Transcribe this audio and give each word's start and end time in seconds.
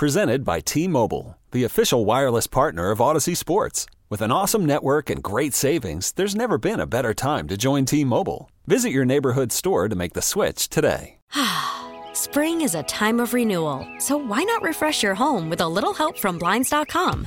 Presented 0.00 0.46
by 0.46 0.60
T 0.60 0.88
Mobile, 0.88 1.36
the 1.50 1.64
official 1.64 2.06
wireless 2.06 2.46
partner 2.46 2.90
of 2.90 3.00
Audacy 3.00 3.36
Sports. 3.36 3.84
With 4.08 4.22
an 4.22 4.32
awesome 4.32 4.64
network 4.64 5.10
and 5.10 5.22
great 5.22 5.52
savings, 5.52 6.12
there's 6.12 6.34
never 6.34 6.56
been 6.56 6.80
a 6.80 6.86
better 6.86 7.12
time 7.12 7.46
to 7.48 7.58
join 7.58 7.84
T 7.84 8.02
Mobile. 8.02 8.50
Visit 8.66 8.92
your 8.92 9.04
neighborhood 9.04 9.52
store 9.52 9.90
to 9.90 9.94
make 9.94 10.14
the 10.14 10.22
switch 10.22 10.70
today. 10.70 11.18
Spring 12.14 12.62
is 12.62 12.74
a 12.74 12.82
time 12.84 13.20
of 13.20 13.34
renewal, 13.34 13.86
so 13.98 14.16
why 14.16 14.42
not 14.42 14.62
refresh 14.62 15.02
your 15.02 15.14
home 15.14 15.50
with 15.50 15.60
a 15.60 15.68
little 15.68 15.92
help 15.92 16.16
from 16.16 16.38
Blinds.com? 16.38 17.26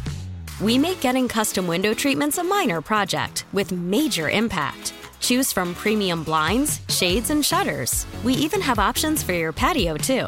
We 0.60 0.80
make 0.80 1.00
getting 1.00 1.28
custom 1.28 1.68
window 1.68 1.94
treatments 1.94 2.40
a 2.40 2.44
minor 2.44 2.82
project 2.82 3.46
with 3.54 3.71
major 3.71 4.32
impact. 4.32 4.96
Choose 5.20 5.54
from 5.54 5.76
premium 5.76 6.24
blinds, 6.24 6.82
shades, 6.90 7.30
and 7.30 7.46
shutters. 7.46 8.08
We 8.24 8.34
even 8.34 8.62
have 8.62 8.80
options 8.80 9.21
for 9.21 9.34
your 9.34 9.54
patio, 9.54 9.96
too. 9.96 10.28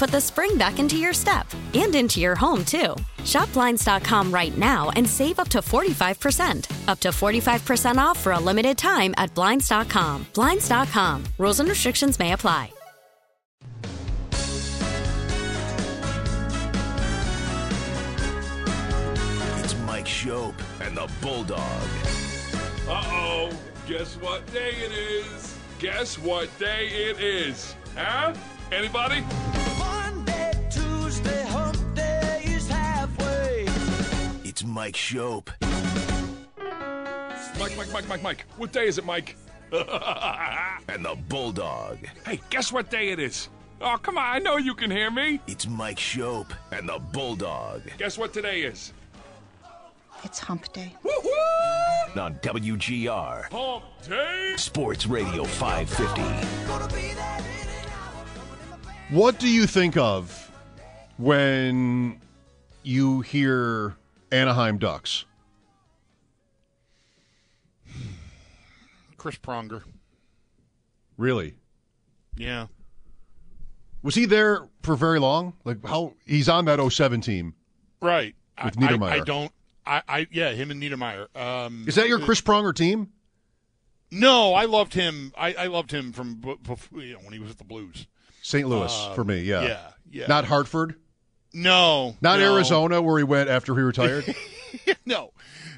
put 0.00 0.10
the 0.10 0.20
spring 0.20 0.56
back 0.56 0.78
into 0.78 0.96
your 0.96 1.12
step 1.12 1.46
and 1.74 1.94
into 1.94 2.20
your 2.20 2.34
home, 2.34 2.64
too. 2.64 2.96
Shop 3.22 3.52
Blinds.com 3.52 4.32
right 4.32 4.56
now 4.56 4.88
and 4.96 5.06
save 5.06 5.38
up 5.38 5.48
to 5.48 5.58
45%. 5.58 6.88
Up 6.88 6.98
to 7.00 7.08
45% 7.10 7.98
off 7.98 8.18
for 8.18 8.32
a 8.32 8.40
limited 8.40 8.78
time 8.78 9.12
at 9.18 9.34
Blinds.com. 9.34 10.26
Blinds.com. 10.32 11.24
Rules 11.36 11.60
and 11.60 11.68
restrictions 11.68 12.18
may 12.18 12.32
apply. 12.32 12.72
It's 19.62 19.76
Mike 19.84 20.06
Schopp 20.06 20.54
and 20.80 20.96
the 20.96 21.10
Bulldog. 21.20 21.60
Uh 22.88 23.04
oh. 23.06 23.50
Guess 23.86 24.16
what 24.16 24.50
day 24.50 24.70
it 24.70 24.92
is? 24.92 25.58
Guess 25.78 26.18
what 26.18 26.48
day 26.58 26.88
it 26.88 27.20
is? 27.20 27.74
Huh? 27.94 28.32
Anybody? 28.72 29.24
Monday, 29.78 30.52
Tuesday, 30.70 31.42
hump 31.46 31.76
day 31.94 32.42
is 32.44 32.68
halfway. 32.68 33.66
It's 34.44 34.62
Mike 34.64 34.94
Schopp. 34.94 35.48
Mike, 37.58 37.76
Mike, 37.76 37.92
Mike, 37.92 38.08
Mike, 38.08 38.22
Mike. 38.22 38.44
What 38.56 38.72
day 38.72 38.86
is 38.86 38.96
it, 38.96 39.04
Mike? 39.04 39.36
and 39.72 41.04
the 41.04 41.16
Bulldog. 41.28 41.98
Hey, 42.24 42.40
guess 42.50 42.72
what 42.72 42.90
day 42.90 43.10
it 43.10 43.18
is? 43.18 43.48
Oh, 43.80 43.96
come 44.00 44.16
on. 44.16 44.24
I 44.24 44.38
know 44.38 44.56
you 44.56 44.74
can 44.74 44.90
hear 44.90 45.10
me. 45.10 45.40
It's 45.48 45.66
Mike 45.66 45.98
Schopp 45.98 46.52
and 46.70 46.88
the 46.88 46.98
Bulldog. 47.12 47.82
Guess 47.98 48.18
what 48.18 48.32
today 48.32 48.62
is? 48.62 48.92
It's 50.22 50.38
hump 50.38 50.72
day. 50.72 50.94
Woo-hoo! 51.02 52.20
On 52.20 52.34
WGR, 52.36 53.50
Hump 53.50 53.84
day. 54.06 54.54
Sports 54.56 55.06
Radio 55.06 55.44
550. 55.44 57.39
What 59.10 59.40
do 59.40 59.48
you 59.48 59.66
think 59.66 59.96
of 59.96 60.52
when 61.16 62.20
you 62.84 63.22
hear 63.22 63.96
Anaheim 64.30 64.78
Ducks? 64.78 65.24
Chris 69.16 69.36
Pronger. 69.36 69.82
Really? 71.16 71.54
Yeah. 72.36 72.68
Was 74.04 74.14
he 74.14 74.26
there 74.26 74.68
for 74.82 74.94
very 74.94 75.18
long? 75.18 75.54
Like 75.64 75.84
how 75.84 76.14
he's 76.24 76.48
on 76.48 76.66
that 76.66 76.78
07 76.80 77.20
team. 77.20 77.54
Right. 78.00 78.36
With 78.64 78.78
I, 78.78 78.80
Niedermayer. 78.80 79.10
I, 79.10 79.14
I 79.16 79.20
don't. 79.20 79.52
I, 79.84 80.02
I 80.08 80.26
yeah, 80.30 80.52
him 80.52 80.70
and 80.70 80.80
Niedermayer. 80.80 81.36
Um, 81.36 81.84
Is 81.88 81.96
that 81.96 82.06
your 82.06 82.20
Chris 82.20 82.40
Pronger 82.40 82.72
team? 82.72 83.08
No, 84.12 84.54
I 84.54 84.66
loved 84.66 84.94
him. 84.94 85.32
I, 85.36 85.52
I 85.54 85.66
loved 85.66 85.90
him 85.90 86.12
from 86.12 86.36
before, 86.62 87.02
you 87.02 87.14
know, 87.14 87.20
when 87.20 87.32
he 87.32 87.40
was 87.40 87.50
at 87.50 87.58
the 87.58 87.64
Blues. 87.64 88.06
St. 88.42 88.68
Louis 88.68 88.92
Um, 88.92 89.14
for 89.14 89.24
me, 89.24 89.40
yeah. 89.42 89.62
yeah, 89.62 89.90
yeah. 90.10 90.26
Not 90.26 90.44
Hartford? 90.46 90.94
No, 91.52 92.16
Not 92.20 92.38
no. 92.38 92.54
Arizona 92.54 93.02
where 93.02 93.18
he 93.18 93.24
went 93.24 93.48
after 93.50 93.74
he 93.74 93.80
retired? 93.82 94.34
no, 95.04 95.32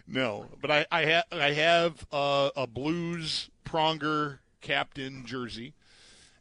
no. 0.06 0.46
But 0.60 0.70
I 0.70 0.86
I, 0.90 1.04
ha- 1.06 1.24
I 1.32 1.52
have 1.52 2.06
uh, 2.12 2.50
a 2.56 2.66
Blues 2.66 3.48
Pronger 3.64 4.38
captain 4.60 5.24
jersey. 5.24 5.72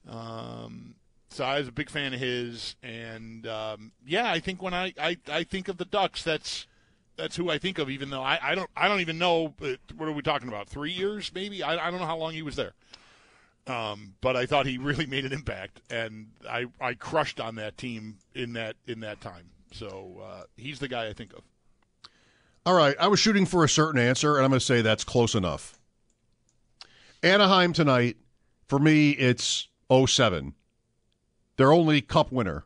Um, 0.07 0.95
so 1.29 1.45
I 1.45 1.59
was 1.59 1.67
a 1.69 1.71
big 1.71 1.89
fan 1.89 2.13
of 2.13 2.19
his, 2.19 2.75
and 2.83 3.47
um, 3.47 3.91
yeah, 4.05 4.29
I 4.29 4.39
think 4.39 4.61
when 4.61 4.73
I, 4.73 4.93
I, 4.99 5.17
I 5.29 5.43
think 5.43 5.69
of 5.69 5.77
the 5.77 5.85
Ducks, 5.85 6.23
that's 6.23 6.67
that's 7.15 7.35
who 7.37 7.49
I 7.49 7.57
think 7.57 7.77
of. 7.79 7.89
Even 7.89 8.09
though 8.09 8.21
I, 8.23 8.37
I 8.41 8.55
don't 8.55 8.69
I 8.75 8.89
don't 8.89 8.99
even 8.99 9.17
know 9.17 9.53
uh, 9.61 9.75
what 9.95 10.09
are 10.09 10.11
we 10.11 10.21
talking 10.23 10.49
about? 10.49 10.67
Three 10.67 10.91
years 10.91 11.31
maybe? 11.33 11.63
I, 11.63 11.87
I 11.87 11.89
don't 11.91 11.99
know 12.01 12.05
how 12.05 12.17
long 12.17 12.33
he 12.33 12.41
was 12.41 12.57
there. 12.57 12.73
Um, 13.67 14.15
but 14.21 14.35
I 14.35 14.45
thought 14.45 14.65
he 14.65 14.77
really 14.77 15.05
made 15.05 15.25
an 15.25 15.33
impact, 15.33 15.81
and 15.89 16.27
I, 16.49 16.65
I 16.79 16.93
crushed 16.93 17.39
on 17.39 17.55
that 17.55 17.77
team 17.77 18.17
in 18.33 18.53
that 18.53 18.75
in 18.87 19.01
that 19.01 19.21
time. 19.21 19.49
So 19.71 20.21
uh, 20.23 20.43
he's 20.57 20.79
the 20.79 20.87
guy 20.87 21.07
I 21.07 21.13
think 21.13 21.33
of. 21.33 21.41
All 22.65 22.75
right, 22.75 22.95
I 22.99 23.07
was 23.07 23.19
shooting 23.19 23.45
for 23.45 23.63
a 23.63 23.69
certain 23.69 23.99
answer, 23.99 24.35
and 24.35 24.43
I'm 24.43 24.51
going 24.51 24.59
to 24.59 24.65
say 24.65 24.81
that's 24.81 25.03
close 25.03 25.33
enough. 25.35 25.79
Anaheim 27.23 27.73
tonight, 27.73 28.17
for 28.67 28.79
me, 28.79 29.11
it's 29.11 29.67
07. 29.91 30.53
Their 31.57 31.71
only 31.71 32.01
cup 32.01 32.31
winner. 32.31 32.65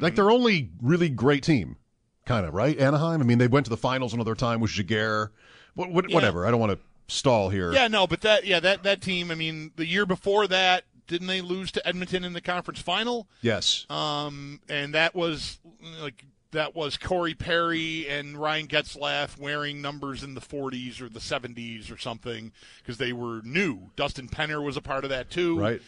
Like 0.00 0.14
their 0.14 0.30
only 0.30 0.70
really 0.80 1.08
great 1.08 1.42
team, 1.42 1.76
kind 2.24 2.46
of, 2.46 2.54
right? 2.54 2.78
Anaheim? 2.78 3.20
I 3.20 3.24
mean, 3.24 3.38
they 3.38 3.48
went 3.48 3.66
to 3.66 3.70
the 3.70 3.76
finals 3.76 4.14
another 4.14 4.36
time 4.36 4.60
with 4.60 4.70
Jaguar. 4.70 5.32
What, 5.74 5.90
what, 5.90 6.08
Yeah. 6.08 6.14
Whatever. 6.14 6.46
I 6.46 6.50
don't 6.50 6.60
want 6.60 6.72
to 6.72 6.78
stall 7.08 7.48
here. 7.48 7.72
Yeah, 7.72 7.88
no, 7.88 8.06
but 8.06 8.20
that 8.20 8.44
yeah 8.46 8.60
that 8.60 8.82
that 8.84 9.00
team. 9.00 9.30
I 9.30 9.34
mean, 9.34 9.72
the 9.76 9.86
year 9.86 10.06
before 10.06 10.46
that, 10.46 10.84
didn't 11.06 11.26
they 11.26 11.40
lose 11.40 11.72
to 11.72 11.86
Edmonton 11.86 12.22
in 12.22 12.34
the 12.34 12.40
conference 12.40 12.80
final? 12.80 13.28
Yes. 13.42 13.86
Um, 13.90 14.60
and 14.68 14.94
that 14.94 15.14
was 15.14 15.58
like 16.00 16.24
that 16.52 16.74
was 16.74 16.96
Corey 16.96 17.34
Perry 17.34 18.08
and 18.08 18.36
Ryan 18.36 18.68
Getzlaf 18.68 19.38
wearing 19.38 19.82
numbers 19.82 20.22
in 20.22 20.34
the 20.34 20.40
40s 20.40 21.00
or 21.00 21.08
the 21.08 21.20
70s 21.20 21.92
or 21.92 21.98
something 21.98 22.52
because 22.78 22.96
they 22.96 23.12
were 23.12 23.42
new. 23.44 23.90
Dustin 23.96 24.28
Penner 24.28 24.62
was 24.64 24.76
a 24.76 24.80
part 24.80 25.04
of 25.04 25.10
that 25.10 25.30
too. 25.30 25.58
Right. 25.58 25.82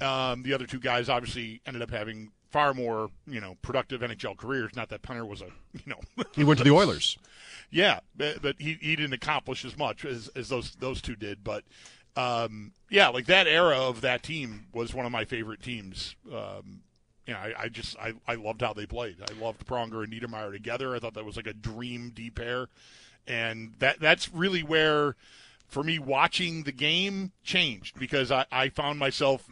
Um, 0.00 0.42
the 0.42 0.54
other 0.54 0.66
two 0.66 0.78
guys 0.78 1.08
obviously 1.08 1.60
ended 1.66 1.82
up 1.82 1.90
having 1.90 2.30
far 2.50 2.74
more, 2.74 3.10
you 3.26 3.40
know, 3.40 3.56
productive 3.62 4.00
NHL 4.00 4.36
careers. 4.36 4.74
Not 4.76 4.88
that 4.90 5.02
Penner 5.02 5.26
was 5.26 5.40
a, 5.40 5.46
you 5.72 5.82
know, 5.86 6.24
He 6.34 6.44
went 6.44 6.58
to 6.58 6.64
the 6.64 6.70
Oilers. 6.70 7.18
yeah, 7.70 8.00
but, 8.16 8.56
he, 8.58 8.78
he 8.80 8.96
didn't 8.96 9.12
accomplish 9.12 9.64
as 9.64 9.76
much 9.76 10.04
as, 10.04 10.28
as 10.28 10.48
those 10.48 10.74
those 10.76 11.00
two 11.00 11.16
did. 11.16 11.44
But 11.44 11.64
um, 12.16 12.72
yeah, 12.90 13.08
like 13.08 13.26
that 13.26 13.46
era 13.46 13.76
of 13.76 14.00
that 14.00 14.22
team 14.22 14.66
was 14.72 14.94
one 14.94 15.06
of 15.06 15.12
my 15.12 15.24
favorite 15.24 15.62
teams. 15.62 16.16
Um, 16.32 16.82
you 17.26 17.34
know, 17.34 17.40
I, 17.40 17.54
I 17.58 17.68
just 17.68 17.98
I, 17.98 18.14
I 18.26 18.36
loved 18.36 18.62
how 18.62 18.72
they 18.72 18.86
played. 18.86 19.16
I 19.20 19.42
loved 19.42 19.66
Pronger 19.66 20.04
and 20.04 20.12
Niedermayer 20.12 20.52
together. 20.52 20.94
I 20.94 20.98
thought 20.98 21.14
that 21.14 21.24
was 21.24 21.36
like 21.36 21.46
a 21.46 21.52
dream 21.52 22.12
D 22.14 22.30
pair, 22.30 22.68
and 23.26 23.74
that 23.80 24.00
that's 24.00 24.32
really 24.32 24.62
where, 24.62 25.16
for 25.66 25.82
me, 25.82 25.98
watching 25.98 26.62
the 26.62 26.72
game 26.72 27.32
changed 27.42 27.98
because 27.98 28.30
I, 28.30 28.46
I 28.52 28.68
found 28.68 28.98
myself 28.98 29.48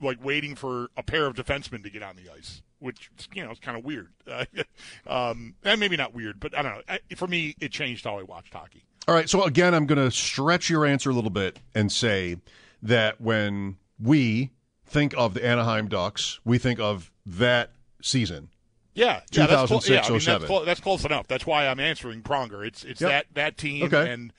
like 0.00 0.22
waiting 0.24 0.54
for 0.54 0.88
a 0.96 1.02
pair 1.02 1.26
of 1.26 1.34
defensemen 1.34 1.82
to 1.84 1.90
get 1.90 2.02
on 2.02 2.16
the 2.16 2.30
ice, 2.32 2.62
which 2.78 3.10
you 3.34 3.44
know 3.44 3.50
is 3.50 3.58
kind 3.58 3.76
of 3.78 3.84
weird. 3.84 4.12
um, 5.06 5.54
and 5.64 5.80
maybe 5.80 5.96
not 5.96 6.14
weird, 6.14 6.40
but 6.40 6.56
I 6.56 6.62
don't 6.62 6.72
know. 6.74 6.82
I, 6.88 7.14
for 7.14 7.26
me, 7.26 7.54
it 7.60 7.72
changed 7.72 8.04
how 8.04 8.18
I 8.18 8.22
watched 8.22 8.52
hockey. 8.52 8.84
All 9.08 9.14
right. 9.14 9.28
So 9.28 9.42
again, 9.44 9.74
I'm 9.74 9.86
going 9.86 9.98
to 9.98 10.10
stretch 10.10 10.70
your 10.70 10.86
answer 10.86 11.10
a 11.10 11.14
little 11.14 11.30
bit 11.30 11.58
and 11.74 11.90
say 11.90 12.36
that 12.82 13.20
when 13.20 13.76
we 14.00 14.50
think 14.86 15.14
of 15.16 15.34
the 15.34 15.44
Anaheim 15.44 15.88
Ducks, 15.88 16.38
we 16.44 16.58
think 16.58 16.78
of 16.78 17.10
that 17.26 17.72
season. 18.00 18.48
Yeah, 18.94 19.20
yeah, 19.32 19.46
that's, 19.46 19.68
clo- 19.68 19.78
2006, 19.80 19.88
yeah, 19.88 19.96
I 19.96 20.02
mean, 20.10 20.12
that's, 20.42 20.50
07. 20.52 20.66
that's 20.66 20.80
close 20.80 21.04
enough. 21.06 21.26
That's 21.26 21.46
why 21.46 21.66
I'm 21.66 21.80
answering 21.80 22.20
Pronger. 22.22 22.66
It's 22.66 22.84
it's 22.84 23.00
Yep. 23.00 23.10
that 23.10 23.26
that 23.34 23.56
team 23.56 23.84
Okay. 23.84 24.10
and 24.12 24.34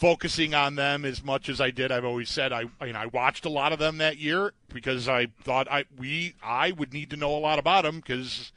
focusing 0.00 0.54
on 0.54 0.74
them 0.76 1.04
as 1.04 1.22
much 1.22 1.48
as 1.50 1.60
I 1.60 1.70
did. 1.70 1.92
I've 1.92 2.04
always 2.06 2.30
said 2.30 2.52
I 2.52 2.64
I, 2.80 2.86
mean, 2.86 2.96
I 2.96 3.06
watched 3.06 3.44
a 3.44 3.50
lot 3.50 3.72
of 3.72 3.78
them 3.78 3.98
that 3.98 4.16
year 4.16 4.54
because 4.72 5.08
I 5.08 5.26
thought 5.44 5.68
I 5.70 5.84
we 5.96 6.34
I 6.42 6.72
would 6.72 6.92
need 6.92 7.10
to 7.10 7.16
know 7.16 7.36
a 7.36 7.38
lot 7.38 7.58
about 7.58 7.84
them 7.84 7.96
because 8.00 8.50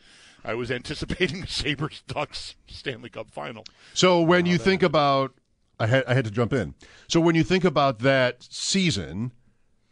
I 0.45 0.54
was 0.56 0.72
anticipating 0.80 1.42
the 1.42 1.48
Sabres 1.48 2.01
Ducks 2.07 2.56
Stanley 2.68 3.10
Cup 3.10 3.30
final. 3.30 3.66
So 3.94 4.22
when 4.22 4.45
you 4.45 4.57
think 4.57 4.81
about, 4.81 5.34
I 5.80 5.88
had 5.88 6.06
I 6.06 6.13
had 6.13 6.25
to 6.25 6.31
jump 6.31 6.54
in. 6.54 6.75
So 7.07 7.19
when 7.19 7.36
you 7.36 7.44
think 7.44 7.63
about 7.66 8.00
that 8.00 8.44
season, 8.50 9.31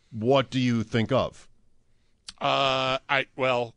what 0.10 0.50
do 0.50 0.60
you 0.60 0.84
think 0.84 1.12
of? 1.12 1.48
Uh, 2.40 2.98
I 3.10 3.26
well, 3.36 3.76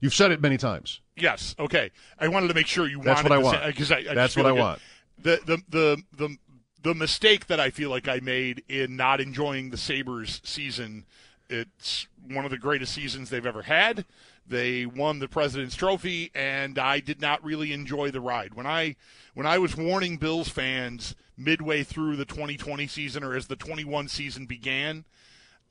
You've 0.00 0.12
said 0.14 0.30
it 0.30 0.40
many 0.42 0.58
times. 0.58 1.00
Yes. 1.16 1.54
Okay. 1.58 1.90
I 2.20 2.28
wanted 2.28 2.48
to 2.48 2.54
make 2.54 2.66
sure 2.66 2.86
you 2.86 3.00
That's 3.02 3.22
wanted 3.24 3.30
what 3.30 3.32
I 3.32 3.36
to 3.38 3.44
want. 3.44 3.58
say- 3.62 3.72
'cause 3.72 3.92
I, 3.92 3.96
I 4.10 4.14
That's 4.14 4.36
what 4.36 4.44
I 4.46 4.50
it- 4.50 4.56
want. 4.56 4.80
The, 5.18 5.40
the 5.46 5.62
the 5.70 6.02
the 6.18 6.36
the 6.82 6.94
mistake 6.94 7.46
that 7.46 7.60
I 7.60 7.70
feel 7.70 7.90
like 7.90 8.08
I 8.08 8.20
made 8.20 8.62
in 8.68 8.96
not 8.96 9.20
enjoying 9.20 9.70
the 9.70 9.76
Sabres 9.76 10.40
season. 10.44 11.04
It's 11.48 12.06
one 12.28 12.44
of 12.44 12.50
the 12.50 12.58
greatest 12.58 12.92
seasons 12.92 13.30
they've 13.30 13.46
ever 13.46 13.62
had. 13.62 14.04
They 14.48 14.86
won 14.86 15.18
the 15.18 15.28
President's 15.28 15.74
Trophy, 15.74 16.30
and 16.34 16.78
I 16.78 17.00
did 17.00 17.20
not 17.20 17.44
really 17.44 17.72
enjoy 17.72 18.10
the 18.10 18.20
ride. 18.20 18.54
When 18.54 18.66
I 18.66 18.96
when 19.34 19.46
I 19.46 19.58
was 19.58 19.76
warning 19.76 20.16
Bills 20.16 20.48
fans 20.48 21.14
midway 21.36 21.82
through 21.82 22.16
the 22.16 22.24
2020 22.24 22.86
season, 22.86 23.24
or 23.24 23.34
as 23.34 23.48
the 23.48 23.56
21 23.56 24.08
season 24.08 24.46
began, 24.46 25.04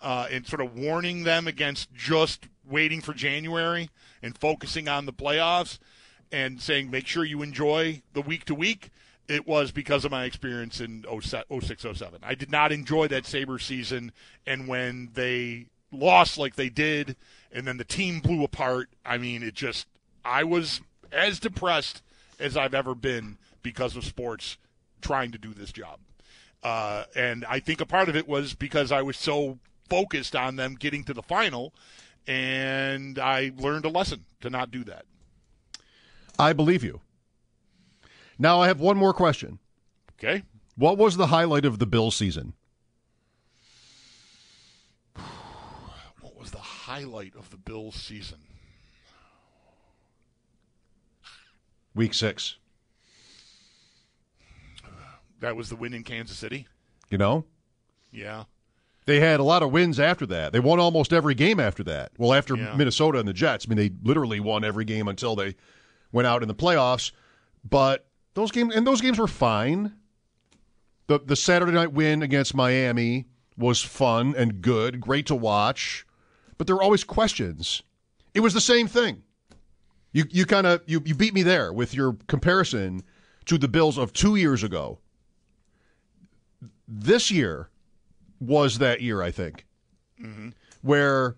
uh, 0.02 0.28
and 0.30 0.46
sort 0.46 0.62
of 0.62 0.76
warning 0.76 1.24
them 1.24 1.48
against 1.48 1.94
just 1.94 2.48
waiting 2.68 3.02
for 3.02 3.14
January 3.14 3.90
and 4.22 4.38
focusing 4.38 4.88
on 4.88 5.06
the 5.06 5.14
playoffs 5.14 5.80
and 6.32 6.62
saying 6.62 6.90
make 6.90 7.08
sure 7.08 7.24
you 7.24 7.42
enjoy 7.42 8.02
the 8.14 8.22
week 8.22 8.46
to 8.46 8.56
week. 8.56 8.90
It 9.28 9.48
was 9.48 9.72
because 9.72 10.06
of 10.06 10.12
my 10.12 10.26
experience 10.26 10.80
in 10.80 11.04
06 11.22 11.46
07. 11.50 12.20
I 12.22 12.36
did 12.36 12.52
not 12.52 12.72
enjoy 12.72 13.08
that 13.08 13.26
Sabre 13.26 13.60
season, 13.60 14.12
and 14.46 14.68
when 14.68 15.10
they 15.14 15.68
lost 15.92 16.38
like 16.38 16.56
they 16.56 16.70
did, 16.70 17.16
and 17.52 17.68
then 17.68 17.78
the 17.78 17.84
team 17.84 18.20
blew 18.20 18.44
apart, 18.44 18.90
I 19.06 19.18
mean, 19.18 19.42
it 19.42 19.56
just, 19.56 19.88
I 20.24 20.44
was 20.44 20.82
as 21.12 21.40
depressed 21.40 22.02
as 22.40 22.58
I've 22.58 22.74
ever 22.74 22.94
been 22.94 23.38
because 23.64 23.96
of 23.96 24.04
sports 24.04 24.58
trying 25.02 25.32
to 25.32 25.38
do 25.38 25.54
this 25.54 25.72
job. 25.72 26.00
Uh, 26.64 27.06
and 27.16 27.46
I 27.46 27.60
think 27.60 27.82
a 27.82 27.86
part 27.86 28.10
of 28.10 28.16
it 28.16 28.28
was 28.28 28.54
because 28.54 28.92
I 28.92 29.02
was 29.02 29.18
so 29.18 29.60
focused 29.90 30.36
on 30.36 30.56
them 30.56 30.76
getting 30.76 31.04
to 31.06 31.14
the 31.14 31.22
final, 31.22 31.74
and 32.28 33.20
I 33.20 33.52
learned 33.56 33.86
a 33.86 33.90
lesson 33.90 34.26
to 34.42 34.50
not 34.50 34.72
do 34.72 34.84
that. 34.86 35.06
I 36.38 36.54
believe 36.54 36.84
you. 36.84 37.02
Now 38.38 38.60
I 38.62 38.68
have 38.68 38.80
one 38.80 38.98
more 38.98 39.14
question. 39.14 39.60
Okay. 40.20 40.44
What 40.78 40.98
was 40.98 41.18
the 41.18 41.28
highlight 41.28 41.66
of 41.66 41.80
the 41.80 41.86
Bill 41.86 42.12
season? 42.12 42.54
What 46.22 46.36
was 46.38 46.52
the 46.52 46.58
highlight 46.58 47.34
of 47.36 47.50
the 47.50 47.58
Bills 47.58 47.96
season? 47.96 48.40
Week 51.94 52.14
six. 52.14 52.58
That 55.40 55.56
was 55.56 55.70
the 55.70 55.76
win 55.76 55.94
in 55.94 56.04
Kansas 56.04 56.38
City. 56.38 56.68
You 57.10 57.18
know? 57.18 57.46
Yeah. 58.12 58.46
They 59.06 59.20
had 59.20 59.40
a 59.40 59.44
lot 59.44 59.62
of 59.64 59.72
wins 59.72 60.00
after 60.00 60.26
that. 60.28 60.52
They 60.52 60.60
won 60.60 60.80
almost 60.80 61.14
every 61.14 61.36
game 61.36 61.60
after 61.60 61.84
that. 61.84 62.12
Well, 62.18 62.34
after 62.34 62.56
Yeah. 62.58 62.76
Minnesota 62.76 63.20
and 63.20 63.28
the 63.28 63.34
Jets, 63.34 63.66
I 63.66 63.70
mean, 63.70 63.78
they 63.78 63.92
literally 64.04 64.40
won 64.40 64.64
every 64.64 64.84
game 64.86 65.08
until 65.08 65.36
they 65.36 65.56
went 66.12 66.28
out 66.28 66.42
in 66.42 66.48
the 66.48 66.56
playoffs. 66.56 67.12
But 67.70 68.08
those 68.36 68.52
games 68.52 68.76
and 68.76 68.86
those 68.86 69.02
games 69.02 69.18
were 69.18 69.28
fine. 69.28 69.94
The 71.08 71.20
the 71.20 71.36
Saturday 71.36 71.72
night 71.72 71.94
win 71.94 72.22
against 72.22 72.54
Miami 72.54 73.26
was 73.58 73.82
fun 73.82 74.36
and 74.38 74.62
good, 74.62 75.02
great 75.02 75.26
to 75.28 75.36
watch. 75.36 76.06
But 76.58 76.68
there 76.68 76.76
were 76.76 76.84
always 76.84 77.04
questions. 77.04 77.82
It 78.34 78.42
was 78.42 78.54
the 78.54 78.62
same 78.62 78.88
thing. 78.88 79.24
You 80.12 80.26
you 80.30 80.46
kind 80.46 80.68
of 80.68 80.82
you, 80.86 81.02
you 81.06 81.16
beat 81.16 81.34
me 81.34 81.44
there 81.44 81.74
with 81.74 81.94
your 81.94 82.18
comparison 82.28 83.02
to 83.46 83.58
the 83.58 83.68
Bills 83.68 83.98
of 83.98 84.14
two 84.14 84.36
years 84.36 84.64
ago. 84.64 85.00
This 86.88 87.32
year 87.32 87.70
was 88.40 88.78
that 88.78 89.02
year, 89.02 89.22
I 89.22 89.32
think, 89.32 89.66
mm-hmm. 90.22 90.50
where 90.82 91.36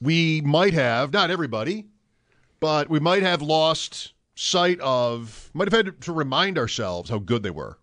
we 0.00 0.40
might 0.40 0.74
have, 0.74 1.12
not 1.12 1.30
everybody, 1.30 1.86
but 2.58 2.88
we 2.88 2.98
might 2.98 3.22
have 3.22 3.42
lost 3.42 4.12
sight 4.34 4.80
of, 4.80 5.50
might 5.54 5.70
have 5.70 5.86
had 5.86 6.00
to 6.02 6.12
remind 6.12 6.58
ourselves 6.58 7.10
how 7.10 7.18
good 7.18 7.42
they 7.42 7.50
were. 7.50 7.78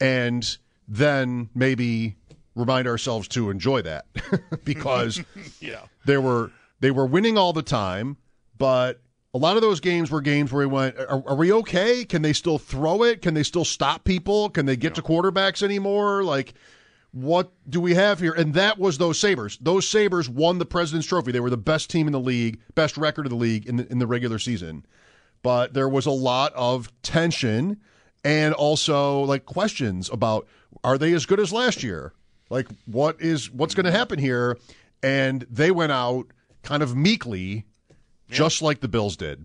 And 0.00 0.56
then 0.86 1.50
maybe 1.54 2.16
remind 2.54 2.86
ourselves 2.88 3.28
to 3.28 3.50
enjoy 3.50 3.82
that 3.82 4.06
because 4.64 5.22
Yeah. 5.60 5.82
they 6.06 6.18
were 6.18 6.50
they 6.80 6.90
were 6.90 7.06
winning 7.06 7.36
all 7.36 7.52
the 7.52 7.62
time, 7.62 8.16
but 8.56 9.00
a 9.34 9.38
lot 9.38 9.56
of 9.56 9.62
those 9.62 9.80
games 9.80 10.10
were 10.10 10.20
games 10.20 10.52
where 10.52 10.66
we 10.66 10.72
went, 10.72 10.96
are, 10.98 11.22
are 11.26 11.34
we 11.34 11.52
okay? 11.52 12.04
Can 12.04 12.22
they 12.22 12.32
still 12.32 12.58
throw 12.58 13.02
it? 13.02 13.20
Can 13.20 13.34
they 13.34 13.42
still 13.42 13.64
stop 13.64 14.04
people? 14.04 14.48
Can 14.48 14.64
they 14.66 14.76
get 14.76 14.94
to 14.94 15.02
quarterbacks 15.02 15.62
anymore? 15.62 16.22
Like, 16.24 16.54
what 17.10 17.52
do 17.68 17.80
we 17.80 17.94
have 17.94 18.20
here? 18.20 18.32
And 18.32 18.54
that 18.54 18.78
was 18.78 18.98
those 18.98 19.18
Sabres. 19.18 19.58
Those 19.60 19.88
Sabres 19.88 20.28
won 20.30 20.58
the 20.58 20.64
President's 20.66 21.06
Trophy. 21.06 21.32
They 21.32 21.40
were 21.40 21.50
the 21.50 21.56
best 21.56 21.90
team 21.90 22.06
in 22.06 22.12
the 22.12 22.20
league, 22.20 22.60
best 22.74 22.96
record 22.96 23.26
of 23.26 23.30
the 23.30 23.36
league 23.36 23.66
in 23.66 23.76
the, 23.76 23.90
in 23.90 23.98
the 23.98 24.06
regular 24.06 24.38
season. 24.38 24.86
But 25.42 25.74
there 25.74 25.88
was 25.88 26.06
a 26.06 26.10
lot 26.10 26.52
of 26.54 26.90
tension 27.02 27.78
and 28.24 28.54
also 28.54 29.20
like 29.22 29.46
questions 29.46 30.10
about 30.10 30.46
are 30.84 30.98
they 30.98 31.12
as 31.12 31.26
good 31.26 31.40
as 31.40 31.52
last 31.52 31.82
year? 31.82 32.12
Like 32.50 32.68
what 32.86 33.20
is 33.20 33.50
what's 33.50 33.74
going 33.74 33.86
to 33.86 33.92
happen 33.92 34.18
here? 34.18 34.58
And 35.02 35.46
they 35.50 35.70
went 35.70 35.92
out 35.92 36.26
kind 36.62 36.82
of 36.82 36.96
meekly, 36.96 37.64
just 38.28 38.62
like 38.62 38.80
the 38.80 38.88
Bills 38.88 39.16
did. 39.16 39.44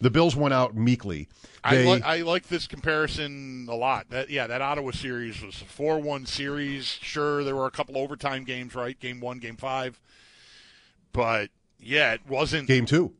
The 0.00 0.10
Bills 0.10 0.36
went 0.36 0.54
out 0.54 0.76
meekly. 0.76 1.28
I, 1.64 1.76
li- 1.76 2.02
I 2.02 2.20
like 2.20 2.46
this 2.46 2.68
comparison 2.68 3.66
a 3.68 3.74
lot. 3.74 4.10
That 4.10 4.30
yeah, 4.30 4.46
that 4.46 4.62
Ottawa 4.62 4.92
series 4.92 5.42
was 5.42 5.60
a 5.60 5.64
four-one 5.64 6.24
series. 6.24 6.84
Sure, 6.86 7.42
there 7.42 7.56
were 7.56 7.66
a 7.66 7.70
couple 7.72 7.98
overtime 7.98 8.44
games, 8.44 8.76
right? 8.76 8.98
Game 8.98 9.18
one, 9.18 9.38
game 9.38 9.56
five, 9.56 10.00
but 11.12 11.50
yeah, 11.80 12.12
it 12.14 12.20
wasn't. 12.28 12.68
game 12.68 12.86
two 12.86 13.12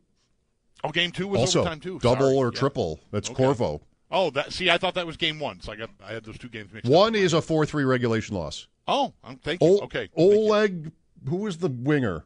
oh, 0.84 0.90
game 0.90 1.10
two 1.12 1.28
was 1.28 1.40
also 1.40 1.60
overtime 1.60 1.80
too. 1.80 1.98
double 2.00 2.26
Sorry. 2.26 2.36
or 2.36 2.46
Yeah. 2.52 2.58
triple. 2.58 3.00
That's 3.10 3.30
Okay. 3.30 3.36
Corvo. 3.44 3.80
Oh, 4.10 4.30
that 4.30 4.52
see, 4.52 4.70
I 4.70 4.78
thought 4.78 4.94
that 4.94 5.06
was 5.06 5.16
game 5.18 5.38
one, 5.38 5.60
so 5.60 5.72
I 5.72 5.76
got 5.76 5.90
I 6.02 6.12
had 6.12 6.24
those 6.24 6.38
two 6.38 6.48
games 6.48 6.72
mixed. 6.72 6.90
One 6.90 7.14
up. 7.14 7.20
is 7.20 7.32
a 7.34 7.42
four 7.42 7.66
three 7.66 7.84
regulation 7.84 8.34
loss. 8.36 8.66
oh, 8.86 9.12
um, 9.24 9.36
thank 9.36 9.60
you. 9.62 9.68
Ol- 9.68 9.82
okay, 9.84 10.08
thank 10.14 10.16
you. 10.16 10.24
Oleg, 10.48 10.92
who 11.28 11.36
was 11.36 11.58
the 11.58 11.68
winger 11.68 12.24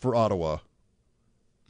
for 0.00 0.14
Ottawa? 0.16 0.58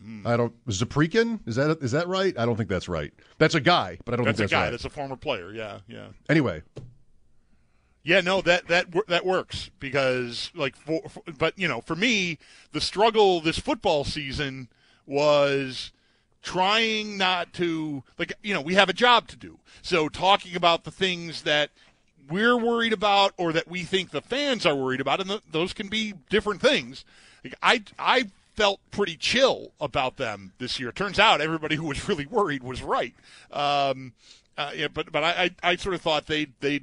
Hmm. 0.02 0.26
I 0.26 0.36
don't. 0.36 0.54
Saprykin 0.66 1.40
is 1.46 1.56
that 1.56 1.78
is 1.82 1.92
that 1.92 2.06
right? 2.08 2.38
I 2.38 2.44
don't 2.46 2.56
think 2.56 2.68
that's 2.68 2.88
right. 2.88 3.12
That's 3.38 3.54
a 3.54 3.60
guy, 3.60 3.98
but 4.04 4.14
I 4.14 4.16
don't 4.16 4.26
That's 4.26 4.38
a 4.38 4.42
think 4.42 4.50
that's 4.50 4.58
guy. 4.58 4.64
right. 4.64 4.70
That's 4.70 4.84
a 4.84 4.90
former 4.90 5.16
player. 5.16 5.52
Yeah, 5.52 5.78
yeah. 5.88 6.08
Anyway, 6.30 6.62
Yeah, 8.04 8.20
no, 8.20 8.40
that 8.42 8.68
that 8.68 8.86
that 9.08 9.24
works 9.26 9.70
because 9.80 10.50
like 10.54 10.76
for, 10.76 11.02
for 11.08 11.22
but 11.38 11.58
you 11.58 11.66
know, 11.66 11.80
for 11.80 11.96
me, 11.96 12.38
the 12.72 12.80
struggle 12.80 13.40
this 13.40 13.58
football 13.58 14.04
season 14.04 14.68
was 15.06 15.92
trying 16.46 17.18
not 17.18 17.52
to 17.52 18.04
like 18.18 18.32
you 18.42 18.54
know, 18.54 18.60
we 18.60 18.74
have 18.74 18.88
a 18.88 18.94
job 18.94 19.26
to 19.26 19.36
do. 19.36 19.58
So 19.82 20.08
talking 20.08 20.54
about 20.54 20.84
the 20.84 20.92
things 20.92 21.42
that 21.42 21.70
we're 22.30 22.56
worried 22.56 22.92
about 22.92 23.32
or 23.36 23.52
that 23.52 23.68
we 23.68 23.82
think 23.82 24.10
the 24.10 24.20
fans 24.20 24.64
are 24.64 24.74
worried 24.74 25.00
about 25.00 25.20
and 25.20 25.28
th- 25.28 25.42
those 25.50 25.72
can 25.72 25.88
be 25.88 26.14
different 26.30 26.60
things. 26.60 27.04
Like 27.42 27.54
I 27.62 27.82
I 27.98 28.26
felt 28.54 28.78
pretty 28.92 29.16
chill 29.16 29.72
about 29.80 30.18
them 30.18 30.52
this 30.58 30.78
year. 30.78 30.92
Turns 30.92 31.18
out 31.18 31.40
everybody 31.40 31.74
who 31.80 31.86
was 31.86 32.08
really 32.08 32.26
worried 32.26 32.62
was 32.62 32.80
right. 32.80 33.14
Um, 33.50 34.12
uh, 34.56 34.70
yeah, 34.74 34.88
but 34.88 35.10
but 35.10 35.24
I, 35.24 35.50
I 35.62 35.72
I 35.72 35.76
sort 35.76 35.96
of 35.96 36.00
thought 36.00 36.28
they 36.28 36.46
they 36.60 36.82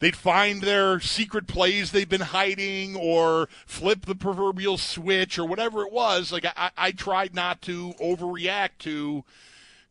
they'd 0.00 0.16
find 0.16 0.62
their 0.62 0.98
secret 0.98 1.46
plays 1.46 1.92
they've 1.92 2.08
been 2.08 2.20
hiding 2.20 2.96
or 2.96 3.48
flip 3.66 4.06
the 4.06 4.14
proverbial 4.14 4.76
switch 4.76 5.38
or 5.38 5.46
whatever 5.46 5.82
it 5.82 5.92
was. 5.92 6.32
Like 6.32 6.44
I, 6.56 6.70
I 6.76 6.90
tried 6.90 7.34
not 7.34 7.62
to 7.62 7.92
overreact 8.00 8.78
to, 8.80 9.24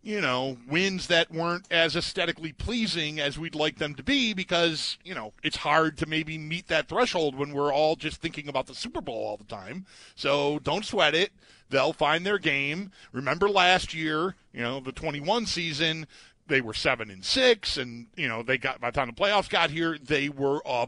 you 0.03 0.19
know, 0.21 0.57
wins 0.67 1.07
that 1.07 1.31
weren't 1.31 1.65
as 1.71 1.95
aesthetically 1.95 2.51
pleasing 2.51 3.19
as 3.19 3.39
we'd 3.39 3.55
like 3.55 3.77
them 3.77 3.95
to 3.95 4.03
be 4.03 4.33
because, 4.33 4.97
you 5.05 5.13
know, 5.13 5.33
it's 5.43 5.57
hard 5.57 5.97
to 5.99 6.05
maybe 6.05 6.37
meet 6.37 6.67
that 6.67 6.87
threshold 6.87 7.35
when 7.35 7.53
we're 7.53 7.73
all 7.73 7.95
just 7.95 8.21
thinking 8.21 8.47
about 8.49 8.67
the 8.67 8.75
Super 8.75 9.01
Bowl 9.01 9.23
all 9.23 9.37
the 9.37 9.43
time. 9.43 9.85
So 10.15 10.59
don't 10.59 10.85
sweat 10.85 11.15
it. 11.15 11.31
They'll 11.69 11.93
find 11.93 12.25
their 12.25 12.39
game. 12.39 12.91
Remember 13.11 13.47
last 13.47 13.93
year, 13.93 14.35
you 14.53 14.61
know, 14.61 14.79
the 14.79 14.91
21 14.91 15.45
season, 15.45 16.07
they 16.50 16.62
were 16.62 16.74
seven 16.74 17.10
and 17.10 17.24
six, 17.24 17.77
and 17.77 18.08
you 18.18 18.27
know 18.27 18.44
they 18.44 18.58
got 18.58 18.82
by 18.82 18.91
the 18.91 18.96
time 18.96 19.08
the 19.08 19.13
playoffs 19.13 19.50
got 19.50 19.70
here, 19.72 19.98
they 19.98 20.27
were 20.29 20.62
a 20.65 20.88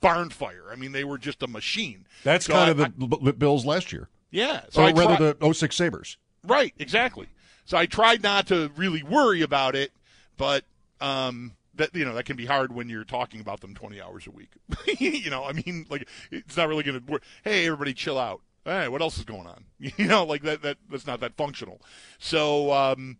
barn 0.00 0.30
fire. 0.30 0.64
I 0.72 0.76
mean, 0.76 0.92
they 0.92 1.04
were 1.04 1.18
just 1.18 1.42
a 1.42 1.46
machine. 1.46 2.06
that's 2.24 2.46
So 2.46 2.52
kind 2.54 2.68
I- 2.68 2.84
of 2.84 2.98
the 2.98 3.28
I- 3.28 3.32
Bills 3.32 3.64
last 3.64 3.92
year, 3.92 4.08
yeah. 4.30 4.62
So 4.70 4.82
or 4.82 4.86
I 4.88 4.92
rather 4.92 5.32
tried- 5.34 5.40
the 5.40 5.54
06 5.54 5.76
Sabres. 5.76 6.16
right, 6.46 6.74
exactly. 6.78 7.28
So 7.66 7.78
I 7.78 7.86
tried 7.86 8.22
not 8.22 8.46
to 8.48 8.70
really 8.76 9.02
worry 9.02 9.40
about 9.40 9.74
it, 9.74 9.92
but 10.36 10.64
um, 11.00 11.52
that 11.76 11.94
you 11.94 12.04
know 12.04 12.14
that 12.14 12.24
can 12.24 12.36
be 12.36 12.46
hard 12.46 12.72
when 12.74 12.88
you're 12.88 13.04
talking 13.04 13.40
about 13.40 13.60
them 13.60 13.74
20 13.74 14.00
hours 14.00 14.26
a 14.26 14.30
week. 14.30 14.50
you 14.98 15.30
know, 15.30 15.44
I 15.44 15.52
mean, 15.52 15.86
like 15.88 16.06
it's 16.30 16.56
not 16.56 16.68
really 16.68 16.82
going 16.82 17.00
to 17.00 17.12
work. 17.12 17.22
Hey, 17.42 17.66
everybody, 17.66 17.94
chill 17.94 18.18
out. 18.18 18.40
Hey, 18.66 18.88
what 18.88 19.00
else 19.02 19.18
is 19.18 19.24
going 19.24 19.46
on? 19.46 19.64
You 19.98 20.06
know, 20.06 20.24
like 20.24 20.42
that. 20.42 20.62
That 20.62 20.78
that's 20.90 21.06
not 21.06 21.20
that 21.20 21.34
functional. 21.36 21.80
So. 22.18 22.72
um 22.72 23.18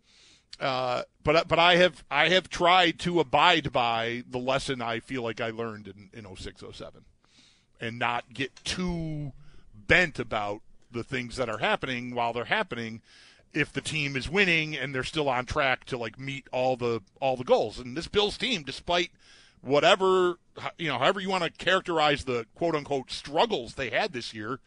uh, 0.59 1.03
but 1.23 1.47
but 1.47 1.59
I 1.59 1.75
have 1.77 2.03
I 2.09 2.29
have 2.29 2.49
tried 2.49 2.99
to 2.99 3.19
abide 3.19 3.71
by 3.71 4.23
the 4.29 4.37
lesson 4.37 4.81
I 4.81 4.99
feel 4.99 5.21
like 5.21 5.41
I 5.41 5.49
learned 5.49 5.87
in 5.87 6.09
in 6.13 6.35
06 6.35 6.63
07 6.73 7.03
and 7.81 7.99
not 7.99 8.33
get 8.33 8.55
too 8.63 9.33
bent 9.75 10.17
about 10.19 10.61
the 10.91 11.03
things 11.03 11.35
that 11.35 11.49
are 11.49 11.57
happening 11.57 12.15
while 12.15 12.31
they're 12.31 12.45
happening 12.45 13.01
if 13.53 13.71
the 13.71 13.81
team 13.81 14.15
is 14.15 14.29
winning 14.29 14.75
and 14.75 14.93
they're 14.93 15.03
still 15.03 15.29
on 15.29 15.45
track 15.45 15.85
to 15.85 15.97
like 15.97 16.19
meet 16.19 16.47
all 16.51 16.75
the 16.75 17.01
all 17.19 17.35
the 17.35 17.43
goals. 17.43 17.79
And 17.79 17.95
this 17.95 18.07
Bills 18.07 18.37
team, 18.37 18.63
despite 18.63 19.11
whatever 19.61 20.37
you 20.77 20.87
know, 20.87 20.97
however 20.97 21.19
you 21.19 21.29
want 21.29 21.43
to 21.43 21.51
characterize 21.51 22.25
the 22.25 22.45
quote 22.55 22.75
unquote 22.75 23.11
struggles 23.11 23.75
they 23.75 23.89
had 23.89 24.13
this 24.13 24.33
year, 24.33 24.59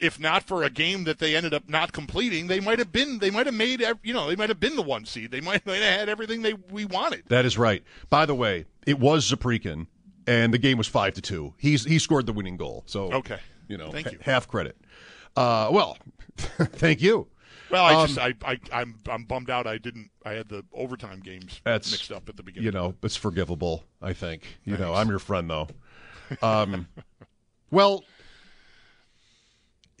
if 0.00 0.18
not 0.20 0.42
for 0.44 0.62
a 0.62 0.70
game 0.70 1.04
that 1.04 1.18
they 1.18 1.34
ended 1.36 1.52
up 1.54 1.68
not 1.68 1.92
completing, 1.92 2.46
they 2.46 2.60
might 2.60 2.78
have 2.78 2.92
been 2.92 3.18
they 3.18 3.30
might 3.30 3.46
have 3.46 3.54
made 3.54 3.82
you 4.02 4.12
know 4.14 4.28
they 4.28 4.36
might 4.36 4.48
have 4.48 4.60
been 4.60 4.76
the 4.76 4.82
one 4.82 5.04
seed. 5.04 5.30
They 5.30 5.40
might, 5.40 5.64
might 5.66 5.82
have 5.82 5.98
had 6.00 6.08
everything 6.08 6.42
they 6.42 6.54
we 6.70 6.84
wanted. 6.84 7.24
That 7.28 7.44
is 7.44 7.58
right. 7.58 7.82
By 8.10 8.26
the 8.26 8.34
way, 8.34 8.66
it 8.86 8.98
was 8.98 9.30
Saprykin, 9.30 9.86
and 10.26 10.52
the 10.54 10.58
game 10.58 10.78
was 10.78 10.86
five 10.86 11.14
to 11.14 11.20
two. 11.20 11.54
He's 11.58 11.84
he 11.84 11.98
scored 11.98 12.26
the 12.26 12.32
winning 12.32 12.56
goal. 12.56 12.84
So 12.86 13.12
Okay. 13.12 13.38
you 13.68 13.76
know, 13.76 13.90
Thank 13.90 14.06
ha- 14.06 14.12
you. 14.12 14.18
half 14.22 14.46
credit. 14.48 14.76
Uh, 15.36 15.68
well, 15.72 15.98
thank 16.36 17.00
you. 17.02 17.28
Well, 17.70 17.84
I 17.84 17.94
Um, 17.94 18.06
just 18.06 18.18
I, 18.18 18.34
I 18.44 18.58
I'm 18.72 18.98
I'm 19.10 19.24
bummed 19.24 19.50
out. 19.50 19.66
I 19.66 19.76
didn't. 19.78 20.10
I 20.24 20.32
had 20.32 20.48
the 20.48 20.64
overtime 20.72 21.20
games 21.20 21.60
That's 21.64 21.90
mixed 21.90 22.10
up 22.12 22.28
at 22.28 22.36
the 22.36 22.42
beginning. 22.42 22.64
You 22.64 22.70
know, 22.72 22.94
it's 23.02 23.16
forgivable. 23.16 23.84
I 24.00 24.14
think. 24.14 24.58
You 24.64 24.76
know, 24.78 24.94
I'm 24.94 25.08
your 25.10 25.18
friend 25.18 25.50
though. 25.50 25.68
Um, 26.40 26.88
well, 27.70 28.04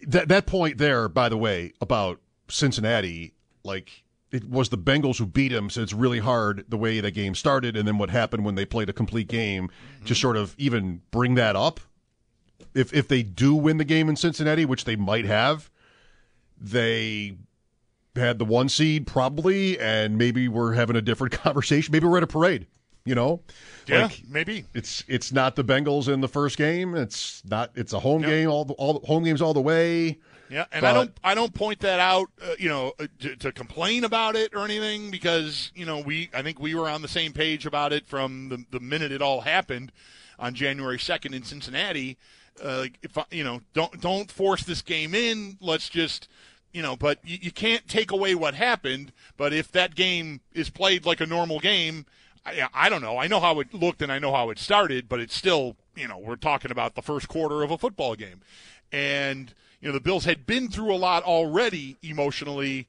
that 0.06 0.28
that 0.28 0.46
point 0.46 0.78
there, 0.78 1.08
by 1.08 1.28
the 1.28 1.36
way, 1.36 1.72
about 1.80 2.20
Cincinnati, 2.48 3.34
like 3.64 4.04
it 4.30 4.48
was 4.48 4.68
the 4.68 4.78
Bengals 4.78 5.18
who 5.18 5.26
beat 5.26 5.52
him, 5.52 5.70
so 5.70 5.80
it's 5.80 5.92
really 5.92 6.18
hard 6.18 6.64
the 6.68 6.76
way 6.76 7.00
the 7.00 7.10
game 7.10 7.34
started, 7.34 7.76
and 7.76 7.88
then 7.88 7.98
what 7.98 8.10
happened 8.10 8.44
when 8.44 8.54
they 8.54 8.64
played 8.64 8.88
a 8.88 8.92
complete 8.92 9.28
game 9.28 9.68
to 9.68 10.04
mm-hmm. 10.04 10.14
sort 10.14 10.36
of 10.36 10.54
even 10.58 11.02
bring 11.10 11.34
that 11.34 11.56
up. 11.56 11.80
If 12.74 12.92
if 12.92 13.08
they 13.08 13.22
do 13.22 13.54
win 13.54 13.78
the 13.78 13.84
game 13.84 14.08
in 14.08 14.16
Cincinnati, 14.16 14.64
which 14.64 14.84
they 14.84 14.96
might 14.96 15.24
have, 15.24 15.70
they 16.60 17.36
had 18.16 18.38
the 18.38 18.44
one 18.44 18.68
seed 18.68 19.06
probably, 19.06 19.78
and 19.78 20.18
maybe 20.18 20.48
we're 20.48 20.74
having 20.74 20.96
a 20.96 21.02
different 21.02 21.32
conversation. 21.42 21.92
Maybe 21.92 22.06
we're 22.06 22.18
at 22.18 22.22
a 22.22 22.28
parade, 22.28 22.66
you 23.08 23.14
know? 23.14 23.40
Yeah, 23.86 24.02
Like, 24.02 24.22
maybe. 24.28 24.64
it's 24.74 25.02
it's 25.08 25.32
not 25.32 25.56
the 25.56 25.64
Bengals 25.64 26.12
in 26.12 26.20
the 26.20 26.28
first 26.28 26.58
game. 26.58 26.94
It's 26.94 27.42
not. 27.44 27.70
It's 27.74 27.92
a 27.94 27.98
home 28.00 28.22
game. 28.22 28.50
All 28.50 28.64
the 28.64 28.74
all 28.74 28.98
the 29.00 29.06
home 29.06 29.24
games 29.24 29.40
all 29.40 29.54
the 29.54 29.60
way. 29.62 30.18
Yeah, 30.50 30.64
and 30.72 30.82
But- 30.82 30.90
I 30.90 30.92
don't 30.94 31.10
I 31.24 31.34
don't 31.34 31.52
point 31.54 31.80
that 31.80 32.00
out, 32.00 32.28
uh, 32.42 32.54
you 32.58 32.68
know, 32.68 32.92
uh, 32.98 33.06
to, 33.20 33.36
to 33.36 33.52
complain 33.52 34.04
about 34.04 34.34
it 34.36 34.54
or 34.54 34.64
anything 34.64 35.10
because 35.10 35.72
you 35.74 35.84
know 35.86 36.00
we 36.00 36.30
I 36.34 36.42
think 36.42 36.58
we 36.60 36.74
were 36.74 36.88
on 36.88 37.02
the 37.02 37.08
same 37.08 37.32
page 37.32 37.66
about 37.66 37.92
it 37.92 38.06
from 38.06 38.48
the 38.50 38.64
the 38.70 38.80
minute 38.80 39.10
it 39.12 39.20
all 39.22 39.42
happened 39.42 39.92
on 40.38 40.54
January 40.54 40.98
second 40.98 41.34
in 41.34 41.42
Cincinnati. 41.42 42.16
Uh, 42.64 42.78
like 42.78 42.98
if 43.02 43.16
I, 43.16 43.24
you 43.30 43.44
know, 43.44 43.60
don't 43.72 44.00
don't 44.00 44.30
force 44.30 44.64
this 44.64 44.82
game 44.82 45.14
in. 45.14 45.56
Let's 45.60 45.88
just 45.88 46.28
you 46.72 46.82
know, 46.82 46.96
but 46.96 47.18
you, 47.24 47.38
you 47.40 47.50
can't 47.52 47.86
take 47.88 48.10
away 48.10 48.34
what 48.34 48.54
happened. 48.54 49.12
But 49.36 49.52
if 49.52 49.70
that 49.72 49.94
game 49.94 50.40
is 50.52 50.68
played 50.70 51.04
like 51.06 51.20
a 51.20 51.26
normal 51.26 51.60
game, 51.60 52.04
I, 52.48 52.68
I 52.74 52.88
don't 52.88 53.02
know. 53.02 53.18
I 53.18 53.26
know 53.26 53.40
how 53.40 53.60
it 53.60 53.72
looked 53.74 54.02
and 54.02 54.10
I 54.10 54.18
know 54.18 54.32
how 54.32 54.50
it 54.50 54.58
started, 54.58 55.08
but 55.08 55.20
it's 55.20 55.34
still, 55.34 55.76
you 55.96 56.08
know, 56.08 56.18
we're 56.18 56.36
talking 56.36 56.70
about 56.70 56.94
the 56.94 57.02
first 57.02 57.28
quarter 57.28 57.62
of 57.62 57.70
a 57.70 57.78
football 57.78 58.14
game. 58.14 58.40
And, 58.92 59.52
you 59.80 59.88
know, 59.88 59.92
the 59.92 60.00
Bills 60.00 60.24
had 60.24 60.46
been 60.46 60.68
through 60.68 60.92
a 60.92 60.96
lot 60.96 61.22
already 61.24 61.96
emotionally, 62.02 62.86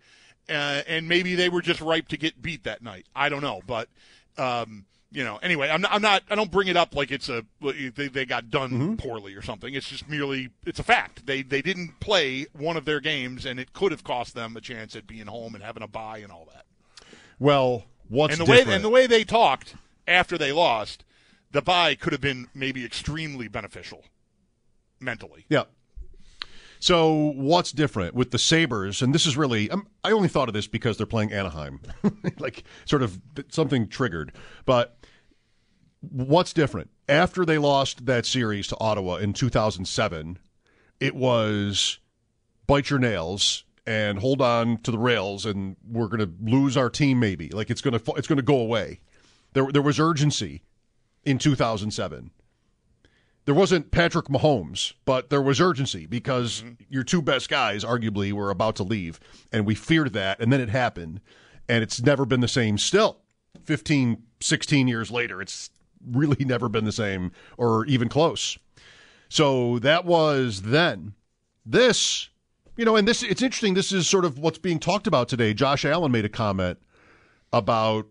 uh, 0.50 0.82
and 0.88 1.08
maybe 1.08 1.36
they 1.36 1.50
were 1.50 1.62
just 1.62 1.82
ripe 1.82 2.08
to 2.10 2.18
get 2.18 2.42
beat 2.42 2.64
that 2.64 2.82
night. 2.82 3.06
I 3.16 3.30
don't 3.30 3.42
know. 3.42 3.62
But, 3.68 3.90
um, 4.38 4.86
you 5.12 5.24
know, 5.24 5.38
anyway, 5.38 5.70
I'm 5.70 5.82
not, 5.82 5.92
I'm 5.92 6.02
not, 6.02 6.24
I 6.30 6.36
don't 6.36 6.52
bring 6.52 6.68
it 6.68 6.78
up 6.78 6.96
like 6.96 7.12
it's 7.12 7.30
a, 7.30 7.44
they, 7.62 8.08
they 8.08 8.26
got 8.26 8.52
done 8.52 8.96
poorly 8.98 9.34
or 9.34 9.42
something. 9.42 9.74
It's 9.74 9.90
just 9.90 10.08
merely, 10.08 10.50
it's 10.66 10.80
a 10.80 10.84
fact. 10.84 11.26
They, 11.26 11.42
they 11.42 11.62
didn't 11.62 12.00
play 12.00 12.46
one 12.54 12.78
of 12.78 12.86
their 12.86 13.00
games, 13.00 13.46
and 13.46 13.60
it 13.60 13.74
could 13.74 13.92
have 13.92 14.04
cost 14.04 14.36
them 14.36 14.56
a 14.56 14.62
chance 14.62 14.96
at 14.96 15.08
being 15.08 15.28
home 15.28 15.56
and 15.56 15.64
having 15.64 15.84
a 15.84 15.88
bye 15.88 16.20
and 16.20 16.32
all 16.32 16.48
that 16.54 16.66
Well, 17.40 17.86
what's 18.10 18.34
and 18.34 18.42
the 18.42 18.46
different? 18.46 18.68
way 18.68 18.76
and 18.76 18.84
the 18.84 18.90
way 18.90 19.08
they 19.08 19.24
talked 19.24 19.76
after 20.08 20.38
they 20.38 20.52
lost, 20.52 21.06
the 21.52 21.62
bye 21.62 21.96
could 21.96 22.12
have 22.12 22.22
been 22.22 22.48
maybe 22.54 22.84
extremely 22.84 23.48
beneficial 23.48 24.04
mentally. 25.00 25.46
Yeah. 25.50 25.64
So 26.80 27.34
what's 27.36 27.72
different 27.72 28.16
with 28.16 28.32
the 28.32 28.40
Sabres? 28.40 29.02
And 29.02 29.14
this 29.14 29.26
is 29.26 29.36
really 29.36 29.70
um, 29.70 29.88
I 30.04 30.12
only 30.12 30.30
thought 30.30 30.48
of 30.48 30.54
this 30.54 30.68
because 30.68 30.98
they're 30.98 31.06
playing 31.06 31.32
Anaheim, 31.32 31.82
like 32.40 32.64
sort 32.86 33.04
of 33.04 33.20
something 33.50 33.88
triggered. 33.88 34.32
But 34.66 34.98
what's 36.02 36.54
different 36.54 36.90
after 37.08 37.46
they 37.46 37.58
lost 37.58 38.06
that 38.06 38.26
series 38.26 38.68
to 38.68 38.78
Ottawa 38.80 39.16
in 39.16 39.34
2007? 39.34 40.40
It 41.00 41.16
was 41.16 42.00
bite 42.68 42.90
your 42.90 43.00
nails 43.00 43.64
and 43.90 44.20
hold 44.20 44.42
on 44.42 44.78
to 44.84 44.92
the 44.92 44.98
rails, 44.98 45.46
and 45.46 45.76
we're 45.90 46.08
going 46.08 46.20
to 46.20 46.32
lose 46.42 46.78
our 46.78 46.90
team. 46.90 47.20
Maybe 47.20 47.50
like 47.50 47.70
it's 47.70 47.82
going 47.82 47.98
to 48.00 48.12
it's 48.14 48.28
going 48.28 48.38
to 48.38 48.44
go 48.44 48.60
away. 48.60 49.00
There 49.54 49.72
there 49.72 49.82
was 49.82 50.00
urgency 50.00 50.64
in 51.26 51.38
2007 51.38 52.32
there 53.50 53.56
wasn't 53.56 53.90
Patrick 53.90 54.28
Mahomes, 54.28 54.94
but 55.06 55.32
there 55.32 55.42
was 55.42 55.60
urgency 55.60 56.06
because 56.06 56.62
mm-hmm. 56.62 56.84
your 56.88 57.04
two 57.04 57.20
best 57.20 57.50
guys, 57.50 57.84
arguably, 57.84 58.32
were 58.32 58.52
about 58.52 58.76
to 58.76 58.84
leave, 58.84 59.20
and 59.52 59.66
we 59.66 59.74
feared 59.74 60.14
that, 60.14 60.40
and 60.40 60.54
then 60.54 60.62
it 60.62 60.70
happened, 60.70 61.20
and 61.68 61.82
it's 61.82 62.00
never 62.00 62.26
been 62.26 62.42
the 62.42 62.48
same 62.48 62.78
still. 62.78 63.18
15, 63.64 64.22
16 64.40 64.88
years 64.88 65.10
later, 65.10 65.42
it's 65.42 65.72
really 66.06 66.38
never 66.46 66.70
been 66.70 66.86
the 66.86 66.92
same 66.92 67.32
or 67.58 67.88
even 67.88 68.08
close. 68.08 68.60
So 69.30 69.80
that 69.80 70.06
was 70.06 70.62
then. 70.62 71.14
This, 71.66 72.30
you 72.80 72.86
know, 72.86 72.96
and 72.96 73.06
this, 73.06 73.24
it's 73.24 73.42
interesting. 73.42 73.74
This 73.74 73.92
is 73.92 74.08
sort 74.08 74.24
of 74.24 74.40
what's 74.40 74.58
being 74.58 74.80
talked 74.80 75.06
about 75.06 75.28
today. 75.28 75.54
Josh 75.54 75.84
Allen 75.84 76.14
made 76.14 76.24
a 76.24 76.30
comment 76.30 76.80
about 77.52 78.08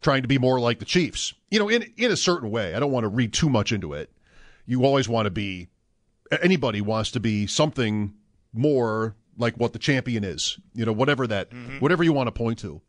trying 0.00 0.22
to 0.22 0.28
be 0.28 0.38
more 0.38 0.58
like 0.58 0.78
the 0.78 0.86
Chiefs. 0.86 1.34
You 1.50 1.58
know, 1.58 1.68
in 1.68 1.92
in 1.98 2.10
a 2.10 2.16
certain 2.16 2.50
way. 2.50 2.74
I 2.74 2.80
don't 2.80 2.90
want 2.90 3.04
to 3.04 3.08
read 3.08 3.34
too 3.34 3.50
much 3.50 3.70
into 3.70 3.92
it. 3.92 4.10
You 4.64 4.86
always 4.86 5.10
want 5.10 5.26
to 5.26 5.30
be 5.30 5.68
anybody 6.40 6.80
wants 6.80 7.10
to 7.12 7.20
be 7.20 7.46
something 7.46 8.14
more 8.54 9.14
like 9.36 9.58
what 9.58 9.74
the 9.74 9.78
champion 9.78 10.24
is. 10.24 10.58
You 10.72 10.86
know, 10.86 10.92
whatever 10.92 11.26
that 11.26 11.50
mm-hmm. 11.50 11.76
whatever 11.78 12.02
you 12.02 12.14
want 12.14 12.28
to 12.28 12.32
point 12.32 12.60
to. 12.60 12.80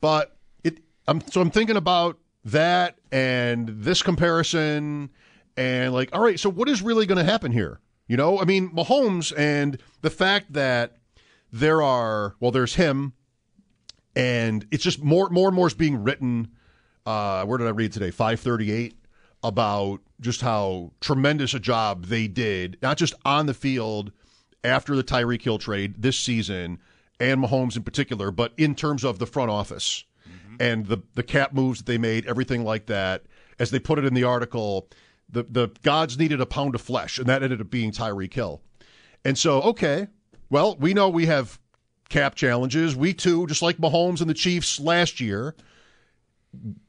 But 0.00 0.36
it 0.62 0.78
I'm 1.08 1.20
so 1.32 1.40
I'm 1.40 1.50
thinking 1.50 1.76
about 1.76 2.16
that 2.44 2.96
and 3.10 3.68
this 3.70 4.02
comparison 4.02 5.10
and 5.56 5.92
like 5.92 6.10
all 6.12 6.22
right, 6.22 6.38
so 6.38 6.48
what 6.48 6.68
is 6.68 6.80
really 6.80 7.06
going 7.06 7.18
to 7.18 7.28
happen 7.28 7.50
here? 7.50 7.80
You 8.06 8.16
know, 8.16 8.38
I 8.38 8.44
mean, 8.44 8.70
Mahomes 8.70 9.32
and 9.36 9.78
the 10.02 10.10
fact 10.10 10.52
that 10.52 10.96
there 11.50 11.82
are 11.82 12.34
well 12.40 12.50
there's 12.50 12.74
him 12.74 13.12
and 14.16 14.66
it's 14.70 14.82
just 14.82 15.02
more 15.02 15.30
more 15.30 15.48
and 15.48 15.56
more 15.56 15.68
is 15.68 15.74
being 15.74 16.02
written 16.02 16.48
uh 17.06 17.44
where 17.44 17.58
did 17.58 17.68
i 17.68 17.70
read 17.70 17.92
today? 17.92 18.10
538 18.10 18.98
about 19.44 20.00
just 20.20 20.40
how 20.40 20.90
tremendous 21.00 21.54
a 21.54 21.60
job 21.60 22.06
they 22.06 22.26
did 22.26 22.76
not 22.82 22.96
just 22.96 23.14
on 23.24 23.46
the 23.46 23.54
field 23.54 24.10
after 24.64 24.96
the 24.96 25.04
Tyreek 25.04 25.42
Hill 25.42 25.58
trade 25.58 25.94
this 26.02 26.18
season 26.18 26.80
and 27.20 27.40
Mahomes 27.40 27.76
in 27.76 27.84
particular 27.84 28.32
but 28.32 28.52
in 28.56 28.74
terms 28.74 29.04
of 29.04 29.20
the 29.20 29.26
front 29.26 29.50
office 29.50 30.04
and 30.60 30.86
the 30.86 31.02
the 31.14 31.22
cap 31.22 31.52
moves 31.52 31.78
that 31.78 31.86
they 31.86 31.98
made 31.98 32.26
everything 32.26 32.64
like 32.64 32.86
that. 32.86 33.22
As 33.58 33.70
they 33.70 33.78
put 33.78 33.98
it 33.98 34.04
in 34.04 34.14
the 34.14 34.24
article 34.24 34.88
the 35.28 35.44
the 35.44 35.68
gods 35.82 36.18
needed 36.18 36.40
a 36.40 36.46
pound 36.46 36.74
of 36.74 36.80
flesh 36.80 37.18
and 37.18 37.26
that 37.26 37.42
ended 37.42 37.60
up 37.60 37.70
being 37.70 37.90
Tyreek 37.90 38.34
Hill 38.34 38.60
and 39.24 39.36
so 39.36 39.60
okay 39.62 40.08
well 40.50 40.76
we 40.76 40.94
know 40.94 41.08
we 41.08 41.26
have 41.26 41.58
cap 42.08 42.34
challenges. 42.34 42.94
We 42.94 43.12
too, 43.12 43.46
just 43.46 43.62
like 43.62 43.78
Mahomes 43.78 44.20
and 44.20 44.30
the 44.30 44.34
Chiefs 44.34 44.78
last 44.80 45.20
year, 45.20 45.54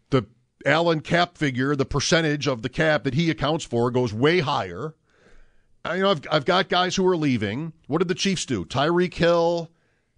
the 0.09 0.25
Allen 0.65 1.01
cap 1.01 1.37
figure, 1.37 1.75
the 1.75 1.85
percentage 1.85 2.47
of 2.47 2.61
the 2.61 2.69
cap 2.69 3.03
that 3.03 3.13
he 3.13 3.29
accounts 3.29 3.65
for 3.65 3.91
goes 3.91 4.13
way 4.13 4.39
higher. 4.39 4.95
I, 5.83 5.95
you 5.95 6.03
know, 6.03 6.11
I've, 6.11 6.21
I've 6.31 6.45
got 6.45 6.69
guys 6.69 6.95
who 6.95 7.07
are 7.07 7.17
leaving. 7.17 7.73
What 7.87 7.99
did 7.99 8.07
the 8.07 8.15
Chiefs 8.15 8.45
do? 8.45 8.65
Tyreek 8.65 9.13
Hill, 9.13 9.71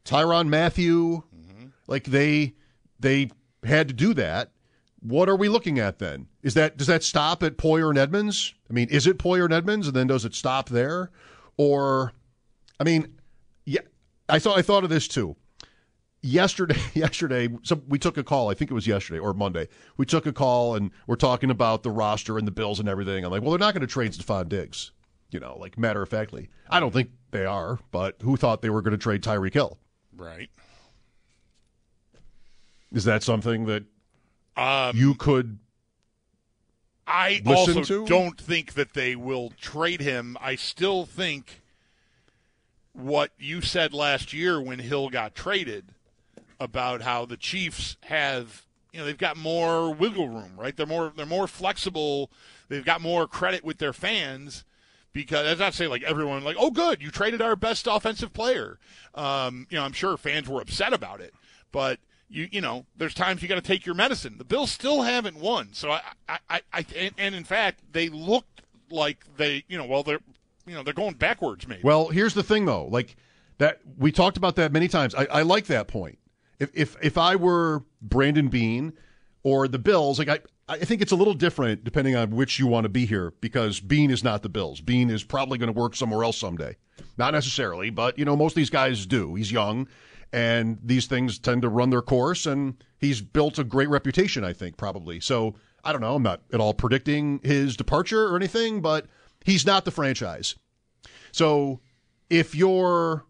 Tyrann 0.06 0.50
Mathieu, 0.50 1.24
mm-hmm. 1.36 1.68
like 1.88 2.06
they 2.06 2.56
they 3.00 3.30
had 3.64 3.88
to 3.88 3.94
do 3.94 4.14
that. 4.16 4.52
What 5.00 5.30
are 5.30 5.36
we 5.36 5.48
looking 5.48 5.80
at 5.80 6.00
then? 6.00 6.28
Is 6.48 6.54
that 6.54 6.78
does 6.78 6.88
that 6.88 7.04
stop 7.04 7.44
at 7.44 7.58
Poyer 7.58 7.90
and 7.90 7.98
Edmunds? 7.98 8.54
I 8.70 8.74
mean, 8.74 8.88
is 8.88 9.06
it 9.06 9.18
Poyer 9.18 9.44
and 9.44 9.54
Edmunds, 9.54 9.86
and 9.86 9.94
then 9.94 10.08
does 10.08 10.24
it 10.24 10.34
stop 10.34 10.70
there, 10.70 11.12
or 11.58 12.14
I 12.80 12.86
mean, 12.86 13.18
yeah, 13.66 13.82
I 14.30 14.40
thought 14.40 14.58
I 14.58 14.62
thought 14.62 14.86
of 14.86 14.90
this 14.90 15.10
too. 15.10 15.36
Yesterday, 16.22 16.80
yesterday, 16.94 17.50
so 17.64 17.82
we 17.90 18.00
took 18.00 18.16
a 18.16 18.24
call. 18.24 18.50
I 18.50 18.54
think 18.54 18.72
it 18.72 18.74
was 18.74 18.88
yesterday 18.88 19.20
or 19.20 19.34
Monday. 19.34 19.68
We 19.98 20.06
took 20.06 20.26
a 20.26 20.32
call 20.32 20.76
and 20.76 20.92
we're 21.06 21.18
talking 21.18 21.52
about 21.52 21.84
the 21.84 21.92
roster 21.92 22.38
and 22.38 22.48
the 22.48 22.52
Bills 22.52 22.80
and 22.80 22.88
everything. 22.88 23.26
I'm 23.26 23.32
like, 23.32 23.42
well, 23.42 23.52
they're 23.52 23.60
not 23.60 23.74
going 23.74 23.82
to 23.82 23.86
trade 23.88 24.14
Stefon 24.14 24.48
Diggs, 24.48 24.92
you 25.32 25.42
know, 25.42 25.58
like 25.60 25.78
matter 25.78 26.02
of 26.02 26.08
factly. 26.08 26.48
I 26.70 26.80
don't 26.80 26.94
think 26.94 27.10
they 27.32 27.44
are, 27.46 27.80
but 27.92 28.22
who 28.22 28.38
thought 28.38 28.62
they 28.62 28.70
were 28.70 28.82
going 28.82 28.92
to 28.92 28.98
trade 28.98 29.22
Tyreek 29.22 29.54
Hill? 29.54 29.78
Right. 30.16 30.50
Is 32.94 33.04
that 33.04 33.22
something 33.22 33.66
that 33.66 33.84
Um, 34.56 34.96
you 34.96 35.14
could? 35.14 35.60
I 37.08 37.42
also 37.46 37.84
to? 37.84 38.06
don't 38.06 38.40
think 38.40 38.74
that 38.74 38.94
they 38.94 39.16
will 39.16 39.52
trade 39.60 40.02
him. 40.02 40.38
I 40.42 40.56
still 40.56 41.06
think 41.06 41.62
what 42.92 43.32
you 43.40 43.62
said 43.62 43.94
last 43.94 44.34
year 44.34 44.62
when 44.62 44.80
Hill 44.80 45.10
got 45.10 45.34
traded 45.34 45.86
about 46.60 47.02
how 47.02 47.26
the 47.26 47.38
Chiefs 47.38 47.96
have 48.02 48.66
you 48.92 49.00
know 49.00 49.06
they've 49.06 49.18
got 49.18 49.38
more 49.38 49.94
wiggle 49.94 50.28
room, 50.28 50.54
right? 50.58 50.76
They're 50.76 50.86
more 50.86 51.14
they're 51.16 51.26
more 51.26 51.48
flexible. 51.48 52.30
They've 52.68 52.84
got 52.84 53.00
more 53.00 53.28
credit 53.28 53.64
with 53.64 53.78
their 53.78 53.94
fans 53.94 54.66
because 55.14 55.46
that's 55.46 55.60
not 55.60 55.74
saying 55.74 55.90
like 55.90 56.04
everyone 56.04 56.44
like 56.44 56.58
oh 56.60 56.72
good 56.72 57.02
you 57.02 57.10
traded 57.10 57.42
our 57.42 57.56
best 57.56 57.88
offensive 57.88 58.34
player. 58.34 58.80
Um, 59.16 59.68
you 59.70 59.78
know 59.78 59.84
I'm 59.84 59.94
sure 59.94 60.18
fans 60.18 60.50
were 60.50 60.62
upset 60.62 60.94
about 60.94 61.22
it, 61.22 61.34
but 61.72 62.00
you 62.30 62.48
you 62.52 62.62
know 62.62 62.86
there's 62.96 63.14
times 63.14 63.42
you 63.42 63.48
got 63.48 63.56
to 63.56 63.62
take 63.62 63.86
your 63.86 63.96
medicine. 63.96 64.38
The 64.38 64.44
Bills 64.44 64.72
still 64.72 65.02
haven't 65.04 65.38
won, 65.38 65.70
so 65.74 65.92
I 65.92 66.02
I, 66.28 66.40
I, 66.50 66.62
I 66.74 66.86
and, 66.96 67.14
and 67.18 67.36
in 67.36 67.44
fact 67.44 67.82
they 67.92 68.10
looked 68.10 68.62
like 68.90 69.26
they 69.38 69.64
you 69.68 69.78
know 69.78 69.86
well 69.86 70.04
they're 70.04 70.20
you 70.66 70.74
know 70.74 70.84
they're 70.84 70.94
going 70.94 71.16
backwards 71.16 71.68
maybe. 71.68 71.82
Well, 71.84 72.10
here's 72.10 72.34
the 72.34 72.44
thing 72.44 72.66
though, 72.66 72.86
like 72.86 73.16
that 73.58 73.80
we 73.98 74.12
talked 74.12 74.38
about 74.38 74.56
that 74.58 74.72
many 74.72 74.88
times. 74.88 75.16
I, 75.16 75.26
I 75.26 75.42
like 75.44 75.68
that 75.68 75.88
point. 75.88 76.20
If 76.60 76.72
if 76.74 76.96
if 77.02 77.18
I 77.18 77.36
were 77.36 77.84
Brandon 78.02 78.50
Beane 78.50 78.94
or 79.44 79.68
the 79.68 79.80
Bills, 79.80 80.20
like 80.20 80.30
I 80.30 80.40
I 80.68 80.80
think 80.80 81.02
it's 81.02 81.12
a 81.12 81.16
little 81.16 81.34
different 81.34 81.84
depending 81.84 82.16
on 82.16 82.32
which 82.32 82.60
you 82.60 82.68
want 82.68 82.84
to 82.84 82.90
be 82.90 83.06
here 83.06 83.34
because 83.42 83.80
Beane 83.80 84.12
is 84.12 84.24
not 84.24 84.44
the 84.44 84.50
Bills. 84.50 84.82
Beane 84.82 85.10
is 85.10 85.24
probably 85.24 85.58
going 85.58 85.74
to 85.74 85.80
work 85.80 85.96
somewhere 85.96 86.24
else 86.24 86.38
someday. 86.38 86.76
Not 87.18 87.34
necessarily, 87.34 87.90
but 87.90 88.20
you 88.20 88.26
know 88.26 88.36
most 88.36 88.52
of 88.52 88.56
these 88.56 88.70
guys 88.70 89.06
do. 89.06 89.36
He's 89.36 89.52
young 89.52 89.88
and 90.34 90.78
these 90.84 91.06
things 91.08 91.40
tend 91.40 91.62
to 91.62 91.70
run 91.70 91.90
their 91.90 92.02
course 92.02 92.46
and 92.46 92.84
he's 93.00 93.22
built 93.22 93.58
a 93.60 93.64
great 93.64 93.90
reputation, 93.90 94.44
I 94.44 94.54
think 94.54 94.78
probably. 94.78 95.20
So, 95.20 95.56
I 95.84 95.92
don't 95.92 96.02
know, 96.02 96.16
I'm 96.16 96.24
not 96.24 96.42
at 96.52 96.60
all 96.60 96.74
predicting 96.74 97.40
his 97.44 97.78
departure 97.78 98.28
or 98.28 98.36
anything, 98.36 98.82
but 98.82 99.06
he's 99.46 99.66
not 99.66 99.86
the 99.86 99.92
franchise. 99.92 100.56
So, 101.32 101.80
if 102.30 102.54
you're 102.56 103.26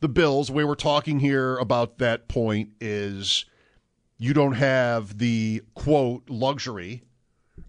the 0.00 0.08
Bills, 0.08 0.48
the 0.48 0.52
way 0.54 0.64
we're 0.64 0.74
talking 0.74 1.20
here 1.20 1.56
about 1.58 1.98
that 1.98 2.26
point 2.28 2.70
is 2.80 3.44
you 4.18 4.34
don't 4.34 4.54
have 4.54 5.18
the 5.18 5.62
quote 5.74 6.28
luxury 6.28 7.04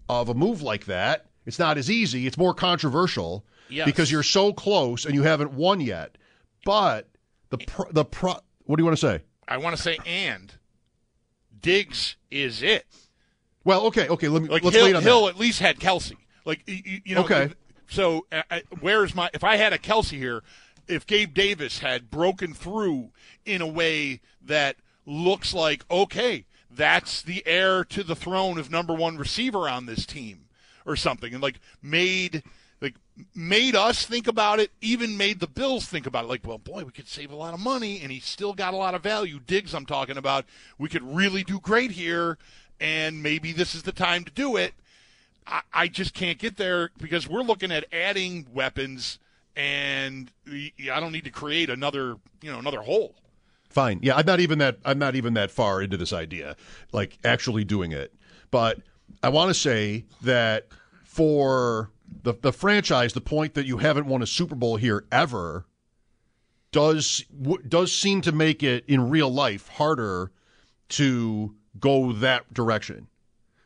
of 0.08 0.28
a 0.28 0.34
move 0.34 0.62
like 0.62 0.86
that. 0.86 1.26
It's 1.44 1.58
not 1.58 1.78
as 1.78 1.90
easy. 1.90 2.26
It's 2.26 2.36
more 2.38 2.54
controversial 2.54 3.44
Yes. 3.68 3.84
because 3.84 4.10
you're 4.12 4.22
so 4.22 4.52
close 4.52 5.04
and 5.04 5.14
you 5.14 5.22
haven't 5.24 5.52
won 5.52 5.80
yet. 5.80 6.18
But 6.64 7.08
the 7.50 7.58
pro, 7.58 7.90
the 7.90 8.04
pro, 8.04 8.34
what 8.66 8.76
do 8.76 8.82
you 8.82 8.84
want 8.84 8.98
to 8.98 9.06
say? 9.06 9.22
I 9.48 9.56
want 9.58 9.76
to 9.76 9.82
say 9.82 9.98
and 10.04 10.52
Diggs 11.60 12.16
is 12.30 12.62
it. 12.62 12.84
Well, 13.64 13.86
okay, 13.86 14.08
okay. 14.08 14.28
Let 14.28 14.42
me 14.42 14.48
Like 14.48 14.62
let's 14.62 14.76
Hill, 14.76 14.86
wait 14.86 14.94
on 14.94 15.02
Hill 15.02 15.24
that. 15.26 15.34
at 15.34 15.40
least 15.40 15.60
had 15.60 15.78
Kelce. 15.78 16.12
Like 16.44 16.62
you, 16.66 17.00
you- 17.04 17.14
know. 17.14 17.24
Okay. 17.24 17.50
So 17.88 18.26
uh, 18.32 18.42
uh, 18.50 18.60
where's 18.80 19.14
my? 19.14 19.30
If 19.32 19.44
I 19.44 19.56
had 19.56 19.72
a 19.72 19.78
Kelce 19.78 20.10
here, 20.16 20.42
if 20.88 21.06
Gabe 21.06 21.32
Davis 21.34 21.78
had 21.80 22.10
broken 22.10 22.52
through 22.54 23.10
in 23.44 23.62
a 23.62 23.66
way 23.66 24.20
that 24.42 24.76
looks 25.06 25.54
like 25.54 25.84
okay, 25.90 26.44
that's 26.70 27.22
the 27.22 27.42
heir 27.46 27.84
to 27.84 28.02
the 28.02 28.16
throne 28.16 28.58
of 28.58 28.70
number 28.70 28.92
one 28.94 29.16
receiver 29.16 29.68
on 29.68 29.86
this 29.86 30.04
team, 30.06 30.46
or 30.84 30.96
something, 30.96 31.32
and 31.32 31.42
like 31.42 31.60
made 31.82 32.42
made 33.34 33.74
us 33.74 34.04
think 34.04 34.26
about 34.26 34.60
it, 34.60 34.70
even 34.80 35.16
made 35.16 35.40
the 35.40 35.46
Bills 35.46 35.86
think 35.86 36.06
about 36.06 36.24
it. 36.24 36.28
Like, 36.28 36.46
well, 36.46 36.58
boy, 36.58 36.84
we 36.84 36.92
could 36.92 37.08
save 37.08 37.30
a 37.30 37.36
lot 37.36 37.54
of 37.54 37.60
money, 37.60 38.00
and 38.02 38.12
he 38.12 38.20
still 38.20 38.52
got 38.52 38.74
a 38.74 38.76
lot 38.76 38.94
of 38.94 39.02
value. 39.02 39.40
Diggs, 39.46 39.74
I'm 39.74 39.86
talking 39.86 40.16
about, 40.16 40.44
we 40.78 40.88
could 40.88 41.02
really 41.02 41.42
do 41.42 41.58
great 41.60 41.92
here, 41.92 42.38
and 42.80 43.22
maybe 43.22 43.52
this 43.52 43.74
is 43.74 43.84
the 43.84 43.92
time 43.92 44.24
to 44.24 44.32
do 44.32 44.56
it. 44.56 44.74
I, 45.46 45.62
I 45.72 45.88
just 45.88 46.14
can't 46.14 46.38
get 46.38 46.56
there 46.56 46.90
because 46.98 47.28
we're 47.28 47.42
looking 47.42 47.72
at 47.72 47.86
adding 47.92 48.46
weapons, 48.52 49.18
and 49.54 50.30
I 50.46 51.00
don't 51.00 51.12
need 51.12 51.24
to 51.24 51.30
create 51.30 51.70
another, 51.70 52.16
you 52.42 52.52
know, 52.52 52.58
another 52.58 52.82
hole. 52.82 53.14
Fine. 53.70 54.00
Yeah, 54.02 54.16
I'm 54.16 54.26
not 54.26 54.40
even 54.40 54.58
that 54.58 54.78
I'm 54.84 54.98
not 54.98 55.16
even 55.16 55.34
that 55.34 55.50
far 55.50 55.82
into 55.82 55.96
this 55.96 56.12
idea, 56.12 56.56
like 56.92 57.18
actually 57.24 57.64
doing 57.64 57.92
it. 57.92 58.14
But 58.50 58.78
I 59.22 59.28
want 59.28 59.48
to 59.50 59.54
say 59.54 60.04
that 60.22 60.68
for 61.04 61.90
the 62.22 62.34
the 62.34 62.52
franchise, 62.52 63.12
the 63.12 63.20
point 63.20 63.54
that 63.54 63.66
you 63.66 63.78
haven't 63.78 64.06
won 64.06 64.22
a 64.22 64.26
Super 64.26 64.54
Bowl 64.54 64.76
here 64.76 65.04
ever 65.10 65.66
does 66.72 67.24
w- 67.40 67.62
does 67.66 67.92
seem 67.92 68.20
to 68.22 68.32
make 68.32 68.62
it 68.62 68.84
in 68.86 69.08
real 69.10 69.30
life 69.30 69.68
harder 69.68 70.32
to 70.90 71.54
go 71.78 72.12
that 72.12 72.52
direction. 72.52 73.08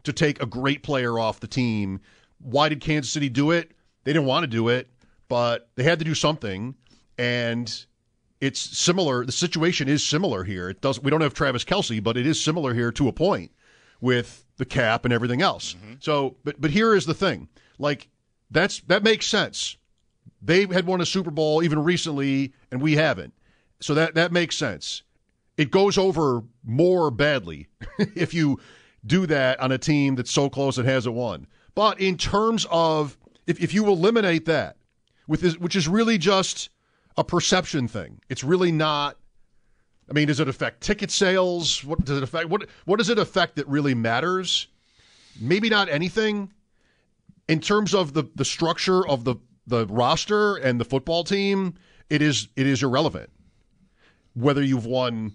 To 0.05 0.12
take 0.12 0.42
a 0.42 0.46
great 0.46 0.83
player 0.83 1.18
off 1.18 1.40
the 1.40 1.46
team. 1.46 2.00
Why 2.38 2.70
did 2.70 2.81
Kansas 2.81 3.12
City 3.12 3.29
do 3.29 3.50
it? 3.50 3.72
They 4.05 4.14
didn't 4.14 4.26
want 4.26 4.44
to 4.44 4.46
do 4.46 4.68
it, 4.68 4.88
but 5.29 5.68
they 5.74 5.83
had 5.83 5.98
to 5.98 6.05
do 6.07 6.14
something 6.14 6.74
and 7.18 7.85
it's 8.40 8.61
similar. 8.61 9.26
The 9.26 9.33
situation 9.33 9.88
is 9.88 10.03
similar 10.03 10.44
here. 10.44 10.70
It 10.70 10.81
does. 10.81 11.00
We 11.00 11.11
don't 11.11 11.20
have 11.20 11.35
Travis 11.35 11.64
Kelce, 11.64 12.03
but 12.03 12.16
it 12.16 12.26
is 12.26 12.42
similar 12.42 12.72
here 12.72 12.90
to 12.92 13.09
a 13.09 13.12
point 13.12 13.50
with 14.00 14.44
the 14.57 14.64
cap 14.64 15.05
and 15.05 15.12
everything 15.12 15.42
else. 15.42 15.74
Mm-hmm. 15.74 15.94
So, 16.00 16.37
but 16.44 16.59
but 16.59 16.70
here 16.70 16.94
is 16.94 17.05
the 17.05 17.14
thing. 17.14 17.48
Like 17.79 18.09
that's 18.51 18.81
that 18.83 19.03
makes 19.03 19.27
sense. 19.27 19.77
They 20.43 20.67
had 20.67 20.87
won 20.87 21.01
a 21.01 21.07
Super 21.07 21.31
Bowl 21.31 21.63
even 21.63 21.83
recently, 21.83 22.53
and 22.71 22.81
we 22.81 22.97
haven't. 22.97 23.35
So 23.81 23.95
that 23.95 24.15
that 24.15 24.33
makes 24.33 24.57
sense. 24.57 25.03
It 25.57 25.71
goes 25.71 25.99
over 25.99 26.43
more 26.65 27.11
badly 27.11 27.69
if 27.99 28.33
you 28.33 28.59
do 29.07 29.27
that 29.27 29.61
on 29.61 29.73
a 29.73 29.79
team 29.79 30.15
that's 30.15 30.31
so 30.31 30.49
close 30.49 30.79
and 30.79 30.89
hasn't 30.89 31.15
won. 31.15 31.47
But 31.75 32.01
in 32.01 32.17
terms 32.17 32.67
of 32.71 33.17
if, 33.47 33.61
if 33.61 33.75
you 33.75 33.87
eliminate 33.87 34.47
that, 34.47 34.77
with 35.31 35.43
this, 35.43 35.57
which 35.57 35.77
is 35.77 35.87
really 35.87 36.19
just 36.19 36.71
a 37.17 37.23
perception 37.23 37.87
thing. 37.87 38.21
It's 38.29 38.43
really 38.43 38.73
not. 38.73 39.17
I 40.11 40.13
mean, 40.13 40.27
does 40.27 40.41
it 40.41 40.49
affect 40.49 40.81
ticket 40.81 41.13
sales? 41.13 41.85
What 41.85 42.05
does 42.05 42.17
it 42.17 42.23
affect? 42.25 42.49
What 42.49 42.69
what 42.85 42.99
does 42.99 43.09
it 43.09 43.19
affect 43.19 43.57
that 43.57 43.69
really 43.69 43.95
matters? 43.95 44.67
Maybe 45.41 45.71
not 45.71 45.89
anything. 45.89 46.53
In 47.51 47.61
terms 47.61 47.95
of 47.95 48.15
the 48.15 48.25
the 48.35 48.45
structure 48.45 49.07
of 49.07 49.25
the 49.25 49.37
the 49.67 49.87
roster 49.87 50.57
and 50.57 50.81
the 50.81 50.85
football 50.85 51.25
team, 51.25 51.75
it 52.09 52.23
is 52.23 52.49
it 52.57 52.67
is 52.67 52.83
irrelevant. 52.83 53.31
Whether 54.35 54.63
you've 54.63 54.87
won 54.87 55.33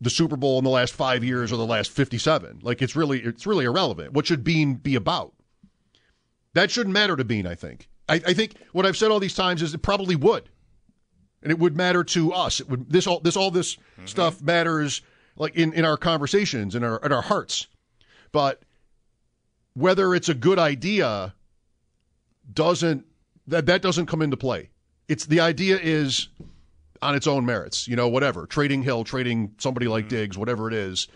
the 0.00 0.10
Super 0.10 0.36
Bowl 0.36 0.58
in 0.58 0.64
the 0.64 0.70
last 0.70 0.92
five 0.92 1.24
years 1.24 1.50
or 1.50 1.56
the 1.56 1.66
last 1.66 1.90
fifty 1.90 2.18
seven, 2.18 2.58
like 2.62 2.82
it's 2.82 2.94
really 2.94 3.20
it's 3.20 3.46
really 3.46 3.64
irrelevant. 3.64 4.12
What 4.12 4.26
should 4.26 4.44
Beane 4.44 4.74
be 4.74 4.94
about? 4.94 5.32
That 6.54 6.70
shouldn't 6.70 6.92
matter 6.92 7.16
to 7.16 7.24
Beane. 7.24 7.46
I 7.46 7.54
think. 7.54 7.88
I, 8.08 8.14
I 8.26 8.34
think 8.34 8.54
what 8.72 8.86
I've 8.86 8.96
said 8.96 9.10
all 9.10 9.20
these 9.20 9.34
times 9.34 9.60
is 9.62 9.74
it 9.74 9.82
probably 9.82 10.16
would 10.16 10.48
and 11.42 11.52
it 11.52 11.58
would 11.58 11.76
matter 11.76 12.04
to 12.04 12.32
us. 12.32 12.60
It 12.60 12.68
would 12.68 12.90
this 12.90 13.06
all 13.06 13.20
this 13.20 13.36
all 13.36 13.50
this 13.50 13.76
mm-hmm. 13.76 14.06
stuff 14.06 14.42
matters 14.42 15.02
like 15.36 15.56
in, 15.56 15.72
in 15.72 15.84
our 15.84 15.96
conversations 15.96 16.74
in 16.74 16.84
our 16.84 16.98
in 16.98 17.12
our 17.12 17.22
hearts. 17.22 17.68
But 18.32 18.62
whether 19.74 20.14
it's 20.14 20.28
a 20.28 20.34
good 20.34 20.58
idea 20.58 21.34
doesn't 22.52 23.04
that 23.46 23.66
that 23.66 23.82
doesn't 23.82 24.06
come 24.06 24.22
into 24.22 24.36
play. 24.36 24.70
It's 25.08 25.26
the 25.26 25.40
idea 25.40 25.78
is 25.80 26.28
on 27.00 27.14
its 27.14 27.26
own 27.26 27.46
merits, 27.46 27.88
you 27.88 27.96
know, 27.96 28.08
whatever. 28.08 28.46
Trading 28.46 28.82
Hill, 28.82 29.04
trading 29.04 29.54
somebody 29.58 29.88
like 29.88 30.08
Diggs, 30.08 30.36
whatever 30.36 30.68
it 30.68 30.74
is. 30.74 31.08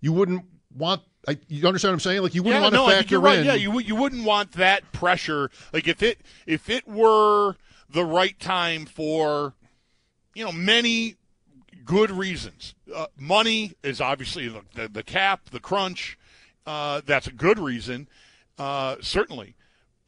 You 0.00 0.12
wouldn't 0.12 0.44
want 0.74 1.02
I, 1.28 1.38
you 1.46 1.66
understand 1.68 1.92
what 1.92 1.96
I'm 1.96 2.00
saying? 2.00 2.22
Like 2.22 2.34
you 2.34 2.42
wouldn't 2.42 2.62
yeah, 2.62 2.70
want 2.70 2.74
to 2.74 2.92
think 2.92 3.02
factor 3.04 3.20
right. 3.20 3.38
in 3.38 3.44
Yeah, 3.44 3.54
you 3.54 3.78
you 3.80 3.94
wouldn't 3.94 4.24
want 4.24 4.52
that 4.52 4.90
pressure. 4.92 5.50
Like 5.72 5.86
if 5.86 6.02
it 6.02 6.18
if 6.46 6.68
it 6.68 6.86
were 6.88 7.56
the 7.92 8.04
right 8.04 8.38
time 8.40 8.86
for, 8.86 9.54
you 10.34 10.44
know, 10.44 10.52
many 10.52 11.16
good 11.84 12.10
reasons. 12.10 12.74
Uh, 12.92 13.06
money 13.16 13.72
is 13.82 14.00
obviously 14.00 14.48
the, 14.48 14.62
the, 14.74 14.88
the 14.88 15.02
cap, 15.02 15.50
the 15.50 15.60
crunch. 15.60 16.18
Uh, 16.66 17.00
that's 17.04 17.26
a 17.26 17.32
good 17.32 17.58
reason, 17.58 18.08
uh, 18.58 18.96
certainly. 19.00 19.54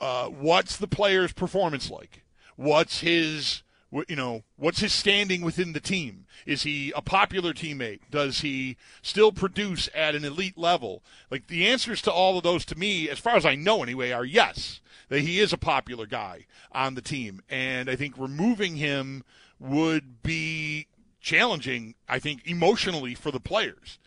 Uh, 0.01 0.27
what's 0.27 0.77
the 0.77 0.89
player's 0.89 1.33
performance 1.33 1.91
like? 1.91 2.23
What's 2.57 3.01
his, 3.01 3.63
you 4.09 4.17
know, 4.17 4.43
what's 4.57 4.81
his 4.81 4.93
standing 4.93 5.43
within 5.43 5.73
the 5.73 5.81
team? 5.81 6.27
Is 6.47 6.63
he 6.63 6.93
a 6.95 7.03
popular 7.03 7.53
teammate? 7.53 8.01
Does 8.11 8.41
he 8.41 8.77
still 9.03 9.33
produce 9.33 9.89
at 9.95 10.15
an 10.15 10.25
elite 10.25 10.59
level? 10.59 11.03
Like 11.31 11.47
the 11.47 11.67
answers 11.67 12.03
to 12.03 12.13
all 12.13 12.37
of 12.37 12.45
those, 12.45 12.65
to 12.67 12.79
me, 12.79 13.09
as 13.09 13.19
far 13.19 13.37
as 13.37 13.47
I 13.47 13.55
know 13.55 13.83
anyway, 13.83 14.11
are 14.11 14.25
yes. 14.25 14.81
That 15.09 15.21
he 15.21 15.39
is 15.39 15.53
a 15.53 15.59
popular 15.59 16.07
guy 16.07 16.47
on 16.73 16.95
the 16.95 17.03
team, 17.03 17.43
and 17.49 17.91
I 17.91 17.97
think 17.97 18.15
removing 18.17 18.77
him 18.77 19.23
would 19.61 20.23
be 20.23 20.87
challenging. 21.21 21.95
I 22.09 22.19
think 22.19 22.47
emotionally 22.47 23.15
for 23.15 23.31
the 23.31 23.39
players. 23.39 23.99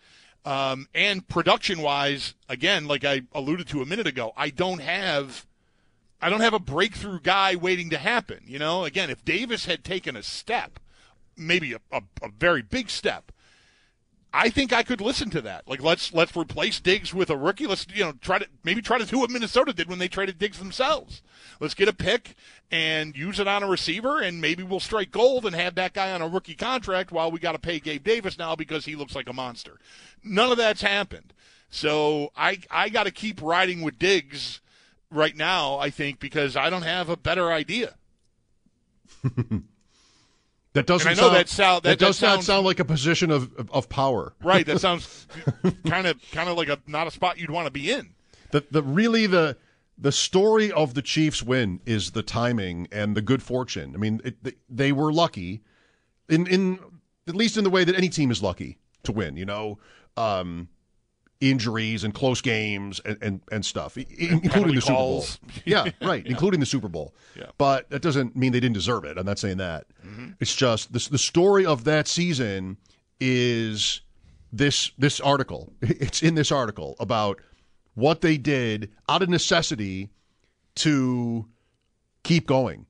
Um, 0.43 0.88
and 0.95 1.28
production 1.28 1.82
wise, 1.82 2.34
again, 2.47 2.88
like 2.88 3.04
I 3.04 3.21
alluded 3.34 3.67
to 3.69 3.82
a 3.82 3.86
minute 3.86 4.08
ago, 4.08 4.32
I 4.38 4.50
don't 4.50 4.80
have 4.80 5.45
I 6.21 6.30
don't 6.30 6.41
have 6.41 6.53
a 6.53 6.60
breakthrough 6.60 7.19
guy 7.19 7.56
waiting 7.56 7.89
to 7.91 7.97
happen. 7.97 8.39
You 8.45 8.60
know, 8.60 8.86
again, 8.86 9.10
if 9.10 9.23
Davis 9.23 9.65
had 9.65 9.84
taken 9.84 10.15
a 10.15 10.23
step, 10.23 10.80
maybe 11.36 11.73
a, 11.73 11.80
a, 11.91 12.01
a 12.21 12.30
very 12.30 12.62
big 12.62 12.89
step, 12.89 13.32
I 14.34 14.49
think 14.49 14.73
I 14.73 14.84
could 14.84 14.99
listen 15.01 15.30
to 15.32 15.41
that. 15.41 15.67
Like 15.67 15.82
let's 15.82 16.13
let's 16.13 16.36
replace 16.36 16.80
Diggs 16.80 17.13
with 17.13 17.30
a 17.30 17.38
rookie. 17.38 17.65
Let's 17.65 17.88
you 17.93 18.03
know 18.03 18.12
try 18.13 18.39
to 18.39 18.47
maybe 18.63 18.82
try 18.82 18.97
to 18.97 19.06
do 19.06 19.19
what 19.19 19.30
Minnesota 19.30 19.73
did 19.73 19.89
when 19.89 19.99
they 19.99 20.08
traded 20.08 20.38
Diggs 20.38 20.60
themselves. 20.60 21.21
Let's 21.60 21.73
get 21.73 21.88
a 21.88 21.93
pick 21.93 22.36
and 22.69 23.15
use 23.15 23.39
it 23.39 23.47
on 23.47 23.63
a 23.63 23.69
receiver, 23.69 24.21
and 24.21 24.41
maybe 24.41 24.63
we'll 24.63 24.80
strike 24.80 25.12
gold 25.12 25.45
and 25.45 25.56
have 25.56 25.75
that 25.75 25.93
guy 25.93 26.12
on 26.12 26.21
a 26.21 26.27
rookie 26.27 26.56
contract 26.56 27.12
while 27.12 27.32
we 27.32 27.39
got 27.39 27.53
to 27.53 27.60
pay 27.60 27.80
Gabe 27.80 28.03
Davis 28.03 28.38
now 28.38 28.56
because 28.56 28.86
he 28.86 28.95
looks 28.95 29.15
like 29.15 29.30
a 29.30 29.34
monster. 29.34 29.80
None 30.23 30.51
of 30.51 30.58
that's 30.58 30.82
happened. 30.82 31.34
So 31.69 32.32
I 32.36 32.60
I 32.69 32.89
got 32.89 33.03
to 33.03 33.12
keep 33.12 33.41
riding 33.41 33.82
with 33.82 33.97
Diggs 33.97 34.60
right 35.12 35.36
now. 35.36 35.78
I 35.78 35.89
think 35.89 36.20
because 36.20 36.56
I 36.56 36.70
don't 36.70 36.84
have 36.84 37.10
a 37.10 37.17
better 37.17 37.52
idea. 37.52 37.96
That 40.74 40.86
doesn't 40.86 41.10
And 41.10 41.20
I 41.20 41.22
know 41.22 41.28
sound, 41.30 41.36
that 41.38 41.50
sound- 41.50 41.84
that- 41.84 41.89
that 41.98 42.06
does 42.06 42.22
not 42.22 42.34
sounds- 42.34 42.46
sound 42.46 42.65
like 42.65 42.80
a 42.80 42.86
position 42.86 43.32
of, 43.32 43.52
of, 43.72 43.89
power. 43.89 44.34
Right. 44.43 44.63
That 44.63 44.80
sounds 44.88 45.26
kind 45.88 46.06
of 46.06 46.22
kind 46.32 46.50
of 46.50 46.56
like 46.56 46.67
a 46.70 46.78
not 46.86 47.08
a 47.08 47.12
spot 47.12 47.39
you'd 47.39 47.50
want 47.50 47.65
to 47.65 47.72
be 47.72 47.89
in. 47.89 48.13
The 48.52 48.63
the 48.70 48.84
really 48.84 49.26
the 49.26 49.58
the 49.98 50.12
story 50.12 50.72
of 50.72 50.93
the 50.93 51.02
Chiefs 51.02 51.41
win 51.41 51.80
is 51.88 52.12
the 52.12 52.22
timing 52.22 52.88
and 52.91 53.17
the 53.17 53.24
good 53.24 53.41
fortune. 53.41 53.93
I 53.96 53.98
mean, 53.98 54.22
it, 54.24 54.43
they, 54.43 54.54
they 54.70 54.91
were 54.91 55.12
lucky 55.12 55.63
in 56.30 56.46
in 56.46 56.80
at 57.28 57.34
least 57.36 57.58
in 57.58 57.63
the 57.63 57.72
way 57.72 57.84
that 57.84 57.96
any 57.96 58.10
team 58.10 58.30
is 58.30 58.43
lucky 58.43 58.78
to 59.02 59.12
win. 59.12 59.36
You 59.36 59.46
know, 59.46 59.80
um, 60.15 60.67
injuries 61.39 62.04
and 62.04 62.13
close 62.13 62.41
games 62.41 63.00
and 63.06 63.17
and, 63.21 63.41
and 63.52 63.65
stuff, 63.65 63.97
including 63.97 64.76
the 64.76 64.82
Super 64.82 64.93
Bowl. 64.93 65.26
Yeah, 65.65 65.89
right, 66.02 66.26
including 66.26 66.60
the 66.60 66.65
Super 66.65 66.88
Bowl. 66.88 67.13
Yeah. 67.36 67.47
But 67.58 67.89
that 67.89 68.02
doesn't 68.02 68.36
mean 68.36 68.52
they 68.52 68.60
didn't 68.60 68.76
deserve 68.76 69.04
it. 69.06 69.17
I'm 69.17 69.26
not 69.26 69.39
saying 69.39 69.58
that. 69.58 69.86
Mm-hmm. 70.06 70.32
It's 70.39 70.56
just 70.56 70.93
this, 70.93 71.08
the 71.08 71.17
story 71.17 71.65
of 71.65 71.84
that 71.84 72.08
season 72.08 72.78
is 73.19 74.02
this 74.52 74.91
this 74.97 75.19
article. 75.19 75.73
It's 75.82 76.23
in 76.23 76.36
this 76.36 76.52
article 76.52 76.95
about 77.00 77.41
what 77.95 78.21
they 78.21 78.38
did 78.38 78.91
out 79.10 79.21
of 79.21 79.30
necessity 79.30 80.10
to 80.76 81.45
keep 82.23 82.47
going. 82.47 82.86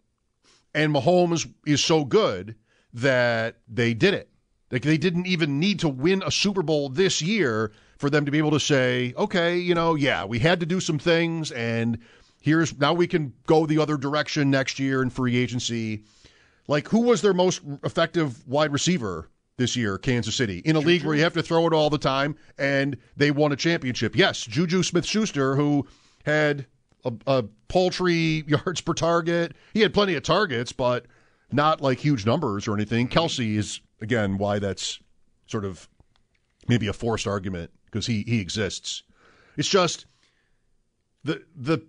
And 0.74 0.94
Mahomes 0.94 1.52
is 1.66 1.84
so 1.84 2.04
good 2.06 2.56
that 2.94 3.56
they 3.68 3.94
did 3.94 4.14
it. 4.14 4.30
Like 4.72 4.82
they 4.82 4.98
didn't 4.98 5.28
even 5.28 5.60
need 5.60 5.80
to 5.80 5.90
win 5.90 6.22
a 6.26 6.32
Super 6.32 6.62
Bowl 6.62 6.90
this 6.90 7.22
year 7.22 7.72
for 7.98 8.10
them 8.10 8.26
to 8.26 8.32
be 8.32 8.38
able 8.38 8.52
to 8.52 8.60
say, 8.60 9.14
okay, 9.18 9.58
you 9.58 9.76
know, 9.76 9.96
yeah, 9.96 10.24
we 10.26 10.40
had 10.40 10.60
to 10.60 10.66
do 10.66 10.80
some 10.80 11.00
things 11.00 11.52
and 11.52 12.00
here's 12.42 12.78
now 12.78 12.94
we 12.94 13.08
can 13.08 13.34
go 13.46 13.66
the 13.66 13.80
other 13.80 13.98
direction 13.98 14.50
next 14.50 14.80
year 14.80 15.02
in 15.02 15.10
free 15.10 15.36
agency. 15.36 16.04
Like 16.68 16.88
who 16.88 17.02
was 17.02 17.22
their 17.22 17.34
most 17.34 17.62
effective 17.84 18.48
wide 18.48 18.72
receiver 18.72 19.30
this 19.58 19.76
year, 19.76 19.98
Kansas 19.98 20.36
City, 20.36 20.60
in 20.60 20.76
a 20.76 20.80
league 20.80 21.04
where 21.04 21.16
you 21.16 21.24
have 21.24 21.34
to 21.34 21.44
throw 21.44 21.66
it 21.66 21.74
all 21.74 21.90
the 21.90 21.98
time 21.98 22.36
and 22.58 22.98
they 23.16 23.32
won 23.32 23.52
a 23.52 23.56
championship? 23.56 24.16
Yes, 24.16 24.44
Juju 24.44 24.84
Smith 24.84 25.06
Schuster, 25.06 25.56
who 25.56 25.88
had 26.26 26.68
a, 27.06 27.14
a 27.26 27.44
paltry 27.68 28.44
yards 28.48 28.82
per 28.82 28.94
target. 28.94 29.56
He 29.74 29.82
had 29.82 29.94
plenty 29.94 30.16
of 30.16 30.24
targets, 30.24 30.72
but 30.72 31.06
not 31.52 31.82
like 31.82 32.00
huge 32.00 32.26
numbers 32.26 32.68
or 32.68 32.76
anything. 32.76 33.08
Kelce 33.08 33.56
is 33.56 33.82
again 34.02 34.38
why 34.38 34.60
that's 34.60 35.00
sort 35.48 35.66
of 35.66 35.88
maybe 36.68 36.88
a 36.88 36.94
forced 36.94 37.26
argument 37.26 37.72
because 37.90 38.06
he 38.06 38.24
he 38.28 38.40
exists. 38.40 39.04
It's 39.58 39.68
just 39.68 40.06
the 41.24 41.44
the 41.56 41.86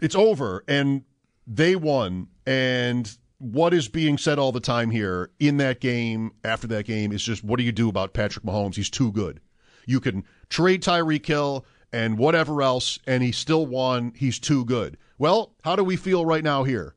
it's 0.00 0.14
over 0.14 0.64
and 0.68 1.02
they 1.46 1.74
won 1.74 2.28
and 2.46 3.16
what 3.38 3.72
is 3.72 3.88
being 3.88 4.18
said 4.18 4.38
all 4.38 4.52
the 4.52 4.60
time 4.60 4.90
here 4.90 5.30
in 5.38 5.56
that 5.58 5.80
game 5.80 6.32
after 6.44 6.66
that 6.66 6.84
game 6.84 7.12
is 7.12 7.22
just 7.22 7.44
what 7.44 7.58
do 7.58 7.62
you 7.64 7.72
do 7.72 7.88
about 7.88 8.12
Patrick 8.12 8.44
Mahomes? 8.44 8.76
He's 8.76 8.90
too 8.90 9.12
good. 9.12 9.40
You 9.86 10.00
can 10.00 10.24
trade 10.48 10.82
Tyreek 10.82 11.24
Hill 11.24 11.64
and 11.92 12.18
whatever 12.18 12.62
else 12.62 12.98
and 13.06 13.22
he 13.22 13.32
still 13.32 13.66
won. 13.66 14.12
He's 14.14 14.38
too 14.38 14.64
good. 14.64 14.98
Well, 15.18 15.54
how 15.64 15.76
do 15.76 15.84
we 15.84 15.96
feel 15.96 16.26
right 16.26 16.44
now 16.44 16.64
here? 16.64 16.94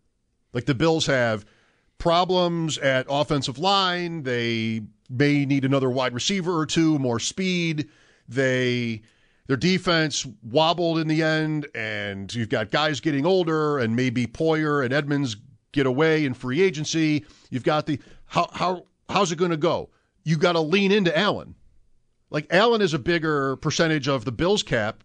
Like 0.54 0.65
the 0.65 0.76
Bills 0.76 1.06
have 1.06 1.45
problems 1.97 2.78
at 2.80 3.06
offensive 3.10 3.60
line. 3.60 4.24
They 4.24 4.82
may 5.10 5.45
need 5.45 5.65
another 5.65 5.89
wide 5.89 6.13
receiver 6.13 6.58
or 6.58 6.65
two, 6.65 6.97
more 6.97 7.19
speed. 7.19 7.89
They 8.32 9.02
their 9.48 9.58
defense 9.58 10.26
wobbled 10.44 11.00
in 11.00 11.10
the 11.10 11.22
end, 11.22 11.67
and 11.76 12.34
you've 12.34 12.48
got 12.48 12.72
guys 12.72 13.02
getting 13.02 13.26
older, 13.26 13.80
and 13.80 13.96
maybe 13.96 14.26
Poyer 14.26 14.84
and 14.84 14.94
Edmunds 14.94 15.36
get 15.74 15.86
away 15.86 16.24
in 16.24 16.34
free 16.34 16.62
agency. 16.62 17.26
You've 17.50 17.65
got 17.65 17.86
the 17.86 18.00
how 18.26 18.50
how 18.54 18.86
how's 19.10 19.34
it 19.34 19.36
going 19.36 19.52
to 19.52 19.58
go? 19.58 19.89
You 20.24 20.38
got 20.38 20.54
to 20.54 20.62
lean 20.62 20.94
into 20.94 21.15
Allen. 21.17 21.56
Like 22.30 22.48
Allen 22.50 22.82
is 22.82 22.94
a 22.94 23.00
bigger 23.00 23.58
percentage 23.58 24.08
of 24.08 24.24
the 24.24 24.32
Bills 24.32 24.63
cap 24.63 25.04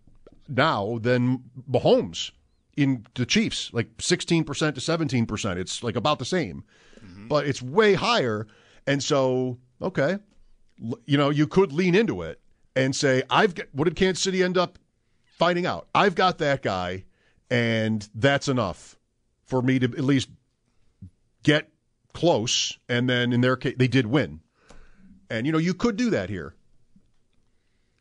now 0.48 0.98
than 1.02 1.42
Mahomes 1.68 2.30
in 2.76 3.04
the 3.14 3.26
Chiefs, 3.26 3.70
like 3.72 3.96
16% 3.96 4.46
to 4.46 4.80
17%. 4.80 5.56
It's 5.56 5.82
like 5.82 5.96
about 5.96 6.20
the 6.20 6.24
same, 6.24 6.62
mm-hmm. 7.04 7.26
but 7.26 7.48
it's 7.48 7.60
way 7.60 7.94
higher. 7.94 8.46
And 8.86 9.02
so, 9.02 9.58
okay, 9.82 10.18
you 11.04 11.18
know, 11.18 11.30
you 11.30 11.48
could 11.48 11.72
lean 11.72 11.96
into 11.96 12.22
it 12.22 12.40
and 12.76 12.94
say, 12.94 13.22
I've 13.30 13.54
got, 13.54 13.66
what 13.72 13.84
did 13.86 13.96
Kansas 13.96 14.22
City 14.22 14.42
end 14.42 14.56
up 14.56 14.78
finding 15.24 15.66
out? 15.66 15.88
I've 15.94 16.14
got 16.14 16.38
that 16.38 16.62
guy, 16.62 17.04
and 17.50 18.06
that's 18.14 18.46
enough 18.48 18.96
for 19.46 19.62
me 19.62 19.78
to 19.78 19.86
at 19.86 20.00
least 20.04 20.28
get 21.42 21.70
close. 22.12 22.78
And 22.88 23.08
then 23.08 23.32
in 23.32 23.40
their 23.40 23.56
case, 23.56 23.74
they 23.78 23.88
did 23.88 24.06
win. 24.06 24.40
And, 25.30 25.46
you 25.46 25.52
know, 25.52 25.58
you 25.58 25.74
could 25.74 25.96
do 25.96 26.10
that 26.10 26.28
here. 26.28 26.54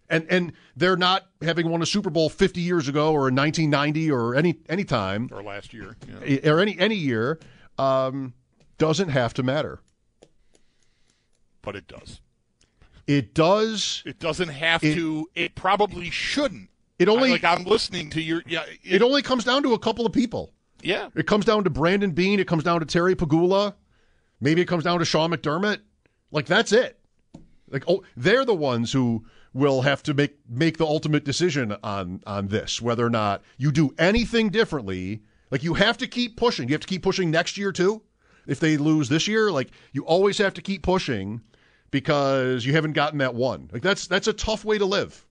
And 0.07 0.27
and 0.29 0.53
they're 0.75 0.97
not 0.97 1.25
having 1.41 1.67
won 1.67 1.81
a 1.81 1.85
Super 1.87 2.11
Bowl 2.11 2.29
50 2.29 2.61
years 2.61 2.87
ago 2.87 3.07
or 3.11 3.27
in 3.27 3.35
1990 3.35 4.11
or 4.11 4.35
any 4.35 4.59
any 4.69 4.83
time 4.83 5.29
Or 5.31 5.41
last 5.41 5.73
year. 5.73 5.97
Yeah. 6.23 6.51
or 6.51 6.59
any 6.59 6.77
any 6.77 6.93
year 6.93 7.39
um, 7.79 8.35
doesn't 8.77 9.09
have 9.09 9.33
to 9.33 9.41
matter. 9.41 9.79
But 11.63 11.75
it 11.75 11.87
does. 11.87 12.21
It 13.07 13.33
does. 13.33 14.01
It 14.05 14.19
doesn't 14.19 14.49
have 14.49 14.83
It- 14.83 14.95
to. 14.95 15.29
It 15.35 15.55
probably 15.55 16.09
shouldn't. 16.09 16.69
It 16.97 17.07
only 17.09 17.29
I, 17.29 17.33
like 17.33 17.43
I'm 17.43 17.63
listening 17.65 18.09
to 18.11 18.21
your. 18.21 18.41
Yeah. 18.47 18.63
it 18.83 19.01
only 19.01 19.21
comes 19.21 19.43
down 19.43 19.63
to 19.63 19.73
a 19.73 19.79
couple 19.79 20.05
of 20.05 20.13
people. 20.13 20.53
yeah. 20.81 21.09
It 21.15 21.27
comes 21.27 21.43
down 21.45 21.63
to 21.65 21.69
Brandon 21.69 22.11
Beane. 22.11 22.39
It 22.39 22.47
comes 22.47 22.63
down 22.63 22.79
to 22.79 22.85
Terry 22.85 23.15
Pegula. 23.15 23.73
Maybe 24.39 24.61
it 24.61 24.65
comes 24.65 24.83
down 24.83 24.99
to 24.99 25.05
Sean 25.05 25.31
McDermott. 25.31 25.79
Like 26.31 26.45
that's 26.45 26.71
it. 26.71 26.99
Like 27.69 27.83
oh, 27.87 28.03
they're 28.15 28.45
the 28.45 28.55
ones 28.55 28.91
who 28.93 29.25
will 29.53 29.81
have 29.81 30.03
to 30.03 30.13
make 30.13 30.37
make 30.49 30.77
the 30.77 30.85
ultimate 30.85 31.25
decision 31.25 31.75
on 31.83 32.21
on 32.25 32.47
this, 32.47 32.81
whether 32.81 33.05
or 33.05 33.09
not 33.09 33.41
you 33.57 33.71
do 33.71 33.93
anything 33.97 34.49
differently. 34.49 35.21
Like 35.51 35.63
you 35.63 35.73
have 35.75 35.97
to 35.99 36.07
keep 36.07 36.37
pushing. 36.37 36.69
You 36.69 36.73
have 36.75 36.81
to 36.81 36.87
keep 36.87 37.03
pushing 37.03 37.29
next 37.29 37.57
year 37.57 37.71
too. 37.71 38.01
If 38.47 38.59
they 38.59 38.77
lose 38.77 39.09
this 39.09 39.27
year, 39.27 39.51
like 39.51 39.69
you 39.91 40.05
always 40.05 40.37
have 40.37 40.53
to 40.55 40.61
keep 40.61 40.81
pushing 40.83 41.41
because 41.91 42.65
you 42.65 42.73
haven't 42.73 42.93
gotten 42.93 43.19
that 43.19 43.35
one. 43.35 43.69
Like 43.71 43.81
that's 43.81 44.07
that's 44.07 44.27
a 44.27 44.33
tough 44.33 44.65
way 44.65 44.77
to 44.77 44.85
live. 44.85 45.25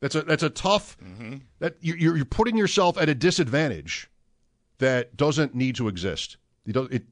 That's 0.00 0.14
a 0.14 0.22
that's 0.22 0.42
a 0.42 0.50
tough 0.50 0.96
mm-hmm. 0.98 1.36
that 1.58 1.76
you- 1.80 1.94
you're 1.94 2.16
you're 2.16 2.24
putting 2.24 2.56
yourself 2.56 2.96
at 2.98 3.08
a 3.08 3.14
disadvantage 3.14 4.10
that 4.78 5.16
doesn't 5.16 5.54
need 5.54 5.74
to 5.76 5.88
exist. 5.88 6.36
It, 6.66 6.72
do, 6.72 6.84
it 6.84 7.04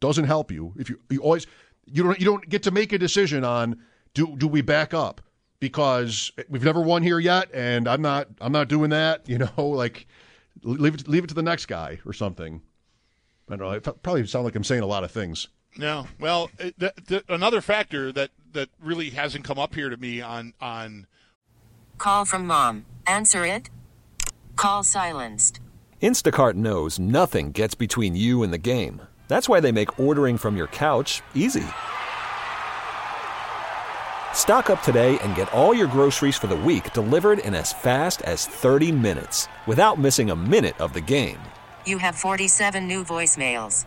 doesn't 0.00 0.24
help 0.24 0.50
you 0.50 0.74
if 0.76 0.90
you 0.90 1.00
you 1.10 1.20
always 1.20 1.46
you 1.86 2.02
don't 2.02 2.18
you 2.18 2.26
don't 2.26 2.48
get 2.48 2.62
to 2.64 2.70
make 2.70 2.92
a 2.92 2.98
decision 2.98 3.44
on 3.44 3.80
do 4.12 4.36
do 4.36 4.46
we 4.46 4.60
back 4.60 4.92
up 4.92 5.20
because 5.60 6.30
we've 6.48 6.64
never 6.64 6.80
won 6.80 7.02
here 7.02 7.18
yet 7.18 7.48
and 7.54 7.88
I'm 7.88 8.02
not 8.02 8.28
I'm 8.40 8.52
not 8.52 8.68
doing 8.68 8.90
that. 8.90 9.28
You 9.28 9.38
know, 9.38 9.52
like 9.56 10.06
leave 10.62 10.94
it 10.94 11.08
leave 11.08 11.24
it 11.24 11.28
to 11.28 11.34
the 11.34 11.42
next 11.42 11.66
guy 11.66 11.98
or 12.04 12.12
something. 12.12 12.60
I 13.48 13.56
don't 13.56 13.66
know. 13.66 13.72
It 13.72 14.02
probably 14.02 14.26
sound 14.26 14.44
like 14.44 14.54
I'm 14.54 14.64
saying 14.64 14.82
a 14.82 14.86
lot 14.86 15.04
of 15.04 15.10
things. 15.10 15.48
No. 15.76 16.06
Well, 16.20 16.50
it, 16.58 16.78
th- 16.78 16.92
th- 17.06 17.24
another 17.28 17.60
factor 17.60 18.12
that 18.12 18.30
that 18.52 18.68
really 18.80 19.10
hasn't 19.10 19.44
come 19.44 19.58
up 19.58 19.74
here 19.74 19.90
to 19.90 19.96
me 19.96 20.20
on 20.20 20.54
on 20.60 21.06
Call 21.98 22.24
from 22.24 22.46
mom. 22.46 22.86
Answer 23.06 23.46
it. 23.46 23.70
Call 24.56 24.84
silenced. 24.84 25.60
Instacart 26.02 26.54
knows 26.54 26.98
nothing 26.98 27.50
gets 27.50 27.74
between 27.74 28.14
you 28.14 28.42
and 28.42 28.52
the 28.52 28.58
game. 28.58 29.00
That's 29.26 29.48
why 29.48 29.60
they 29.60 29.72
make 29.72 29.98
ordering 29.98 30.36
from 30.36 30.56
your 30.56 30.66
couch 30.66 31.22
easy. 31.34 31.64
Stock 34.32 34.68
up 34.68 34.82
today 34.82 35.18
and 35.20 35.34
get 35.34 35.52
all 35.54 35.72
your 35.72 35.86
groceries 35.86 36.36
for 36.36 36.46
the 36.46 36.56
week 36.56 36.92
delivered 36.92 37.38
in 37.38 37.54
as 37.54 37.72
fast 37.72 38.20
as 38.22 38.46
30 38.46 38.92
minutes 38.92 39.48
without 39.66 39.98
missing 39.98 40.30
a 40.30 40.36
minute 40.36 40.78
of 40.78 40.92
the 40.92 41.00
game. 41.00 41.38
You 41.86 41.96
have 41.98 42.16
47 42.16 42.86
new 42.86 43.02
voicemails. 43.02 43.86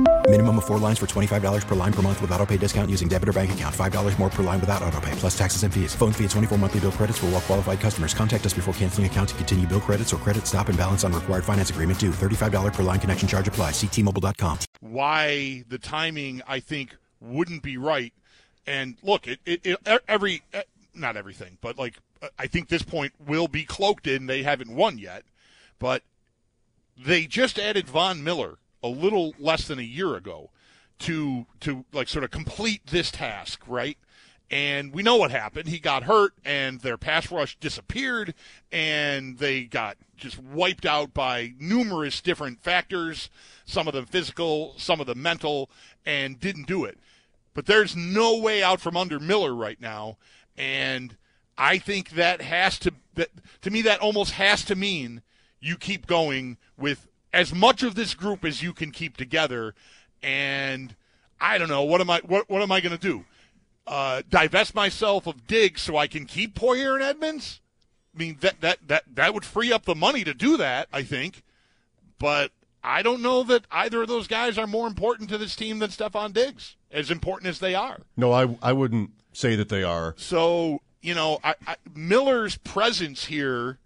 Minimum 0.27 0.59
of 0.59 0.65
four 0.65 0.77
lines 0.77 0.97
for 0.97 1.05
$25 1.07 1.67
per 1.67 1.75
line 1.75 1.91
per 1.91 2.01
month 2.01 2.21
with 2.21 2.31
auto 2.31 2.45
pay 2.45 2.55
discount 2.55 2.89
using 2.89 3.09
debit 3.09 3.27
or 3.27 3.33
bank 3.33 3.51
account. 3.51 3.75
$5 3.75 4.17
more 4.17 4.29
per 4.29 4.43
line 4.43 4.61
without 4.61 4.81
auto 4.81 5.01
pay, 5.01 5.11
plus 5.17 5.37
taxes 5.37 5.63
and 5.63 5.73
fees. 5.73 5.93
Phone 5.93 6.13
fee 6.13 6.23
at 6.23 6.29
24 6.29 6.57
monthly 6.57 6.79
bill 6.79 6.93
credits 6.93 7.17
for 7.17 7.25
all 7.25 7.33
well 7.33 7.41
qualified 7.41 7.81
customers. 7.81 8.13
Contact 8.13 8.45
us 8.45 8.53
before 8.53 8.73
canceling 8.75 9.05
account 9.05 9.27
to 9.29 9.35
continue 9.35 9.67
bill 9.67 9.81
credits 9.81 10.13
or 10.13 10.17
credit 10.17 10.47
stop 10.47 10.69
and 10.69 10.77
balance 10.77 11.03
on 11.03 11.11
required 11.11 11.43
finance 11.43 11.69
agreement 11.69 11.99
due. 11.99 12.11
$35 12.11 12.71
per 12.71 12.81
line 12.81 12.97
connection 13.01 13.27
charge 13.27 13.49
applies. 13.49 13.73
Ctmobile.com. 13.73 14.59
Why 14.79 15.65
the 15.67 15.77
timing, 15.77 16.41
I 16.47 16.61
think, 16.61 16.95
wouldn't 17.19 17.61
be 17.61 17.75
right. 17.75 18.13
And 18.65 18.95
look, 19.03 19.27
it, 19.27 19.41
it, 19.45 19.65
it 19.65 19.79
every, 20.07 20.43
not 20.95 21.17
everything, 21.17 21.57
but 21.59 21.77
like, 21.77 21.95
I 22.39 22.47
think 22.47 22.69
this 22.69 22.83
point 22.83 23.11
will 23.27 23.49
be 23.49 23.65
cloaked 23.65 24.07
in 24.07 24.27
they 24.27 24.43
haven't 24.43 24.73
won 24.73 24.97
yet. 24.97 25.23
But 25.77 26.03
they 26.97 27.25
just 27.25 27.59
added 27.59 27.89
Von 27.89 28.23
Miller 28.23 28.59
a 28.83 28.87
little 28.87 29.33
less 29.39 29.67
than 29.67 29.79
a 29.79 29.83
year 29.83 30.15
ago 30.15 30.49
to 30.99 31.45
to 31.61 31.85
like 31.91 32.07
sort 32.07 32.23
of 32.23 32.31
complete 32.31 32.81
this 32.87 33.11
task, 33.11 33.61
right? 33.67 33.97
And 34.49 34.93
we 34.93 35.01
know 35.01 35.15
what 35.15 35.31
happened. 35.31 35.69
He 35.69 35.79
got 35.79 36.03
hurt, 36.03 36.33
and 36.43 36.81
their 36.81 36.97
pass 36.97 37.31
rush 37.31 37.57
disappeared, 37.59 38.33
and 38.69 39.37
they 39.37 39.63
got 39.63 39.95
just 40.17 40.37
wiped 40.37 40.85
out 40.85 41.13
by 41.13 41.53
numerous 41.57 42.19
different 42.19 42.61
factors, 42.61 43.29
some 43.65 43.87
of 43.87 43.93
them 43.93 44.05
physical, 44.05 44.75
some 44.77 44.99
of 44.99 45.07
them 45.07 45.21
mental, 45.21 45.69
and 46.05 46.37
didn't 46.39 46.67
do 46.67 46.83
it. 46.83 46.97
But 47.53 47.65
there's 47.65 47.95
no 47.95 48.37
way 48.37 48.61
out 48.61 48.81
from 48.81 48.97
under 48.97 49.19
Miller 49.19 49.55
right 49.55 49.79
now, 49.79 50.17
and 50.57 51.15
I 51.57 51.77
think 51.77 52.11
that 52.11 52.41
has 52.41 52.77
to 52.79 52.93
that 53.15 53.29
to 53.61 53.71
me 53.71 53.81
that 53.83 54.01
almost 54.01 54.33
has 54.33 54.65
to 54.65 54.75
mean 54.75 55.21
you 55.61 55.77
keep 55.77 56.07
going 56.07 56.57
with 56.77 57.07
as 57.33 57.53
much 57.53 57.83
of 57.83 57.95
this 57.95 58.13
group 58.13 58.43
as 58.45 58.61
you 58.61 58.73
can 58.73 58.91
keep 58.91 59.17
together. 59.17 59.73
And 60.21 60.95
I 61.39 61.57
don't 61.57 61.69
know 61.69 61.83
what 61.83 62.01
am 62.01 62.09
I 62.09 62.21
what 62.25 62.49
what 62.49 62.61
am 62.61 62.71
I 62.71 62.81
going 62.81 62.97
to 62.97 63.01
do? 63.01 63.25
Uh, 63.87 64.21
divest 64.29 64.75
myself 64.75 65.27
of 65.27 65.47
Diggs 65.47 65.81
so 65.81 65.97
I 65.97 66.07
can 66.07 66.25
keep 66.25 66.53
Poyer 66.53 66.93
and 66.93 67.03
Edmunds? 67.03 67.61
I 68.15 68.19
mean 68.19 68.37
that 68.41 68.61
that 68.61 68.79
that 68.87 69.03
that 69.13 69.33
would 69.33 69.45
free 69.45 69.71
up 69.71 69.85
the 69.85 69.95
money 69.95 70.23
to 70.23 70.33
do 70.33 70.57
that. 70.57 70.87
I 70.93 71.03
think, 71.03 71.43
but 72.19 72.51
I 72.83 73.01
don't 73.01 73.21
know 73.21 73.43
that 73.43 73.65
either 73.71 74.01
of 74.01 74.07
those 74.07 74.27
guys 74.27 74.57
are 74.57 74.67
more 74.67 74.87
important 74.87 75.29
to 75.29 75.37
this 75.37 75.55
team 75.55 75.79
than 75.79 75.89
Stefon 75.89 76.33
Diggs. 76.33 76.75
As 76.91 77.09
important 77.09 77.47
as 77.49 77.59
they 77.59 77.73
are. 77.73 78.01
No, 78.17 78.33
I 78.33 78.57
I 78.61 78.73
wouldn't 78.73 79.11
say 79.33 79.55
that 79.55 79.69
they 79.69 79.83
are. 79.83 80.13
So 80.17 80.81
you 81.01 81.15
know, 81.15 81.39
I, 81.43 81.55
I, 81.65 81.75
Miller's 81.95 82.57
presence 82.57 83.25
here 83.25 83.79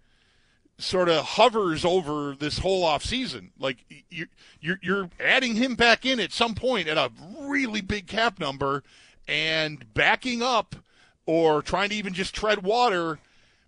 sort 0.78 1.08
of 1.08 1.24
hovers 1.24 1.84
over 1.84 2.34
this 2.38 2.58
whole 2.58 2.84
off 2.84 3.04
season. 3.04 3.52
Like 3.58 3.78
you're, 4.10 4.28
you're 4.60 4.78
you're 4.82 5.10
adding 5.20 5.54
him 5.54 5.74
back 5.74 6.04
in 6.04 6.20
at 6.20 6.32
some 6.32 6.54
point 6.54 6.88
at 6.88 6.98
a 6.98 7.10
really 7.40 7.80
big 7.80 8.06
cap 8.06 8.38
number, 8.38 8.82
and 9.26 9.92
backing 9.94 10.42
up 10.42 10.76
or 11.26 11.62
trying 11.62 11.90
to 11.90 11.94
even 11.94 12.14
just 12.14 12.34
tread 12.34 12.62
water. 12.62 13.18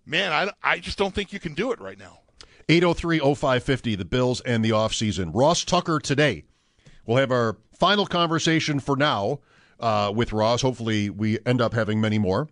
Man, 0.05 0.31
I, 0.31 0.51
I 0.63 0.79
just 0.79 0.97
don't 0.97 1.13
think 1.13 1.33
you 1.33 1.39
can 1.39 1.53
do 1.53 1.71
it 1.71 1.79
right 1.79 1.99
now. 1.99 2.19
803-0550, 2.67 3.97
the 3.97 4.05
Bills 4.05 4.41
and 4.41 4.63
the 4.63 4.69
offseason. 4.69 5.31
Ross 5.33 5.63
Tucker 5.63 5.99
today. 5.99 6.43
We'll 7.05 7.17
have 7.17 7.31
our 7.31 7.57
final 7.73 8.05
conversation 8.05 8.79
for 8.79 8.95
now 8.95 9.39
uh, 9.79 10.11
with 10.15 10.31
Ross. 10.31 10.61
Hopefully 10.61 11.09
we 11.09 11.39
end 11.45 11.61
up 11.61 11.73
having 11.73 11.99
many 11.99 12.19
more. 12.19 12.47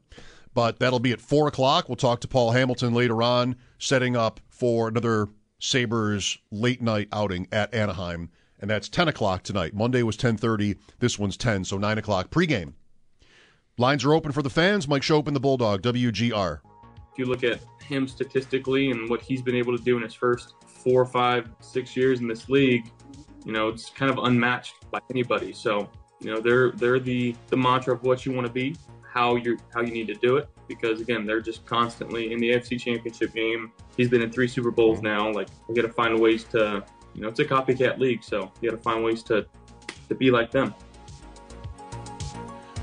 But 0.53 0.79
that'll 0.79 0.99
be 0.99 1.11
at 1.11 1.21
4 1.21 1.47
o'clock. 1.47 1.87
We'll 1.87 1.97
talk 1.97 2.21
to 2.21 2.27
Paul 2.27 2.51
Hamilton 2.51 2.95
later 2.95 3.21
on, 3.21 3.57
setting 3.77 4.15
up 4.15 4.39
for 4.57 4.87
another 4.87 5.27
Sabres 5.59 6.37
late 6.51 6.81
night 6.81 7.07
outing 7.11 7.47
at 7.51 7.73
Anaheim, 7.73 8.29
and 8.59 8.69
that's 8.69 8.89
10 8.89 9.07
o'clock 9.07 9.43
tonight. 9.43 9.73
Monday 9.73 10.03
was 10.03 10.17
10:30. 10.17 10.77
This 10.99 11.19
one's 11.19 11.37
10, 11.37 11.63
so 11.65 11.77
9 11.77 11.97
o'clock 11.97 12.29
pregame. 12.29 12.73
Lines 13.77 14.03
are 14.03 14.13
open 14.13 14.31
for 14.31 14.41
the 14.41 14.49
fans. 14.49 14.87
Mike 14.87 15.03
Schopp 15.03 15.27
and 15.27 15.35
the 15.35 15.39
Bulldog, 15.39 15.81
WGR. 15.83 16.61
If 17.11 17.19
you 17.19 17.25
look 17.25 17.43
at 17.43 17.59
him 17.83 18.07
statistically 18.07 18.91
and 18.91 19.09
what 19.09 19.21
he's 19.21 19.41
been 19.41 19.55
able 19.55 19.77
to 19.77 19.83
do 19.83 19.97
in 19.97 20.03
his 20.03 20.13
first 20.13 20.53
four, 20.65 21.05
five, 21.05 21.49
six 21.59 21.95
years 21.95 22.19
in 22.19 22.27
this 22.27 22.49
league, 22.49 22.91
you 23.45 23.51
know, 23.51 23.69
it's 23.69 23.89
kind 23.89 24.11
of 24.11 24.17
unmatched 24.23 24.73
by 24.91 24.99
anybody. 25.11 25.53
So, 25.53 25.89
you 26.19 26.33
know, 26.33 26.39
they're 26.41 26.71
they're 26.71 26.99
the 26.99 27.35
the 27.47 27.57
mantra 27.57 27.93
of 27.93 28.03
what 28.03 28.25
you 28.25 28.31
want 28.31 28.47
to 28.47 28.53
be, 28.53 28.75
how 29.07 29.35
you 29.35 29.57
how 29.73 29.81
you 29.81 29.91
need 29.91 30.07
to 30.07 30.15
do 30.15 30.37
it. 30.37 30.49
Because 30.67 31.01
again, 31.01 31.25
they're 31.25 31.41
just 31.41 31.65
constantly 31.65 32.33
in 32.33 32.39
the 32.39 32.51
AFC 32.51 32.79
Championship 32.79 33.33
game. 33.33 33.71
He's 33.95 34.09
been 34.09 34.21
in 34.21 34.31
three 34.31 34.47
Super 34.47 34.71
Bowls 34.71 35.01
now. 35.01 35.31
Like, 35.31 35.47
we 35.67 35.75
got 35.75 35.83
to 35.83 35.93
find 35.93 36.19
ways 36.19 36.43
to, 36.45 36.83
you 37.13 37.21
know, 37.21 37.29
it's 37.29 37.39
a 37.39 37.45
copycat 37.45 37.99
league, 37.99 38.23
so 38.23 38.51
you 38.61 38.69
got 38.69 38.77
to 38.77 38.83
find 38.83 39.03
ways 39.03 39.23
to 39.23 39.45
to 40.09 40.15
be 40.15 40.31
like 40.31 40.51
them. 40.51 40.73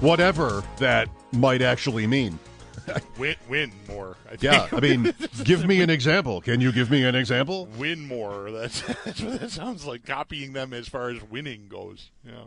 Whatever 0.01 0.63
that 0.79 1.09
might 1.33 1.63
actually 1.63 2.07
mean. 2.07 2.39
win, 3.19 3.37
win 3.49 3.73
more. 3.89 4.17
I 4.27 4.37
think. 4.37 4.43
Yeah, 4.43 4.69
I 4.73 4.81
mean, 4.81 5.15
give 5.45 5.67
me 5.67 5.81
an 5.81 5.91
example. 5.91 6.41
Can 6.41 6.61
you 6.61 6.73
give 6.73 6.91
me 6.91 7.05
an 7.05 7.15
example? 7.15 7.67
Win 7.79 8.07
more. 8.07 8.51
That's, 8.65 8.83
that's 9.05 9.21
what 9.21 9.41
that 9.41 9.51
sounds 9.51 9.87
like. 9.87 10.05
Copying 10.05 10.53
them 10.53 10.73
as 10.73 10.89
far 10.89 11.11
as 11.11 11.23
winning 11.23 11.69
goes. 11.69 12.11
Yeah. 12.25 12.45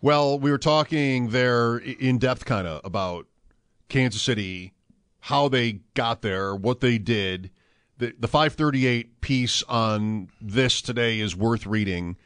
Well, 0.00 0.38
we 0.38 0.50
were 0.50 0.58
talking 0.58 1.30
there 1.30 1.78
in 1.78 2.18
depth, 2.18 2.44
kind 2.44 2.66
of 2.66 2.80
about 2.84 3.26
Kansas 3.88 4.22
City, 4.22 4.72
how 5.20 5.48
they 5.48 5.80
got 5.94 6.22
there, 6.22 6.54
what 6.54 6.80
they 6.80 6.98
did. 6.98 7.50
The, 7.98 8.14
the 8.18 8.28
538 8.28 9.20
piece 9.20 9.62
on 9.64 10.28
this 10.40 10.82
today 10.82 11.18
is 11.18 11.34
worth 11.34 11.66
reading. 11.66 12.16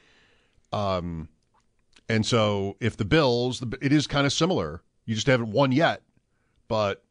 Um, 0.72 1.28
and 2.08 2.26
so 2.26 2.76
if 2.80 2.96
the 2.96 3.04
Bills, 3.04 3.62
it 3.80 3.92
is 3.92 4.06
kind 4.06 4.26
of 4.26 4.32
similar. 4.32 4.82
You 5.06 5.14
just 5.14 5.26
haven't 5.26 5.52
won 5.52 5.72
yet, 5.72 6.02
but 6.68 7.04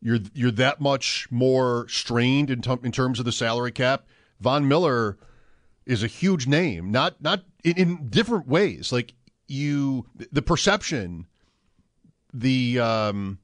you're 0.00 0.18
you're 0.34 0.50
that 0.52 0.80
much 0.80 1.26
more 1.30 1.86
strained 1.88 2.50
in, 2.50 2.60
t- 2.60 2.76
in 2.82 2.92
terms 2.92 3.18
of 3.18 3.24
the 3.24 3.32
salary 3.32 3.72
cap. 3.72 4.06
Von 4.40 4.68
Miller 4.68 5.16
is 5.86 6.02
a 6.02 6.06
huge 6.06 6.46
name, 6.46 6.90
not 6.90 7.20
not 7.22 7.44
in, 7.64 7.76
in 7.76 8.08
different 8.08 8.46
ways. 8.46 8.92
Like 8.92 9.14
you, 9.48 10.06
the 10.30 10.42
perception, 10.42 11.26
the 12.32 12.78
um, 12.78 13.38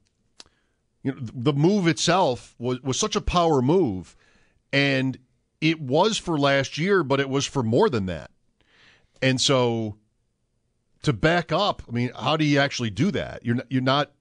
you 1.03 1.11
know, 1.11 1.17
the 1.21 1.53
move 1.53 1.87
itself 1.87 2.55
was 2.59 2.81
was 2.81 2.99
such 2.99 3.15
a 3.15 3.21
power 3.21 3.61
move, 3.61 4.15
and 4.71 5.17
it 5.59 5.79
was 5.81 6.17
for 6.17 6.37
last 6.39 6.77
year, 6.77 7.03
but 7.03 7.19
it 7.19 7.29
was 7.29 7.45
for 7.45 7.63
more 7.63 7.89
than 7.89 8.05
that. 8.07 8.31
And 9.21 9.39
so, 9.39 9.97
to 11.03 11.13
back 11.13 11.51
up, 11.51 11.81
I 11.87 11.91
mean, 11.91 12.11
how 12.19 12.37
do 12.37 12.45
you 12.45 12.59
actually 12.59 12.89
do 12.89 13.11
that? 13.11 13.45
You're 13.45 13.55
not, 13.55 13.65
you're 13.69 13.81
not, 13.81 14.11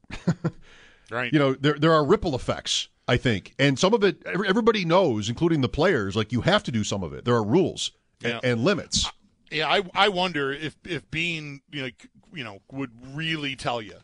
right? 1.11 1.33
You 1.33 1.39
know, 1.39 1.55
there 1.55 1.75
there 1.75 1.93
are 1.93 2.05
ripple 2.05 2.35
effects. 2.35 2.89
I 3.09 3.17
think, 3.17 3.55
and 3.59 3.77
some 3.77 3.93
of 3.93 4.05
it 4.05 4.23
everybody 4.27 4.85
knows, 4.85 5.29
including 5.29 5.63
the 5.63 5.69
players. 5.69 6.15
Like 6.15 6.31
you 6.31 6.43
have 6.43 6.63
to 6.65 6.71
do 6.71 6.85
some 6.85 7.03
of 7.03 7.13
it. 7.13 7.25
There 7.25 7.35
are 7.35 7.43
rules 7.43 7.91
Yeah. 8.23 8.37
and, 8.37 8.45
and 8.45 8.65
limits. 8.65 9.11
Yeah, 9.51 9.69
I 9.69 9.83
I 9.95 10.09
wonder 10.11 10.53
if 10.53 10.77
if 10.87 11.11
Beane 11.11 11.61
you 11.73 11.83
know 11.83 11.89
you 12.33 12.45
know 12.45 12.61
would 12.71 12.93
really 13.17 13.57
tell 13.57 13.83
you, 13.83 13.97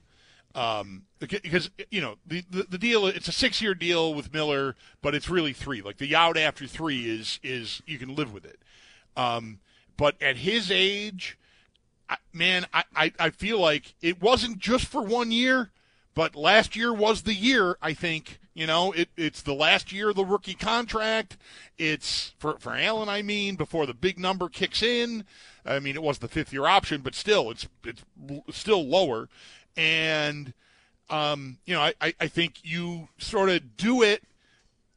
um, 0.57 1.03
because 1.19 1.71
you 1.90 2.01
know 2.01 2.16
the, 2.27 2.42
the 2.51 2.62
the 2.71 2.79
deal 2.79 3.07
it's 3.07 3.29
a 3.29 3.33
six 3.33 3.61
year 3.61 3.75
deal 3.75 4.14
with 4.14 4.33
Miller, 4.33 4.75
but 5.03 5.14
it's 5.14 5.29
really 5.29 5.53
three. 5.53 5.83
Like 5.83 5.99
the 5.99 6.16
out 6.16 6.38
after 6.38 6.66
three 6.66 7.09
is 7.09 7.38
is 7.42 7.83
you 7.87 7.99
can 7.99 8.16
live 8.16 8.33
with 8.33 8.47
it, 8.47 8.59
um, 9.16 9.61
but 9.99 10.21
at 10.21 10.38
his 10.38 10.71
age, 10.71 11.38
I, 12.09 12.16
man, 12.33 12.66
I, 12.73 12.85
I 12.97 13.12
I 13.19 13.31
feel 13.31 13.61
like 13.61 13.95
it 14.01 14.23
wasn't 14.23 14.59
just 14.59 14.87
for 14.87 15.03
one 15.03 15.31
year, 15.31 15.73
but 16.14 16.35
last 16.35 16.75
year 16.75 16.92
was 16.92 17.23
the 17.23 17.35
year. 17.35 17.77
I 17.83 17.92
think 17.92 18.40
you 18.55 18.66
know 18.66 18.92
it, 18.92 19.11
it's 19.14 19.42
the 19.42 19.55
last 19.55 19.92
year 19.92 20.09
of 20.09 20.16
the 20.16 20.25
rookie 20.25 20.55
contract. 20.55 21.37
It's 21.77 22.33
for 22.38 22.59
for 22.59 22.73
Allen. 22.73 23.11
I 23.11 23.21
mean, 23.21 23.57
before 23.57 23.85
the 23.85 23.95
big 23.95 24.19
number 24.19 24.49
kicks 24.49 24.83
in. 24.83 25.27
I 25.69 25.81
mean, 25.81 25.97
it 25.97 26.03
was 26.03 26.19
the 26.19 26.29
fifth 26.29 26.53
year 26.53 26.66
option, 26.66 27.01
but 27.01 27.14
still, 27.14 27.51
it's 27.51 27.66
it's 27.85 28.03
still 28.53 28.87
lower. 28.87 29.29
And 29.76 30.52
um, 31.08 31.58
you 31.64 31.74
know, 31.74 31.80
I, 31.80 32.14
I, 32.20 32.26
think 32.26 32.60
you 32.64 33.08
sort 33.18 33.48
of 33.48 33.76
do 33.76 34.02
it 34.02 34.24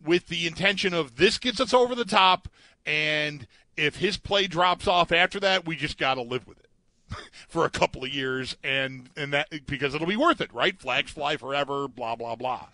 with 0.03 0.27
the 0.27 0.47
intention 0.47 0.93
of 0.93 1.17
this 1.17 1.37
gets 1.37 1.59
us 1.59 1.73
over 1.73 1.93
the 1.93 2.05
top, 2.05 2.47
and 2.83 3.45
if 3.77 3.97
his 3.97 4.17
play 4.17 4.47
drops 4.47 4.87
off 4.87 5.11
after 5.11 5.39
that, 5.41 5.67
we 5.67 5.75
just 5.75 5.99
got 5.99 6.15
to 6.15 6.21
live 6.21 6.47
with 6.47 6.59
it 6.59 7.19
for 7.47 7.63
a 7.63 7.69
couple 7.69 8.03
of 8.03 8.09
years, 8.11 8.57
and 8.63 9.09
and 9.15 9.33
that 9.33 9.67
because 9.67 9.93
it'll 9.93 10.07
be 10.07 10.17
worth 10.17 10.41
it, 10.41 10.51
right? 10.51 10.79
Flags 10.79 11.11
fly 11.11 11.37
forever, 11.37 11.87
blah 11.87 12.15
blah 12.15 12.35
blah. 12.35 12.67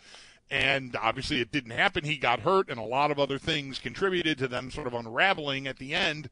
And 0.50 0.96
obviously, 0.96 1.42
it 1.42 1.52
didn't 1.52 1.72
happen. 1.72 2.06
He 2.06 2.18
got 2.18 2.42
hurt, 2.42 2.70
and 2.70 2.80
a 2.80 2.84
lot 2.84 3.12
of 3.12 3.20
other 3.20 3.40
things 3.40 3.80
contributed 3.80 4.38
to 4.38 4.48
them 4.48 4.72
sort 4.72 4.88
of 4.88 4.94
unraveling 4.94 5.68
at 5.68 5.80
the 5.80 5.94
end. 5.94 6.30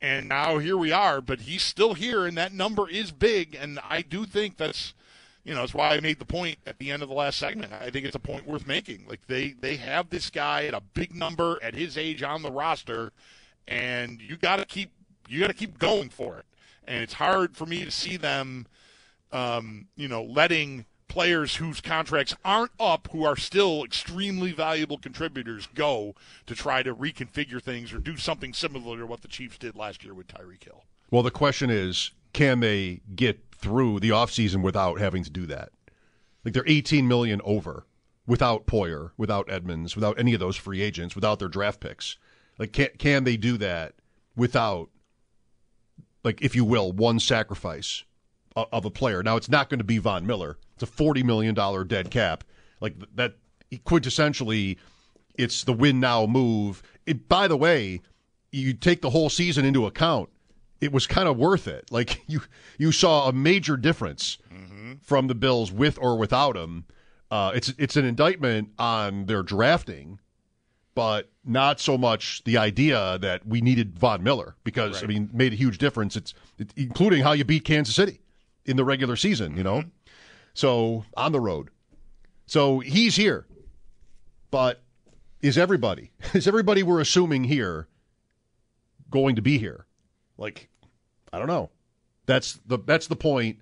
And 0.00 0.28
now 0.28 0.58
here 0.58 0.76
we 0.76 0.92
are, 0.92 1.20
but 1.20 1.40
he's 1.40 1.62
still 1.62 1.94
here, 1.94 2.26
and 2.26 2.36
that 2.36 2.52
number 2.52 2.88
is 2.88 3.10
big. 3.10 3.56
And 3.58 3.80
I 3.88 4.02
do 4.02 4.26
think 4.26 4.58
that's 4.58 4.92
you 5.44 5.54
know, 5.54 5.60
that's 5.60 5.74
why 5.74 5.90
I 5.90 6.00
made 6.00 6.18
the 6.18 6.24
point 6.24 6.58
at 6.66 6.78
the 6.78 6.90
end 6.90 7.02
of 7.02 7.08
the 7.08 7.14
last 7.14 7.38
segment. 7.38 7.72
I 7.72 7.90
think 7.90 8.06
it's 8.06 8.16
a 8.16 8.20
point 8.20 8.46
worth 8.46 8.66
making. 8.66 9.06
Like 9.06 9.26
they 9.26 9.50
they 9.50 9.76
have 9.76 10.08
this 10.08 10.30
guy 10.30 10.64
at 10.64 10.74
a 10.74 10.80
big 10.80 11.14
number 11.14 11.58
at 11.62 11.74
his 11.74 11.98
age 11.98 12.22
on 12.22 12.42
the 12.42 12.50
roster, 12.50 13.12
and 13.68 14.20
you 14.20 14.36
got 14.36 14.56
to 14.56 14.64
keep 14.64 14.90
you 15.28 15.40
got 15.40 15.48
to 15.48 15.54
keep 15.54 15.78
going 15.78 16.08
for 16.08 16.38
it. 16.38 16.46
And 16.86 17.02
it's 17.02 17.14
hard 17.14 17.56
for 17.56 17.66
me 17.66 17.84
to 17.84 17.90
see 17.90 18.16
them, 18.16 18.66
um, 19.32 19.88
you 19.96 20.08
know, 20.08 20.22
letting 20.22 20.86
players 21.08 21.56
whose 21.56 21.80
contracts 21.80 22.34
aren't 22.44 22.72
up, 22.80 23.08
who 23.12 23.24
are 23.24 23.36
still 23.36 23.84
extremely 23.84 24.52
valuable 24.52 24.98
contributors, 24.98 25.68
go 25.74 26.14
to 26.46 26.54
try 26.54 26.82
to 26.82 26.94
reconfigure 26.94 27.62
things 27.62 27.92
or 27.92 27.98
do 27.98 28.16
something 28.16 28.52
similar 28.52 28.98
to 28.98 29.06
what 29.06 29.22
the 29.22 29.28
Chiefs 29.28 29.58
did 29.58 29.76
last 29.76 30.04
year 30.04 30.12
with 30.12 30.26
Tyreek 30.26 30.64
Hill. 30.64 30.84
Well, 31.10 31.22
the 31.22 31.30
question 31.30 31.70
is, 31.70 32.10
can 32.32 32.60
they 32.60 33.00
get 33.14 33.43
through 33.64 33.98
the 34.00 34.10
offseason 34.10 34.62
without 34.62 35.00
having 35.00 35.24
to 35.24 35.30
do 35.30 35.46
that? 35.46 35.70
Like 36.44 36.52
they're 36.52 36.64
18 36.66 37.08
million 37.08 37.40
over 37.44 37.86
without 38.26 38.66
Poyer, 38.66 39.12
without 39.16 39.50
Edmunds, 39.50 39.96
without 39.96 40.18
any 40.18 40.34
of 40.34 40.40
those 40.40 40.56
free 40.56 40.82
agents, 40.82 41.14
without 41.14 41.38
their 41.38 41.48
draft 41.48 41.80
picks. 41.80 42.18
Like 42.58 42.72
can 42.72 42.90
can 42.98 43.24
they 43.24 43.38
do 43.38 43.56
that 43.56 43.94
without 44.36 44.90
like 46.22 46.42
if 46.42 46.54
you 46.54 46.64
will, 46.64 46.92
one 46.92 47.18
sacrifice 47.18 48.04
of, 48.54 48.84
a 48.84 48.90
player? 48.90 49.22
Now 49.22 49.36
it's 49.36 49.48
not 49.48 49.70
going 49.70 49.78
to 49.78 49.84
be 49.84 49.98
Von 49.98 50.26
Miller. 50.26 50.58
It's 50.74 50.82
a 50.82 50.86
40 50.86 51.22
million 51.22 51.54
dollar 51.54 51.84
dead 51.84 52.10
cap. 52.10 52.44
Like 52.80 52.94
that 53.14 53.36
quintessentially 53.86 54.76
it's 55.36 55.64
the 55.64 55.72
win 55.72 55.98
now 55.98 56.26
move. 56.26 56.82
It, 57.06 57.28
by 57.28 57.48
the 57.48 57.56
way, 57.56 58.02
you 58.52 58.72
take 58.74 59.00
the 59.02 59.10
whole 59.10 59.30
season 59.30 59.64
into 59.64 59.86
account 59.86 60.28
it 60.80 60.92
was 60.92 61.06
kind 61.06 61.28
of 61.28 61.36
worth 61.36 61.66
it. 61.68 61.90
Like 61.90 62.22
you 62.28 62.40
you 62.78 62.92
saw 62.92 63.28
a 63.28 63.32
major 63.32 63.76
difference 63.76 64.38
Mm-hmm. 64.52 64.92
from 65.02 65.26
the 65.26 65.34
Bills 65.34 65.72
with 65.72 65.98
or 66.00 66.16
without 66.16 66.56
him. 66.56 66.84
Uh, 67.30 67.52
it's 67.54 67.72
it's 67.78 67.96
an 67.96 68.04
indictment 68.04 68.68
on 68.78 69.26
their 69.26 69.42
drafting, 69.42 70.20
but 70.94 71.30
not 71.44 71.80
so 71.80 71.98
much 71.98 72.44
the 72.44 72.56
idea 72.58 73.18
that 73.18 73.44
we 73.46 73.60
needed 73.60 73.98
Von 73.98 74.22
Miller 74.22 74.54
because 74.62 75.02
I 75.02 75.06
mean 75.06 75.28
made 75.32 75.52
a 75.52 75.56
huge 75.56 75.78
difference. 75.78 76.14
It's 76.16 76.34
it, 76.58 76.72
including 76.76 77.22
how 77.22 77.32
you 77.32 77.44
beat 77.44 77.64
Kansas 77.64 77.94
City 77.96 78.20
in 78.64 78.76
the 78.76 78.84
regular 78.84 79.16
season. 79.16 79.56
You 79.56 79.64
know, 79.64 79.78
Mm-hmm. 79.80 79.88
so 80.54 81.04
on 81.16 81.32
the 81.32 81.40
road. 81.40 81.70
So 82.46 82.78
he's 82.80 83.16
here, 83.16 83.46
but 84.50 84.82
is 85.40 85.58
everybody 85.58 86.12
is 86.34 86.46
everybody 86.46 86.82
we're 86.82 87.00
assuming 87.00 87.44
here 87.44 87.88
going 89.10 89.34
to 89.36 89.42
be 89.42 89.58
here? 89.58 89.86
Like, 90.38 90.68
I 91.32 91.38
don't 91.38 91.48
know. 91.48 91.70
That's 92.26 92.54
the 92.66 92.78
that's 92.78 93.06
the 93.06 93.16
point. 93.16 93.58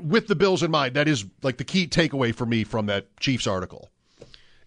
With 0.00 0.28
the 0.28 0.36
Bills 0.36 0.62
in 0.62 0.70
mind, 0.70 0.94
that 0.94 1.08
is 1.08 1.24
like 1.42 1.56
the 1.58 1.64
key 1.64 1.86
takeaway 1.86 2.34
for 2.34 2.46
me 2.46 2.64
from 2.64 2.86
that 2.86 3.16
Chiefs 3.18 3.46
article 3.46 3.90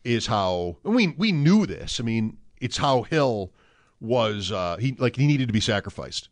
is 0.03 0.27
how 0.27 0.77
and 0.83 0.93
we 0.95 1.07
we 1.17 1.31
knew 1.31 1.65
this. 1.65 1.99
I 1.99 2.03
mean, 2.03 2.37
it's 2.59 2.77
how 2.77 3.03
Hill 3.03 3.51
was 3.99 4.51
uh, 4.51 4.77
he 4.77 4.93
like 4.93 5.15
he 5.15 5.27
needed 5.27 5.47
to 5.47 5.53
be 5.53 5.59
sacrificed, 5.61 6.29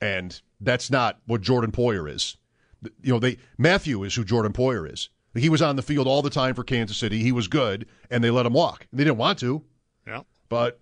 and 0.00 0.40
that's 0.60 0.90
not 0.90 1.18
what 1.26 1.40
Jordan 1.40 1.72
Poyer 1.72 2.10
is. 2.10 2.36
You 3.02 3.12
know, 3.14 3.18
they 3.18 3.38
Mathieu 3.58 4.02
is 4.02 4.14
who 4.14 4.24
Jordan 4.24 4.52
Poyer 4.52 4.90
is. 4.92 5.08
He 5.34 5.48
was 5.48 5.62
on 5.62 5.76
the 5.76 5.82
field 5.82 6.06
all 6.06 6.20
the 6.22 6.28
time 6.30 6.54
for 6.54 6.62
Kansas 6.62 6.96
City. 6.98 7.20
He 7.22 7.32
was 7.32 7.48
good, 7.48 7.86
and 8.10 8.22
they 8.22 8.30
let 8.30 8.44
him 8.44 8.52
walk. 8.52 8.86
They 8.92 9.04
didn't 9.04 9.16
want 9.16 9.38
to, 9.38 9.64
Yeah. 10.06 10.22
but 10.50 10.78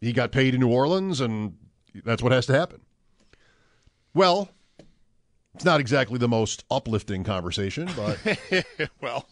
he 0.00 0.12
got 0.12 0.30
paid 0.30 0.54
in 0.54 0.60
New 0.60 0.70
Orleans, 0.70 1.20
and 1.20 1.56
that's 2.04 2.22
what 2.22 2.30
has 2.30 2.46
to 2.46 2.52
happen. 2.52 2.80
Well, 4.14 4.48
it's 5.54 5.64
not 5.64 5.80
exactly 5.80 6.18
the 6.18 6.28
most 6.28 6.64
uplifting 6.70 7.24
conversation, 7.24 7.88
but 7.96 8.18
well, 9.00 9.28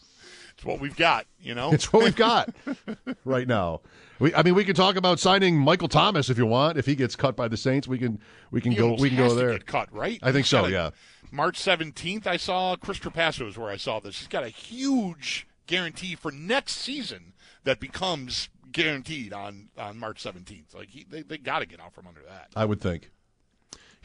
it's 0.55 0.65
what 0.65 0.81
we've 0.81 0.97
got, 0.97 1.27
you 1.41 1.55
know. 1.55 1.73
it's 1.73 1.93
what 1.93 2.03
we've 2.05 2.17
got 2.17 2.55
right 3.25 3.47
now. 3.47 3.81
We, 4.19 4.35
I 4.35 4.43
mean, 4.43 4.55
we 4.55 4.65
can 4.65 4.75
talk 4.75 4.97
about 4.97 5.21
signing 5.21 5.59
Michael 5.59 5.89
Thomas 5.89 6.31
if 6.31 6.39
you 6.39 6.47
want. 6.47 6.79
If 6.79 6.87
he 6.87 6.95
gets 6.95 7.17
cut 7.17 7.37
by 7.37 7.49
the 7.49 7.57
Saints, 7.57 7.87
we 7.87 7.99
can 7.99 8.19
we 8.51 8.61
can 8.61 8.73
He 8.73 8.79
go 8.79 8.95
we 8.95 9.09
can 9.11 9.19
go 9.19 9.29
to 9.29 9.35
there. 9.35 9.53
get 9.53 9.67
cut, 9.67 9.93
right? 9.93 10.19
I 10.23 10.27
think 10.33 10.47
He's 10.47 10.49
so. 10.49 10.65
a- 10.65 10.71
Yeah. 10.71 10.91
March 11.33 11.59
17th, 11.59 12.27
I 12.27 12.37
saw 12.37 12.77
Chris 12.77 12.99
Trapasso 13.01 13.47
is 13.49 13.59
where 13.59 13.69
I 13.71 13.77
saw 13.77 13.99
this. 14.01 14.21
He's 14.21 14.29
got 14.29 14.45
a 14.45 14.49
huge 14.49 15.47
guarantee 15.67 16.15
for 16.15 16.31
next 16.31 16.77
season 16.77 17.33
that 17.65 17.81
becomes 17.81 18.49
guaranteed 18.71 19.33
on, 19.33 19.69
on 19.77 19.99
March 19.99 20.23
17th. 20.23 20.73
Like 20.75 20.89
he, 20.89 21.05
they, 21.09 21.23
they 21.23 21.37
got 21.37 21.59
to 21.59 21.67
get 21.67 21.81
out 21.81 21.93
from 21.93 22.07
under 22.07 22.21
that. 22.29 22.51
I 22.55 22.65
would 22.65 22.81
think. 22.81 23.11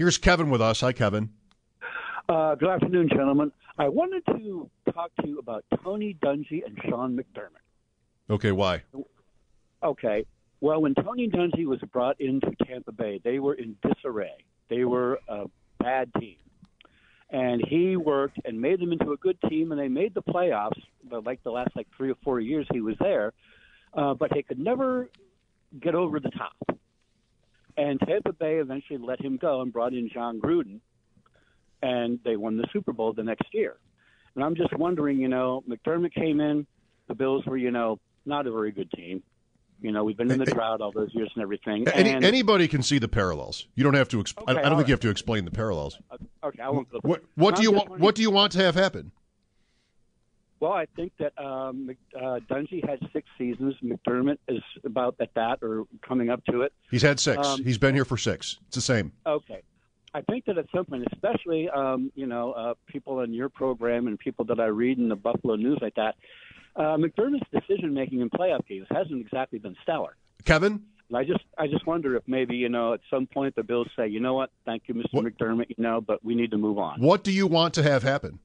Here's 0.01 0.17
Kevin 0.17 0.49
with 0.49 0.61
us. 0.61 0.81
Hi, 0.81 0.93
Kevin. 0.93 1.29
Uh, 2.27 2.55
good 2.55 2.69
afternoon, 2.69 3.07
gentlemen. 3.07 3.51
I 3.77 3.87
wanted 3.87 4.25
to 4.35 4.67
talk 4.91 5.11
to 5.21 5.27
you 5.27 5.37
about 5.37 5.63
Tony 5.83 6.17
Dungy 6.25 6.65
and 6.65 6.75
Sean 6.89 7.15
McDermott. 7.15 7.61
Okay, 8.27 8.51
why? 8.51 8.81
Okay. 9.83 10.25
Well, 10.59 10.81
when 10.81 10.95
Tony 10.95 11.29
Dungy 11.29 11.67
was 11.67 11.77
brought 11.93 12.19
into 12.19 12.49
Tampa 12.65 12.91
Bay, 12.91 13.21
they 13.23 13.37
were 13.37 13.53
in 13.53 13.75
disarray. 13.83 14.43
They 14.71 14.85
were 14.85 15.19
a 15.27 15.45
bad 15.77 16.11
team. 16.19 16.37
And 17.29 17.63
he 17.63 17.95
worked 17.95 18.39
and 18.43 18.59
made 18.59 18.79
them 18.79 18.93
into 18.93 19.11
a 19.11 19.17
good 19.17 19.37
team, 19.49 19.71
and 19.71 19.79
they 19.79 19.87
made 19.87 20.15
the 20.15 20.23
playoffs. 20.23 20.81
But 21.07 21.27
like 21.27 21.43
the 21.43 21.51
last 21.51 21.75
like 21.75 21.85
three 21.95 22.09
or 22.09 22.17
four 22.23 22.39
years 22.39 22.65
he 22.73 22.81
was 22.81 22.95
there, 22.99 23.33
uh, 23.93 24.15
but 24.15 24.33
he 24.33 24.41
could 24.41 24.57
never 24.57 25.11
get 25.79 25.93
over 25.93 26.19
the 26.19 26.31
top. 26.31 26.55
And 27.77 27.99
Tampa 27.99 28.33
Bay 28.33 28.57
eventually 28.57 28.99
let 28.99 29.21
him 29.21 29.37
go 29.37 29.61
and 29.61 29.71
brought 29.71 29.93
in 29.93 30.09
Jon 30.13 30.39
Gruden, 30.39 30.79
and 31.81 32.19
they 32.23 32.35
won 32.35 32.57
the 32.57 32.67
Super 32.73 32.93
Bowl 32.93 33.13
the 33.13 33.23
next 33.23 33.53
year. 33.53 33.77
And 34.35 34.43
I'm 34.43 34.55
just 34.55 34.75
wondering, 34.77 35.19
you 35.19 35.27
know, 35.27 35.63
McDermott 35.67 36.13
came 36.13 36.39
in, 36.39 36.65
the 37.07 37.15
Bills 37.15 37.45
were, 37.45 37.57
you 37.57 37.71
know, 37.71 37.99
not 38.25 38.47
a 38.47 38.51
very 38.51 38.71
good 38.71 38.91
team. 38.91 39.23
You 39.81 39.91
know, 39.91 40.03
we've 40.03 40.15
been 40.15 40.29
in 40.29 40.37
the 40.37 40.45
drought 40.45 40.79
all 40.79 40.91
those 40.91 41.09
years 41.13 41.31
and 41.35 41.41
everything. 41.41 41.87
Any, 41.87 42.11
and, 42.11 42.23
anybody 42.23 42.67
can 42.67 42.83
see 42.83 42.99
the 42.99 43.07
parallels. 43.07 43.67
You 43.73 43.83
don't 43.83 43.95
have 43.95 44.09
to. 44.09 44.17
Exp- 44.17 44.43
I, 44.47 44.51
I 44.51 44.69
don't 44.69 44.77
think 44.77 44.87
you 44.87 44.93
have 44.93 44.99
to 45.01 45.09
explain 45.09 45.43
the 45.43 45.51
parallels. 45.51 45.97
okay, 46.43 46.61
I 46.61 46.69
won't 46.69 46.87
go. 46.89 46.99
What 47.01 47.23
What 47.35 47.55
do 47.55 47.63
you 47.63 47.71
want? 47.71 47.99
What 47.99 48.13
do 48.13 48.21
you 48.21 48.29
want 48.29 48.51
to 48.53 48.59
have 48.59 48.75
happen? 48.75 49.11
Well, 50.61 50.73
I 50.73 50.85
think 50.95 51.11
that 51.17 51.33
um, 51.43 51.89
uh, 52.15 52.39
Dungy 52.47 52.87
had 52.87 52.99
six 53.11 53.27
seasons. 53.35 53.73
McDermott 53.83 54.37
is 54.47 54.61
about 54.85 55.15
at 55.19 55.33
that 55.33 55.57
or 55.63 55.85
coming 56.07 56.29
up 56.29 56.45
to 56.45 56.61
it. 56.61 56.71
He's 56.91 57.01
had 57.01 57.19
six. 57.19 57.45
Um, 57.45 57.63
He's 57.63 57.79
been 57.79 57.95
here 57.95 58.05
for 58.05 58.15
six. 58.15 58.59
It's 58.67 58.75
the 58.75 58.81
same. 58.81 59.11
Okay. 59.25 59.63
I 60.13 60.21
think 60.21 60.45
that 60.45 60.59
at 60.59 60.67
some 60.73 60.85
point, 60.85 61.07
especially 61.13 61.67
um, 61.69 62.11
you 62.15 62.27
know 62.27 62.51
uh, 62.51 62.73
people 62.85 63.21
in 63.21 63.33
your 63.33 63.49
program 63.49 64.05
and 64.05 64.19
people 64.19 64.45
that 64.45 64.59
I 64.59 64.67
read 64.67 64.99
in 64.99 65.09
the 65.09 65.15
Buffalo 65.15 65.55
News 65.55 65.79
like 65.81 65.95
that, 65.95 66.15
uh, 66.75 66.95
McDermott's 66.95 67.49
decision 67.51 67.93
making 67.93 68.21
in 68.21 68.29
playoff 68.29 68.67
games 68.67 68.85
hasn't 68.91 69.19
exactly 69.19 69.57
been 69.57 69.75
stellar. 69.81 70.15
Kevin, 70.45 70.83
And 71.07 71.17
I 71.17 71.23
just 71.23 71.43
I 71.57 71.65
just 71.67 71.87
wonder 71.87 72.15
if 72.17 72.23
maybe 72.27 72.55
you 72.55 72.69
know 72.69 72.93
at 72.93 72.99
some 73.09 73.25
point 73.25 73.55
the 73.55 73.63
Bills 73.63 73.87
say, 73.97 74.07
you 74.07 74.19
know 74.19 74.35
what, 74.35 74.51
thank 74.63 74.83
you, 74.87 74.93
Mr. 74.93 75.21
McDermott, 75.27 75.69
you 75.69 75.83
know, 75.83 76.01
but 76.01 76.23
we 76.23 76.35
need 76.35 76.51
to 76.51 76.57
move 76.57 76.77
on. 76.77 77.01
what 77.01 77.23
do 77.23 77.31
you 77.31 77.47
want 77.47 77.73
to 77.75 77.83
have 77.83 78.03
happen? 78.03 78.37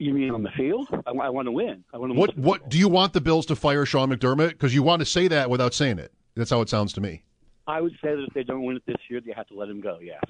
You 0.00 0.14
mean 0.14 0.30
on 0.30 0.42
the 0.42 0.50
field? 0.56 0.88
I, 1.06 1.10
I 1.10 1.28
want 1.28 1.46
to 1.46 1.52
win. 1.52 1.84
I 1.92 1.98
want 1.98 2.14
to. 2.14 2.18
What 2.18 2.36
What 2.38 2.68
do 2.70 2.78
you 2.78 2.88
want 2.88 3.12
the 3.12 3.20
Bills 3.20 3.44
to 3.46 3.54
fire 3.54 3.84
Sean 3.84 4.10
McDermott? 4.10 4.48
Because 4.48 4.74
you 4.74 4.82
want 4.82 5.00
to 5.00 5.06
say 5.06 5.28
that 5.28 5.50
without 5.50 5.74
saying 5.74 5.98
it. 5.98 6.10
That's 6.34 6.48
how 6.48 6.62
it 6.62 6.70
sounds 6.70 6.94
to 6.94 7.02
me. 7.02 7.22
I 7.66 7.82
would 7.82 7.92
say 8.02 8.16
that 8.16 8.24
if 8.26 8.32
they 8.32 8.42
don't 8.42 8.62
win 8.64 8.76
it 8.76 8.82
this 8.86 8.96
year, 9.10 9.20
you 9.22 9.34
have 9.36 9.46
to 9.48 9.54
let 9.54 9.68
him 9.68 9.82
go. 9.82 9.98
Yes. 10.00 10.22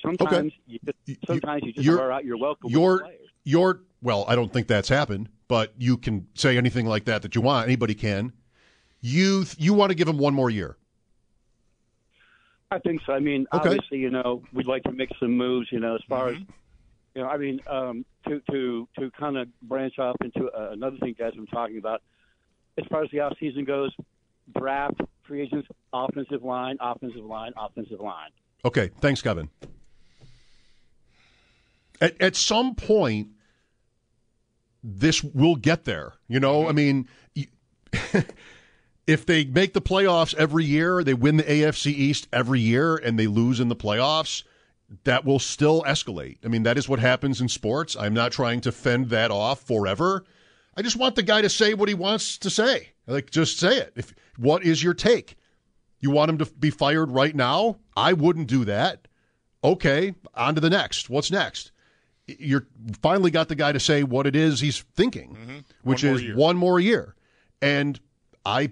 Sometimes 0.00 0.52
you 0.68 0.78
just, 0.84 1.26
sometimes 1.26 1.64
you, 1.64 1.72
just 1.72 1.84
you're- 1.84 1.98
wear 1.98 2.12
out 2.12 2.24
your 2.24 2.38
welcome. 2.38 2.68
with 2.68 2.72
Your 2.72 3.08
your 3.42 3.80
well, 4.02 4.24
I 4.28 4.36
don't 4.36 4.52
think 4.52 4.68
that's 4.68 4.88
happened, 4.88 5.30
but 5.48 5.74
you 5.78 5.96
can 5.96 6.28
say 6.34 6.56
anything 6.56 6.86
like 6.86 7.06
that 7.06 7.22
that 7.22 7.34
you 7.34 7.40
want. 7.40 7.66
Anybody 7.66 7.94
can. 7.96 8.32
You 9.00 9.46
you 9.58 9.74
want 9.74 9.90
to 9.90 9.96
give 9.96 10.06
him 10.06 10.18
one 10.18 10.32
more 10.32 10.48
year. 10.48 10.76
I 12.70 12.78
think 12.78 13.00
so. 13.04 13.12
I 13.14 13.18
mean, 13.18 13.46
Okay. 13.52 13.70
obviously, 13.70 13.98
you 13.98 14.10
know, 14.10 14.42
we'd 14.52 14.66
like 14.68 14.84
to 14.84 14.92
make 14.92 15.10
some 15.18 15.36
moves. 15.36 15.72
You 15.72 15.80
know, 15.80 15.96
as 15.96 16.02
far 16.08 16.28
as 16.28 16.36
mm-hmm. 16.36 16.50
You 17.16 17.22
know, 17.22 17.28
I 17.28 17.38
mean, 17.38 17.60
um, 17.66 18.04
to 18.28 18.42
to 18.50 18.86
to 18.98 19.10
kind 19.18 19.38
of 19.38 19.48
branch 19.62 19.98
off 19.98 20.16
into 20.22 20.50
uh, 20.50 20.72
another 20.72 20.98
thing, 20.98 21.16
guys, 21.18 21.32
I'm 21.34 21.46
talking 21.46 21.78
about. 21.78 22.02
As 22.76 22.84
far 22.90 23.02
as 23.02 23.10
the 23.10 23.20
off 23.20 23.32
season 23.40 23.64
goes, 23.64 23.90
draft, 24.54 25.00
free 25.26 25.40
agents, 25.40 25.66
offensive 25.94 26.44
line, 26.44 26.76
offensive 26.78 27.24
line, 27.24 27.54
offensive 27.56 28.00
line. 28.00 28.28
Okay, 28.66 28.90
thanks, 29.00 29.22
Kevin. 29.22 29.48
At, 32.02 32.20
at 32.20 32.36
some 32.36 32.74
point, 32.74 33.28
this 34.84 35.24
will 35.24 35.56
get 35.56 35.84
there. 35.84 36.12
You 36.28 36.38
know, 36.38 36.68
I 36.68 36.72
mean, 36.72 37.08
if 39.06 39.24
they 39.24 39.46
make 39.46 39.72
the 39.72 39.80
playoffs 39.80 40.34
every 40.34 40.66
year, 40.66 41.02
they 41.02 41.14
win 41.14 41.38
the 41.38 41.44
AFC 41.44 41.86
East 41.86 42.28
every 42.30 42.60
year, 42.60 42.94
and 42.94 43.18
they 43.18 43.26
lose 43.26 43.58
in 43.58 43.68
the 43.70 43.76
playoffs, 43.76 44.42
that 45.04 45.24
will 45.24 45.38
still 45.38 45.82
escalate. 45.82 46.38
I 46.44 46.48
mean, 46.48 46.62
that 46.62 46.78
is 46.78 46.88
what 46.88 46.98
happens 46.98 47.40
in 47.40 47.48
sports. 47.48 47.96
I'm 47.96 48.14
not 48.14 48.32
trying 48.32 48.60
to 48.62 48.72
fend 48.72 49.10
that 49.10 49.30
off 49.30 49.60
forever. 49.60 50.24
I 50.76 50.82
just 50.82 50.96
want 50.96 51.16
the 51.16 51.22
guy 51.22 51.42
to 51.42 51.48
say 51.48 51.74
what 51.74 51.88
he 51.88 51.94
wants 51.94 52.38
to 52.38 52.50
say. 52.50 52.90
Like, 53.06 53.30
just 53.30 53.58
say 53.58 53.78
it. 53.78 53.92
If 53.96 54.14
what 54.36 54.64
is 54.64 54.82
your 54.82 54.94
take? 54.94 55.36
You 56.00 56.10
want 56.10 56.30
him 56.30 56.38
to 56.38 56.46
be 56.46 56.70
fired 56.70 57.10
right 57.10 57.34
now? 57.34 57.78
I 57.96 58.12
wouldn't 58.12 58.48
do 58.48 58.64
that. 58.66 59.08
Okay, 59.64 60.14
on 60.34 60.54
to 60.54 60.60
the 60.60 60.70
next. 60.70 61.08
What's 61.10 61.30
next? 61.30 61.72
You're 62.26 62.66
finally 63.00 63.30
got 63.30 63.48
the 63.48 63.54
guy 63.54 63.72
to 63.72 63.80
say 63.80 64.02
what 64.02 64.26
it 64.26 64.36
is 64.36 64.60
he's 64.60 64.80
thinking, 64.94 65.30
mm-hmm. 65.34 65.58
which 65.82 66.02
One 66.02 66.10
more 66.10 66.16
is 66.16 66.22
year. 66.22 66.36
one 66.36 66.56
more 66.56 66.80
year. 66.80 67.14
And 67.62 67.98
I, 68.44 68.70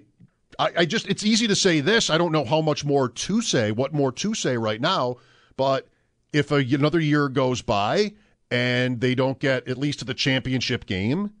I, 0.59 0.71
I 0.77 0.85
just 0.85 1.07
it's 1.07 1.25
easy 1.25 1.47
to 1.47 1.55
say 1.55 1.81
this. 1.81 2.09
I 2.09 2.17
don't 2.17 2.31
know 2.31 2.45
how 2.45 2.61
much 2.61 2.85
more 2.85 3.09
to 3.09 3.41
say, 3.41 3.71
what 3.71 3.93
more 3.93 4.11
to 4.11 4.33
say 4.33 4.57
right 4.57 4.79
now. 4.79 5.15
But 5.57 5.87
if 6.35 6.51
a, 6.51 6.57
another 6.75 6.99
year 6.99 7.29
goes 7.29 7.61
by 7.61 8.13
and 8.51 8.99
they 8.99 9.15
don't 9.15 9.39
get 9.39 9.67
at 9.67 9.77
least 9.77 9.99
to 9.99 10.05
the 10.05 10.13
championship 10.13 10.85
game, 10.85 11.31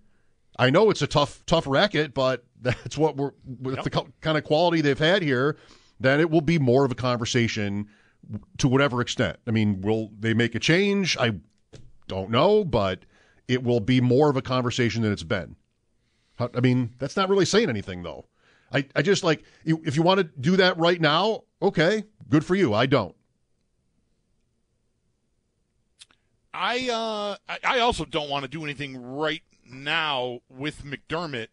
I 0.57 0.69
know 0.69 0.89
it's 0.89 1.01
a 1.01 1.07
tough, 1.07 1.45
tough 1.45 1.67
racket, 1.67 2.13
but 2.13 2.45
that's 2.61 2.97
what 2.97 3.17
we're 3.17 3.31
with 3.45 3.83
the 3.83 3.89
co- 3.89 4.07
kind 4.21 4.37
of 4.37 4.45
quality 4.45 4.81
they've 4.81 4.97
had 4.97 5.21
here. 5.21 5.57
Then 5.99 6.19
it 6.19 6.29
will 6.29 6.41
be 6.41 6.59
more 6.59 6.85
of 6.85 6.91
a 6.91 6.95
conversation 6.95 7.87
to 8.57 8.67
whatever 8.67 9.01
extent. 9.01 9.37
I 9.45 9.51
mean, 9.51 9.81
will 9.81 10.11
they 10.17 10.33
make 10.33 10.55
a 10.55 10.59
change? 10.59 11.17
I 11.17 11.33
don't 12.07 12.29
know, 12.29 12.63
but 12.63 13.05
it 13.47 13.63
will 13.63 13.79
be 13.79 14.01
more 14.01 14.29
of 14.29 14.37
a 14.37 14.41
conversation 14.41 15.01
than 15.01 15.11
it's 15.11 15.23
been. 15.23 15.55
I 16.39 16.59
mean, 16.59 16.93
that's 16.99 17.15
not 17.15 17.29
really 17.29 17.45
saying 17.45 17.69
anything, 17.69 18.03
though. 18.03 18.25
I, 18.73 18.85
I 18.95 19.01
just 19.01 19.23
like 19.23 19.43
if 19.63 19.95
you 19.95 20.01
want 20.01 20.19
to 20.19 20.23
do 20.23 20.57
that 20.57 20.77
right 20.77 20.99
now, 20.99 21.43
okay, 21.61 22.03
good 22.29 22.43
for 22.43 22.55
you. 22.55 22.73
I 22.73 22.87
don't. 22.87 23.15
I 26.55 26.89
uh 26.89 27.57
I- 27.63 27.79
also 27.79 28.05
don't 28.05 28.29
want 28.29 28.43
to 28.43 28.49
do 28.49 28.63
anything 28.63 29.15
right 29.15 29.43
now 29.69 30.39
with 30.49 30.83
McDermott. 30.83 31.47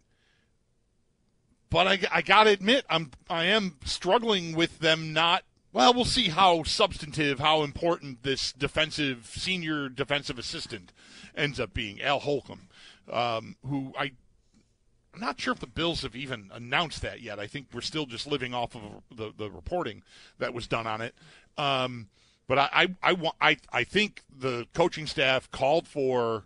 But 1.70 1.86
I, 1.86 1.98
I 2.12 2.22
gotta 2.22 2.50
admit, 2.50 2.84
I'm 2.90 3.11
I 3.28 3.44
am 3.46 3.76
struggling 3.84 4.55
with 4.55 4.78
them 4.78 5.12
not. 5.12 5.44
Well, 5.72 5.94
we'll 5.94 6.05
see 6.05 6.28
how 6.28 6.64
substantive, 6.64 7.38
how 7.40 7.62
important 7.62 8.22
this 8.24 8.53
defensive 8.53 9.30
senior 9.34 9.88
defensive 9.88 10.38
assistant 10.38 10.92
ends 11.34 11.59
up 11.59 11.72
being. 11.72 12.03
Al 12.03 12.20
Holcomb, 12.20 12.68
um, 13.11 13.57
who 13.66 13.94
I 13.98 14.12
I'm 15.14 15.20
not 15.20 15.40
sure 15.40 15.53
if 15.53 15.61
the 15.61 15.66
Bills 15.66 16.03
have 16.03 16.16
even 16.16 16.50
announced 16.53 17.03
that 17.03 17.20
yet. 17.20 17.38
I 17.38 17.46
think 17.46 17.68
we're 17.72 17.80
still 17.82 18.07
just 18.07 18.26
living 18.26 18.55
off 18.55 18.74
of 18.74 18.82
the, 19.14 19.32
the 19.36 19.50
reporting 19.50 20.03
that 20.38 20.55
was 20.55 20.66
done 20.66 20.86
on 20.86 21.00
it. 21.03 21.14
Um, 21.59 22.09
but 22.53 22.70
I, 22.70 22.88
I, 23.03 23.14
want, 23.14 23.34
I, 23.40 23.57
I 23.72 23.82
think 23.82 24.20
the 24.30 24.66
coaching 24.74 25.07
staff 25.07 25.50
called 25.50 25.88
for 25.88 26.44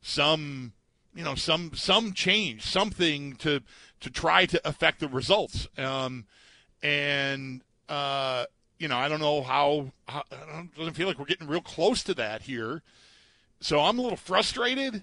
some, 0.00 0.72
you 1.16 1.24
know, 1.24 1.34
some 1.34 1.72
some 1.74 2.12
change, 2.12 2.64
something 2.64 3.34
to 3.38 3.62
to 3.98 4.08
try 4.08 4.46
to 4.46 4.60
affect 4.68 5.00
the 5.00 5.08
results. 5.08 5.66
Um, 5.76 6.26
and 6.80 7.62
uh, 7.88 8.44
you 8.78 8.86
know, 8.86 8.98
I 8.98 9.08
don't 9.08 9.18
know 9.18 9.42
how. 9.42 9.90
how 10.06 10.22
I 10.30 10.52
don't, 10.52 10.72
doesn't 10.76 10.94
feel 10.94 11.08
like 11.08 11.18
we're 11.18 11.24
getting 11.24 11.48
real 11.48 11.60
close 11.60 12.04
to 12.04 12.14
that 12.14 12.42
here. 12.42 12.82
So 13.60 13.80
I'm 13.80 13.98
a 13.98 14.02
little 14.02 14.16
frustrated. 14.16 15.02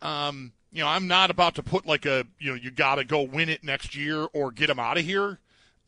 Um, 0.00 0.52
you 0.72 0.80
know, 0.80 0.88
I'm 0.88 1.06
not 1.06 1.30
about 1.30 1.56
to 1.56 1.62
put 1.62 1.84
like 1.84 2.06
a, 2.06 2.24
you 2.38 2.52
know, 2.52 2.56
you 2.56 2.70
got 2.70 2.94
to 2.94 3.04
go 3.04 3.20
win 3.20 3.50
it 3.50 3.62
next 3.62 3.94
year 3.94 4.28
or 4.32 4.50
get 4.50 4.68
them 4.68 4.78
out 4.78 4.96
of 4.96 5.04
here 5.04 5.40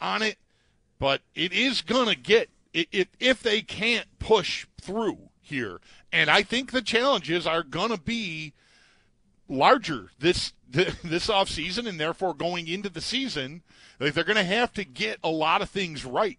on 0.02 0.20
it, 0.20 0.36
but 0.98 1.22
it 1.34 1.54
is 1.54 1.80
to 2.14 2.14
get 2.14 2.50
it 2.76 3.08
if 3.18 3.42
they 3.42 3.62
can't 3.62 4.06
push 4.18 4.66
through 4.80 5.30
here. 5.40 5.80
And 6.12 6.30
I 6.30 6.42
think 6.42 6.70
the 6.70 6.82
challenges 6.82 7.46
are 7.46 7.62
going 7.62 7.90
to 7.90 8.00
be 8.00 8.52
larger 9.48 10.10
this 10.18 10.52
this 10.70 11.30
off 11.30 11.48
season 11.48 11.86
and 11.86 11.98
therefore 11.98 12.34
going 12.34 12.68
into 12.68 12.88
the 12.88 13.00
season. 13.00 13.62
Like 13.98 14.14
they're 14.14 14.24
going 14.24 14.36
to 14.36 14.44
have 14.44 14.72
to 14.74 14.84
get 14.84 15.18
a 15.24 15.30
lot 15.30 15.62
of 15.62 15.70
things 15.70 16.04
right. 16.04 16.38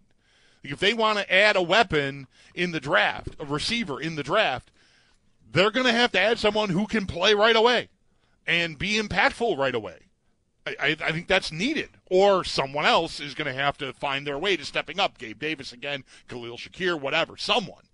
Like 0.62 0.72
if 0.72 0.80
they 0.80 0.94
want 0.94 1.18
to 1.18 1.32
add 1.32 1.56
a 1.56 1.62
weapon 1.62 2.26
in 2.54 2.72
the 2.72 2.80
draft, 2.80 3.36
a 3.38 3.44
receiver 3.44 4.00
in 4.00 4.16
the 4.16 4.22
draft, 4.22 4.70
they're 5.50 5.70
going 5.70 5.86
to 5.86 5.92
have 5.92 6.12
to 6.12 6.20
add 6.20 6.38
someone 6.38 6.68
who 6.68 6.86
can 6.86 7.06
play 7.06 7.34
right 7.34 7.56
away 7.56 7.88
and 8.46 8.78
be 8.78 9.00
impactful 9.00 9.56
right 9.56 9.74
away. 9.74 10.07
I, 10.80 10.96
I, 11.04 11.12
think 11.12 11.28
that's 11.28 11.52
needed. 11.52 11.90
Or 12.10 12.44
someone 12.44 12.86
else 12.86 13.20
is 13.20 13.34
going 13.34 13.46
to 13.46 13.60
have 13.60 13.78
to 13.78 13.92
find 13.92 14.26
their 14.26 14.38
way 14.38 14.56
to 14.56 14.64
stepping 14.64 15.00
up. 15.00 15.18
Gabe 15.18 15.38
Davis 15.38 15.72
again, 15.72 16.04
Khalil 16.28 16.56
Shakir, 16.56 17.00
whatever, 17.00 17.36
someone. 17.36 17.84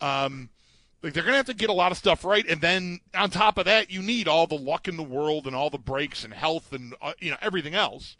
Um, 0.00 0.50
like 1.02 1.12
they're 1.12 1.22
going 1.22 1.34
to 1.34 1.38
have 1.38 1.46
to 1.46 1.54
get 1.54 1.70
a 1.70 1.74
lot 1.74 1.92
of 1.92 1.98
stuff 1.98 2.24
right, 2.24 2.46
and 2.48 2.60
then 2.60 3.00
on 3.14 3.30
top 3.30 3.58
of 3.58 3.64
that, 3.66 3.90
you 3.90 4.02
need 4.02 4.28
all 4.28 4.46
the 4.46 4.58
luck 4.58 4.88
in 4.88 4.96
the 4.96 5.02
world 5.02 5.46
and 5.46 5.54
all 5.54 5.70
the 5.70 5.78
breaks 5.78 6.24
and 6.24 6.34
health 6.34 6.72
and 6.72 6.94
uh, 7.00 7.12
you 7.20 7.30
know 7.30 7.36
everything 7.40 7.74
else. 7.74 8.16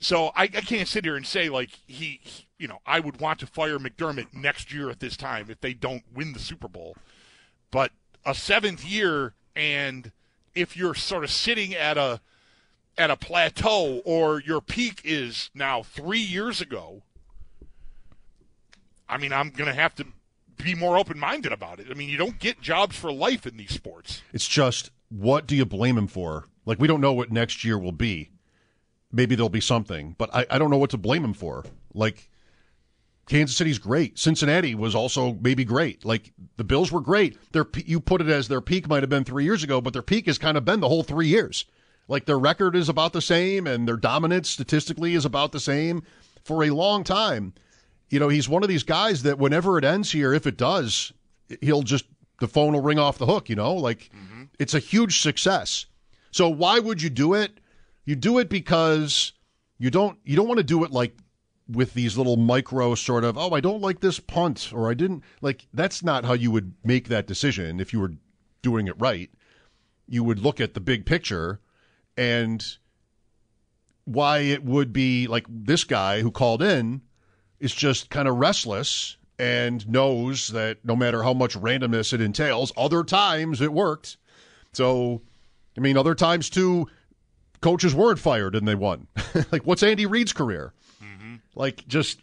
So 0.00 0.32
I, 0.34 0.44
I 0.44 0.48
can't 0.48 0.88
sit 0.88 1.04
here 1.04 1.16
and 1.16 1.26
say 1.26 1.48
like 1.48 1.70
he, 1.86 2.20
he- 2.22 2.46
you 2.58 2.68
know, 2.68 2.78
I 2.86 3.00
would 3.00 3.20
want 3.20 3.40
to 3.40 3.46
fire 3.46 3.78
McDermott 3.78 4.32
next 4.32 4.72
year 4.72 4.88
at 4.88 5.00
this 5.00 5.16
time 5.16 5.46
if 5.50 5.60
they 5.60 5.74
don't 5.74 6.02
win 6.14 6.32
the 6.32 6.38
Super 6.38 6.68
Bowl. 6.68 6.96
But 7.70 7.90
a 8.24 8.34
seventh 8.34 8.84
year, 8.84 9.34
and 9.54 10.12
if 10.54 10.76
you're 10.76 10.94
sort 10.94 11.24
of 11.24 11.30
sitting 11.30 11.74
at 11.74 11.98
a 11.98 12.20
at 12.96 13.10
a 13.10 13.16
plateau 13.16 14.02
or 14.04 14.40
your 14.40 14.60
peak 14.60 15.00
is 15.04 15.50
now 15.54 15.82
three 15.82 16.20
years 16.20 16.60
ago, 16.60 17.02
I 19.08 19.18
mean, 19.18 19.32
I'm 19.32 19.50
going 19.50 19.68
to 19.68 19.74
have 19.74 19.94
to 19.96 20.06
be 20.62 20.74
more 20.74 20.96
open 20.96 21.18
minded 21.18 21.52
about 21.52 21.80
it. 21.80 21.88
I 21.90 21.94
mean, 21.94 22.08
you 22.08 22.16
don't 22.16 22.38
get 22.38 22.60
jobs 22.60 22.96
for 22.96 23.12
life 23.12 23.46
in 23.46 23.56
these 23.56 23.72
sports. 23.72 24.22
It's 24.32 24.46
just 24.46 24.90
what 25.08 25.46
do 25.46 25.56
you 25.56 25.64
blame 25.64 25.98
him 25.98 26.06
for? 26.06 26.46
Like 26.66 26.78
we 26.78 26.88
don't 26.88 27.00
know 27.00 27.12
what 27.12 27.30
next 27.30 27.64
year 27.64 27.78
will 27.78 27.92
be. 27.92 28.30
Maybe 29.12 29.34
there'll 29.34 29.48
be 29.48 29.60
something, 29.60 30.14
but 30.18 30.34
I, 30.34 30.46
I 30.50 30.58
don't 30.58 30.70
know 30.70 30.78
what 30.78 30.90
to 30.90 30.98
blame 30.98 31.24
him 31.24 31.34
for. 31.34 31.64
Like 31.92 32.28
Kansas 33.26 33.56
City's 33.56 33.78
great. 33.78 34.18
Cincinnati 34.18 34.74
was 34.74 34.94
also 34.94 35.34
maybe 35.40 35.64
great. 35.64 36.04
Like 36.04 36.32
the 36.56 36.64
Bills 36.64 36.90
were 36.90 37.00
great. 37.00 37.38
Their 37.52 37.66
you 37.84 38.00
put 38.00 38.20
it 38.20 38.28
as 38.28 38.48
their 38.48 38.60
peak 38.60 38.88
might 38.88 39.02
have 39.02 39.10
been 39.10 39.24
three 39.24 39.44
years 39.44 39.62
ago, 39.62 39.80
but 39.80 39.92
their 39.92 40.02
peak 40.02 40.26
has 40.26 40.38
kind 40.38 40.56
of 40.56 40.64
been 40.64 40.80
the 40.80 40.88
whole 40.88 41.02
three 41.04 41.28
years. 41.28 41.64
Like 42.08 42.26
their 42.26 42.38
record 42.38 42.76
is 42.76 42.88
about 42.88 43.12
the 43.12 43.22
same, 43.22 43.66
and 43.66 43.88
their 43.88 43.96
dominance 43.96 44.50
statistically 44.50 45.14
is 45.14 45.24
about 45.24 45.52
the 45.52 45.60
same 45.60 46.02
for 46.44 46.62
a 46.62 46.70
long 46.70 47.04
time. 47.04 47.54
You 48.10 48.20
know, 48.20 48.28
he's 48.28 48.48
one 48.48 48.62
of 48.62 48.68
these 48.68 48.82
guys 48.82 49.22
that 49.22 49.38
whenever 49.38 49.78
it 49.78 49.84
ends 49.84 50.12
here, 50.12 50.32
if 50.32 50.46
it 50.46 50.56
does, 50.56 51.12
he'll 51.60 51.82
just 51.82 52.04
the 52.40 52.48
phone 52.48 52.74
will 52.74 52.82
ring 52.82 52.98
off 52.98 53.18
the 53.18 53.26
hook. 53.26 53.48
You 53.48 53.56
know, 53.56 53.74
like 53.74 54.10
mm-hmm. 54.14 54.44
it's 54.58 54.74
a 54.74 54.78
huge 54.78 55.20
success. 55.20 55.86
So 56.30 56.48
why 56.48 56.78
would 56.78 57.00
you 57.00 57.10
do 57.10 57.34
it? 57.34 57.58
You 58.04 58.16
do 58.16 58.38
it 58.38 58.48
because 58.48 59.32
you 59.78 59.90
don't 59.90 60.18
you 60.24 60.36
don't 60.36 60.48
want 60.48 60.58
to 60.58 60.64
do 60.64 60.84
it 60.84 60.90
like 60.90 61.16
with 61.68 61.94
these 61.94 62.18
little 62.18 62.36
micro 62.36 62.94
sort 62.94 63.24
of 63.24 63.38
oh 63.38 63.52
I 63.52 63.60
don't 63.60 63.80
like 63.80 64.00
this 64.00 64.20
punt 64.20 64.70
or 64.74 64.90
I 64.90 64.94
didn't 64.94 65.24
like 65.40 65.66
that's 65.72 66.02
not 66.02 66.26
how 66.26 66.34
you 66.34 66.50
would 66.50 66.74
make 66.84 67.08
that 67.08 67.26
decision 67.26 67.80
if 67.80 67.92
you 67.92 68.00
were 68.00 68.12
doing 68.60 68.86
it 68.86 69.00
right. 69.00 69.30
You 70.06 70.22
would 70.24 70.40
look 70.40 70.60
at 70.60 70.74
the 70.74 70.80
big 70.80 71.06
picture 71.06 71.60
and 72.16 72.76
why 74.04 74.38
it 74.38 74.64
would 74.64 74.92
be 74.92 75.26
like 75.26 75.46
this 75.48 75.84
guy 75.84 76.20
who 76.20 76.30
called 76.30 76.62
in 76.62 77.00
is 77.60 77.74
just 77.74 78.10
kind 78.10 78.28
of 78.28 78.36
restless 78.36 79.16
and 79.38 79.88
knows 79.88 80.48
that 80.48 80.78
no 80.84 80.94
matter 80.94 81.22
how 81.22 81.32
much 81.32 81.54
randomness 81.54 82.12
it 82.12 82.20
entails, 82.20 82.72
other 82.76 83.02
times 83.02 83.60
it 83.60 83.72
worked. 83.72 84.16
So, 84.72 85.22
I 85.76 85.80
mean, 85.80 85.96
other 85.96 86.14
times 86.14 86.50
too, 86.50 86.86
coaches 87.60 87.94
weren't 87.94 88.18
fired 88.18 88.54
and 88.54 88.68
they 88.68 88.74
won. 88.74 89.08
like, 89.52 89.66
what's 89.66 89.82
Andy 89.82 90.06
Reid's 90.06 90.32
career? 90.32 90.72
Mm-hmm. 91.02 91.36
Like, 91.54 91.86
just, 91.88 92.20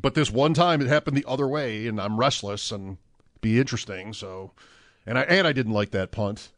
but 0.00 0.14
this 0.14 0.30
one 0.30 0.54
time 0.54 0.80
it 0.80 0.88
happened 0.88 1.16
the 1.16 1.28
other 1.28 1.48
way, 1.48 1.86
and 1.86 2.00
I'm 2.00 2.18
restless 2.18 2.72
and 2.72 2.96
be 3.40 3.58
interesting. 3.58 4.12
So, 4.12 4.52
and 5.04 5.18
I 5.18 5.22
and 5.22 5.46
I 5.46 5.52
didn't 5.52 5.72
like 5.72 5.90
that 5.90 6.12
punt. 6.12 6.50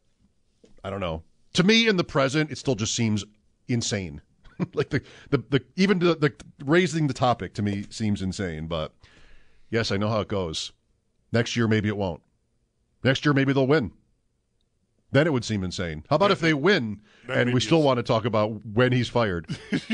I 0.84 0.90
don't 0.90 1.00
know. 1.00 1.22
To 1.54 1.62
me, 1.62 1.88
in 1.88 1.96
the 1.96 2.04
present, 2.04 2.50
it 2.50 2.58
still 2.58 2.74
just 2.74 2.94
seems 2.94 3.24
insane. 3.68 4.20
like 4.74 4.90
the, 4.90 5.02
the 5.30 5.38
the 5.50 5.64
even 5.76 5.98
the, 5.98 6.14
the 6.14 6.32
raising 6.64 7.06
the 7.08 7.14
topic 7.14 7.54
to 7.54 7.62
me 7.62 7.86
seems 7.90 8.22
insane. 8.22 8.66
But 8.68 8.92
yes, 9.70 9.90
I 9.90 9.96
know 9.96 10.08
how 10.08 10.20
it 10.20 10.28
goes. 10.28 10.72
Next 11.32 11.56
year, 11.56 11.66
maybe 11.66 11.88
it 11.88 11.96
won't. 11.96 12.22
Next 13.02 13.24
year, 13.24 13.32
maybe 13.34 13.52
they'll 13.52 13.66
win. 13.66 13.92
Then 15.10 15.26
it 15.26 15.32
would 15.32 15.44
seem 15.44 15.62
insane. 15.64 16.04
How 16.10 16.16
about 16.16 16.30
if 16.32 16.40
they 16.40 16.54
win 16.54 17.00
and 17.28 17.52
we 17.54 17.60
still 17.60 17.82
want 17.82 17.98
to 17.98 18.02
talk 18.02 18.24
about 18.24 18.64
when 18.66 18.92
he's 18.92 19.08
fired? 19.08 19.46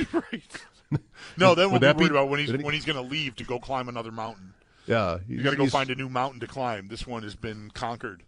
No, 1.36 1.54
then 1.54 1.70
we'll 1.70 1.78
be 1.78 1.86
worried 1.86 1.98
be- 1.98 2.04
about 2.06 2.28
when 2.28 2.40
he's 2.40 2.52
when 2.52 2.74
he's 2.74 2.84
going 2.84 2.96
to 2.96 3.02
leave 3.02 3.36
to 3.36 3.44
go 3.44 3.60
climb 3.60 3.88
another 3.88 4.10
mountain. 4.10 4.52
Yeah, 4.86 5.18
You 5.28 5.40
got 5.42 5.50
to 5.50 5.56
go 5.56 5.62
he's- 5.62 5.72
find 5.72 5.88
a 5.88 5.94
new 5.94 6.08
mountain 6.08 6.40
to 6.40 6.48
climb. 6.48 6.88
This 6.88 7.06
one 7.06 7.22
has 7.22 7.36
been 7.36 7.70
conquered. 7.74 8.24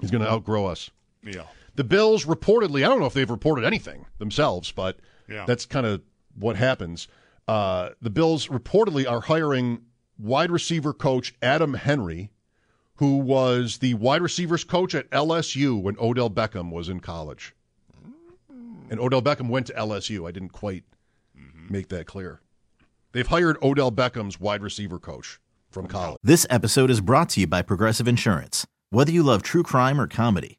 He's 0.00 0.12
going 0.12 0.22
to 0.22 0.30
outgrow 0.30 0.66
us. 0.66 0.90
Yeah. 1.24 1.42
The 1.76 1.84
Bills 1.84 2.24
reportedly, 2.24 2.84
I 2.84 2.88
don't 2.88 3.00
know 3.00 3.06
if 3.06 3.14
they've 3.14 3.28
reported 3.30 3.64
anything 3.64 4.06
themselves, 4.18 4.70
but 4.72 4.98
Yeah. 5.28 5.44
that's 5.46 5.66
kind 5.66 5.86
of 5.86 6.02
what 6.36 6.56
happens. 6.56 7.08
Uh, 7.48 7.90
the 8.00 8.10
Bills 8.10 8.46
reportedly 8.48 9.08
are 9.10 9.20
hiring 9.22 9.82
wide 10.18 10.50
receiver 10.50 10.92
coach 10.92 11.34
Adam 11.42 11.74
Henry, 11.74 12.30
who 12.96 13.18
was 13.18 13.78
the 13.78 13.94
wide 13.94 14.22
receivers 14.22 14.62
coach 14.64 14.94
at 14.94 15.10
LSU 15.10 15.76
when 15.80 15.96
Odell 15.98 16.30
Beckham 16.30 16.70
was 16.70 16.88
in 16.88 17.00
college. 17.00 17.54
And 18.90 19.00
Odell 19.00 19.22
Beckham 19.22 19.48
went 19.48 19.66
to 19.68 19.72
LSU. 19.72 20.28
I 20.28 20.30
didn't 20.30 20.50
quite 20.50 20.84
make 21.68 21.88
that 21.88 22.06
clear. 22.06 22.40
They've 23.12 23.26
hired 23.26 23.56
Odell 23.62 23.90
Beckham's 23.90 24.38
wide 24.38 24.62
receiver 24.62 24.98
coach 24.98 25.40
from 25.70 25.86
college. 25.88 26.18
This 26.22 26.46
episode 26.50 26.90
is 26.90 27.00
brought 27.00 27.30
to 27.30 27.40
you 27.40 27.46
by 27.46 27.62
Progressive 27.62 28.06
Insurance. 28.06 28.66
Whether 28.90 29.10
you 29.10 29.22
love 29.22 29.42
true 29.42 29.62
crime 29.62 30.00
or 30.00 30.06
comedy, 30.06 30.58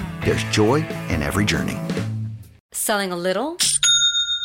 there's 0.25 0.43
joy 0.45 0.85
in 1.09 1.21
every 1.21 1.45
journey. 1.45 1.77
Selling 2.71 3.11
a 3.11 3.17
little 3.17 3.57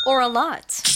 or 0.06 0.20
a 0.20 0.28
lot? 0.28 0.95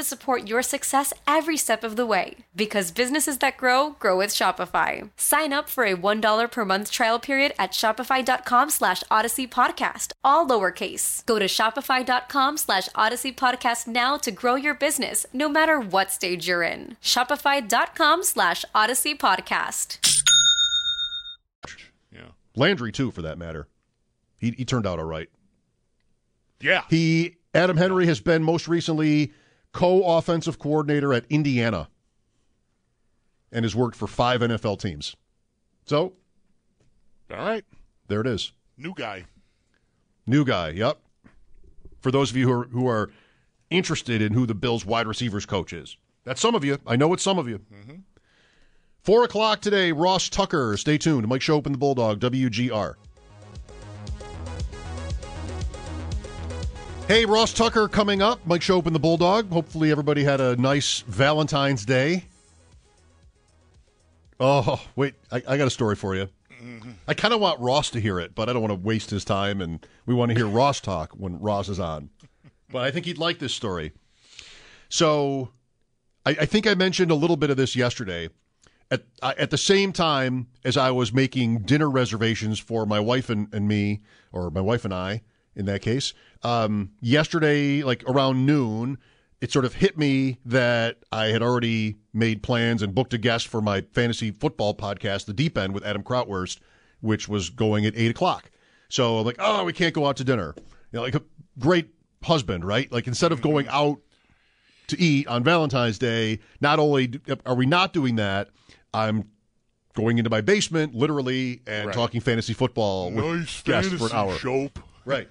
to 0.00 0.06
support 0.06 0.48
your 0.48 0.62
success 0.62 1.12
every 1.26 1.56
step 1.58 1.84
of 1.84 1.96
the 1.96 2.06
way. 2.06 2.38
Because 2.56 2.90
businesses 2.90 3.38
that 3.38 3.58
grow, 3.58 3.90
grow 3.98 4.16
with 4.16 4.30
Shopify. 4.30 5.10
Sign 5.16 5.52
up 5.52 5.68
for 5.68 5.84
a 5.84 5.94
$1 5.94 6.50
per 6.50 6.64
month 6.64 6.90
trial 6.90 7.18
period 7.18 7.52
at 7.58 7.72
shopify.com 7.72 8.70
slash 8.70 9.04
odyssey 9.10 9.46
podcast, 9.46 10.12
all 10.24 10.46
lowercase. 10.46 11.24
Go 11.26 11.38
to 11.38 11.44
shopify.com 11.44 12.56
slash 12.56 12.88
odyssey 12.94 13.32
podcast 13.32 13.86
now 13.86 14.16
to 14.16 14.30
grow 14.30 14.54
your 14.54 14.74
business, 14.74 15.26
no 15.32 15.48
matter 15.48 15.78
what 15.78 16.10
stage 16.10 16.48
you're 16.48 16.62
in. 16.62 16.96
Shopify.com 17.02 18.24
slash 18.24 18.64
odyssey 18.74 19.14
podcast. 19.14 19.98
Yeah. 22.10 22.28
Landry 22.56 22.90
too, 22.92 23.10
for 23.10 23.22
that 23.22 23.36
matter. 23.38 23.66
He 24.38 24.52
he 24.52 24.64
turned 24.64 24.86
out 24.86 24.98
all 24.98 25.04
right. 25.04 25.28
Yeah. 26.60 26.84
He 26.88 27.36
Adam 27.54 27.76
Henry 27.76 28.06
has 28.06 28.20
been 28.20 28.42
most 28.42 28.68
recently 28.68 29.32
co-offensive 29.72 30.58
coordinator 30.58 31.12
at 31.14 31.24
Indiana 31.30 31.88
and 33.52 33.64
has 33.64 33.74
worked 33.74 33.96
for 33.96 34.06
five 34.06 34.40
NFL 34.40 34.80
teams. 34.80 35.16
So, 35.86 36.12
All 37.30 37.36
right. 37.36 37.64
there 38.08 38.20
it 38.20 38.26
is. 38.26 38.52
New 38.76 38.94
guy. 38.94 39.24
New 40.26 40.44
guy, 40.44 40.70
yep. 40.70 40.98
For 42.00 42.10
those 42.10 42.30
of 42.30 42.36
you 42.36 42.46
who 42.46 42.52
are, 42.60 42.64
who 42.66 42.88
are 42.88 43.10
interested 43.70 44.22
in 44.22 44.32
who 44.32 44.46
the 44.46 44.54
Bills 44.54 44.84
wide 44.86 45.06
receivers 45.06 45.46
coach 45.46 45.72
is. 45.72 45.96
That's 46.24 46.40
some 46.40 46.54
of 46.54 46.64
you. 46.64 46.78
I 46.86 46.96
know 46.96 47.12
it's 47.12 47.22
some 47.22 47.38
of 47.38 47.48
you. 47.48 47.58
Mm-hmm. 47.58 47.96
Four 49.02 49.24
o'clock 49.24 49.60
today, 49.60 49.92
Ross 49.92 50.28
Tucker. 50.28 50.76
Stay 50.76 50.98
tuned. 50.98 51.26
Mike 51.26 51.40
Schopp 51.40 51.66
and 51.66 51.74
the 51.74 51.78
Bulldog, 51.78 52.20
WGR. 52.20 52.94
Hey, 57.10 57.24
Ross 57.24 57.52
Tucker 57.52 57.88
coming 57.88 58.22
up. 58.22 58.38
Mike 58.46 58.60
Schopp 58.60 58.86
and 58.86 58.94
the 58.94 59.00
Bulldog. 59.00 59.50
Hopefully, 59.50 59.90
everybody 59.90 60.22
had 60.22 60.40
a 60.40 60.54
nice 60.54 61.00
Valentine's 61.08 61.84
Day. 61.84 62.26
Oh, 64.38 64.80
wait. 64.94 65.14
I, 65.32 65.42
I 65.48 65.56
got 65.56 65.66
a 65.66 65.70
story 65.70 65.96
for 65.96 66.14
you. 66.14 66.28
I 67.08 67.14
kind 67.14 67.34
of 67.34 67.40
want 67.40 67.58
Ross 67.58 67.90
to 67.90 68.00
hear 68.00 68.20
it, 68.20 68.36
but 68.36 68.48
I 68.48 68.52
don't 68.52 68.62
want 68.62 68.70
to 68.70 68.86
waste 68.86 69.10
his 69.10 69.24
time, 69.24 69.60
and 69.60 69.84
we 70.06 70.14
want 70.14 70.28
to 70.28 70.36
hear 70.36 70.46
Ross 70.46 70.80
talk 70.80 71.10
when 71.14 71.40
Ross 71.40 71.68
is 71.68 71.80
on. 71.80 72.10
But 72.70 72.84
I 72.84 72.92
think 72.92 73.06
he'd 73.06 73.18
like 73.18 73.40
this 73.40 73.54
story. 73.54 73.90
So, 74.88 75.50
I, 76.24 76.30
I 76.30 76.46
think 76.46 76.68
I 76.68 76.74
mentioned 76.74 77.10
a 77.10 77.16
little 77.16 77.36
bit 77.36 77.50
of 77.50 77.56
this 77.56 77.74
yesterday. 77.74 78.28
At 78.88 79.02
at 79.20 79.50
the 79.50 79.58
same 79.58 79.92
time 79.92 80.46
as 80.64 80.76
I 80.76 80.92
was 80.92 81.12
making 81.12 81.62
dinner 81.62 81.90
reservations 81.90 82.60
for 82.60 82.86
my 82.86 83.00
wife 83.00 83.30
and, 83.30 83.52
and 83.52 83.66
me, 83.66 84.02
or 84.30 84.52
my 84.52 84.60
wife 84.60 84.84
and 84.84 84.94
I, 84.94 85.22
in 85.56 85.66
that 85.66 85.82
case, 85.82 86.12
um, 86.42 86.90
yesterday, 87.00 87.82
like 87.82 88.02
around 88.08 88.46
noon, 88.46 88.98
it 89.40 89.50
sort 89.50 89.64
of 89.64 89.74
hit 89.74 89.96
me 89.98 90.38
that 90.44 90.98
I 91.12 91.26
had 91.26 91.42
already 91.42 91.96
made 92.12 92.42
plans 92.42 92.82
and 92.82 92.94
booked 92.94 93.14
a 93.14 93.18
guest 93.18 93.48
for 93.48 93.60
my 93.62 93.82
fantasy 93.92 94.30
football 94.30 94.74
podcast, 94.74 95.24
The 95.26 95.32
Deep 95.32 95.56
End, 95.56 95.72
with 95.74 95.84
Adam 95.84 96.02
Krautwurst, 96.02 96.58
which 97.00 97.28
was 97.28 97.48
going 97.50 97.86
at 97.86 97.94
eight 97.96 98.10
o'clock. 98.10 98.50
So 98.88 99.18
I'm 99.18 99.24
like, 99.24 99.36
oh, 99.38 99.64
we 99.64 99.72
can't 99.72 99.94
go 99.94 100.06
out 100.06 100.16
to 100.18 100.24
dinner. 100.24 100.54
You 100.58 100.64
know, 100.98 101.02
like 101.02 101.14
a 101.14 101.22
great 101.58 101.88
husband, 102.22 102.64
right? 102.64 102.90
Like 102.92 103.06
instead 103.06 103.32
of 103.32 103.40
going 103.40 103.66
out 103.68 104.00
to 104.88 105.00
eat 105.00 105.26
on 105.28 105.42
Valentine's 105.44 105.98
Day, 105.98 106.40
not 106.60 106.78
only 106.78 107.20
are 107.46 107.54
we 107.54 107.64
not 107.66 107.92
doing 107.92 108.16
that, 108.16 108.48
I'm 108.92 109.28
going 109.94 110.18
into 110.18 110.30
my 110.30 110.40
basement 110.40 110.94
literally 110.94 111.60
and 111.66 111.86
Right. 111.86 111.94
talking 111.94 112.20
fantasy 112.20 112.52
football 112.52 113.10
with 113.10 113.24
Nice 113.24 113.62
guests 113.62 113.92
for 113.94 114.06
an 114.06 114.12
hour. 114.12 114.34
Schopp. 114.36 114.76
Right. 115.10 115.28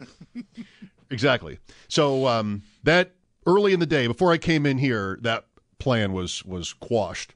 exactly. 1.09 1.59
So 1.87 2.27
um, 2.27 2.63
that 2.83 3.15
early 3.45 3.73
in 3.73 3.79
the 3.79 3.85
day, 3.85 4.07
before 4.07 4.31
I 4.31 4.37
came 4.37 4.65
in 4.65 4.77
here, 4.77 5.17
that 5.21 5.45
plan 5.79 6.13
was 6.13 6.43
was 6.45 6.73
quashed. 6.73 7.35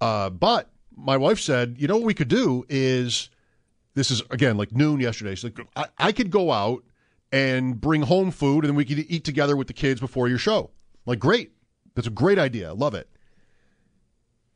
Uh, 0.00 0.30
but 0.30 0.70
my 0.96 1.16
wife 1.16 1.40
said, 1.40 1.76
you 1.78 1.88
know 1.88 1.96
what 1.96 2.04
we 2.04 2.14
could 2.14 2.28
do 2.28 2.64
is 2.68 3.30
this 3.94 4.10
is 4.10 4.22
again 4.30 4.56
like 4.56 4.72
noon 4.72 5.00
yesterday. 5.00 5.34
She's 5.34 5.44
like, 5.44 5.66
I, 5.76 5.86
I 5.98 6.12
could 6.12 6.30
go 6.30 6.52
out 6.52 6.84
and 7.32 7.80
bring 7.80 8.02
home 8.02 8.30
food 8.30 8.64
and 8.64 8.70
then 8.70 8.76
we 8.76 8.84
could 8.84 8.98
eat 9.10 9.24
together 9.24 9.56
with 9.56 9.66
the 9.66 9.72
kids 9.72 10.00
before 10.00 10.28
your 10.28 10.38
show. 10.38 10.70
Like, 11.04 11.18
great. 11.18 11.52
That's 11.94 12.06
a 12.06 12.10
great 12.10 12.38
idea. 12.38 12.68
I 12.68 12.72
love 12.72 12.94
it. 12.94 13.08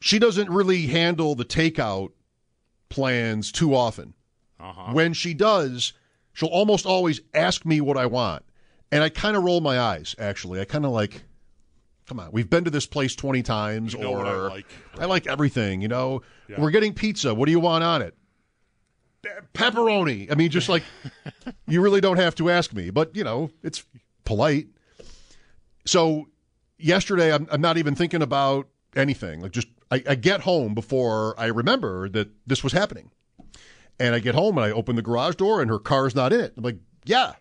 She 0.01 0.19
doesn't 0.19 0.49
really 0.49 0.87
handle 0.87 1.35
the 1.35 1.45
takeout 1.45 2.11
plans 2.89 3.51
too 3.51 3.75
often. 3.75 4.15
Uh-huh. 4.61 4.93
When 4.93 5.13
she 5.13 5.35
does, 5.35 5.93
she'll 6.39 6.49
almost 6.51 6.87
always 6.87 7.21
ask 7.35 7.67
me 7.67 7.81
what 7.81 7.97
I 7.97 8.07
want. 8.07 8.45
And 8.93 9.03
I 9.03 9.09
kind 9.09 9.37
of 9.37 9.43
roll 9.43 9.61
my 9.61 9.81
eyes, 9.81 10.15
actually. 10.21 10.61
I 10.61 10.65
kind 10.67 10.85
of 10.85 10.93
like, 10.93 11.25
come 12.07 12.21
on, 12.21 12.31
we've 12.31 12.49
been 12.49 12.63
to 12.63 12.71
this 12.71 12.87
place 12.87 13.17
20 13.17 13.43
times. 13.43 13.93
You 13.93 14.01
know 14.01 14.13
or 14.15 14.25
I 14.25 14.49
like. 14.49 14.67
I 15.01 15.05
like 15.07 15.27
everything, 15.27 15.83
you 15.83 15.89
know. 15.89 16.23
Yeah. 16.49 16.61
We're 16.61 16.71
getting 16.71 16.95
pizza. 16.95 17.35
What 17.35 17.47
do 17.47 17.51
you 17.51 17.59
want 17.59 17.83
on 17.83 18.03
it? 18.03 18.15
Pepperoni. 19.53 20.31
I 20.31 20.37
mean, 20.37 20.51
just 20.51 20.69
like, 20.69 20.85
you 21.67 21.81
really 21.81 22.01
don't 22.01 22.19
have 22.19 22.37
to 22.37 22.51
ask 22.51 22.73
me, 22.73 22.91
but, 22.91 23.17
you 23.17 23.25
know, 23.25 23.51
it's 23.65 23.85
polite. 24.25 24.69
So 25.87 26.29
yesterday, 26.79 27.35
I'm, 27.35 27.49
I'm 27.51 27.61
not 27.61 27.79
even 27.79 27.97
thinking 27.97 28.23
about 28.23 28.69
anything. 28.95 29.41
Like, 29.41 29.51
just, 29.51 29.67
I, 29.91 30.05
I 30.09 30.15
get 30.15 30.43
home 30.43 30.75
before 30.75 31.35
I 31.37 31.47
remember 31.47 32.09
that 32.11 32.29
this 32.47 32.63
was 32.63 32.73
happening. 32.73 33.11
And 34.01 34.15
I 34.15 34.21
get 34.21 34.35
home 34.35 34.57
and 34.59 34.65
I 34.65 34.71
open 34.71 34.97
the 34.97 35.03
garage 35.03 35.35
door 35.37 35.61
and 35.61 35.71
her 35.71 35.79
car's 35.79 36.15
not 36.15 36.33
in 36.33 36.41
it. 36.41 36.55
I'm 36.57 36.63
like, 36.63 36.79
yeah, 37.05 37.33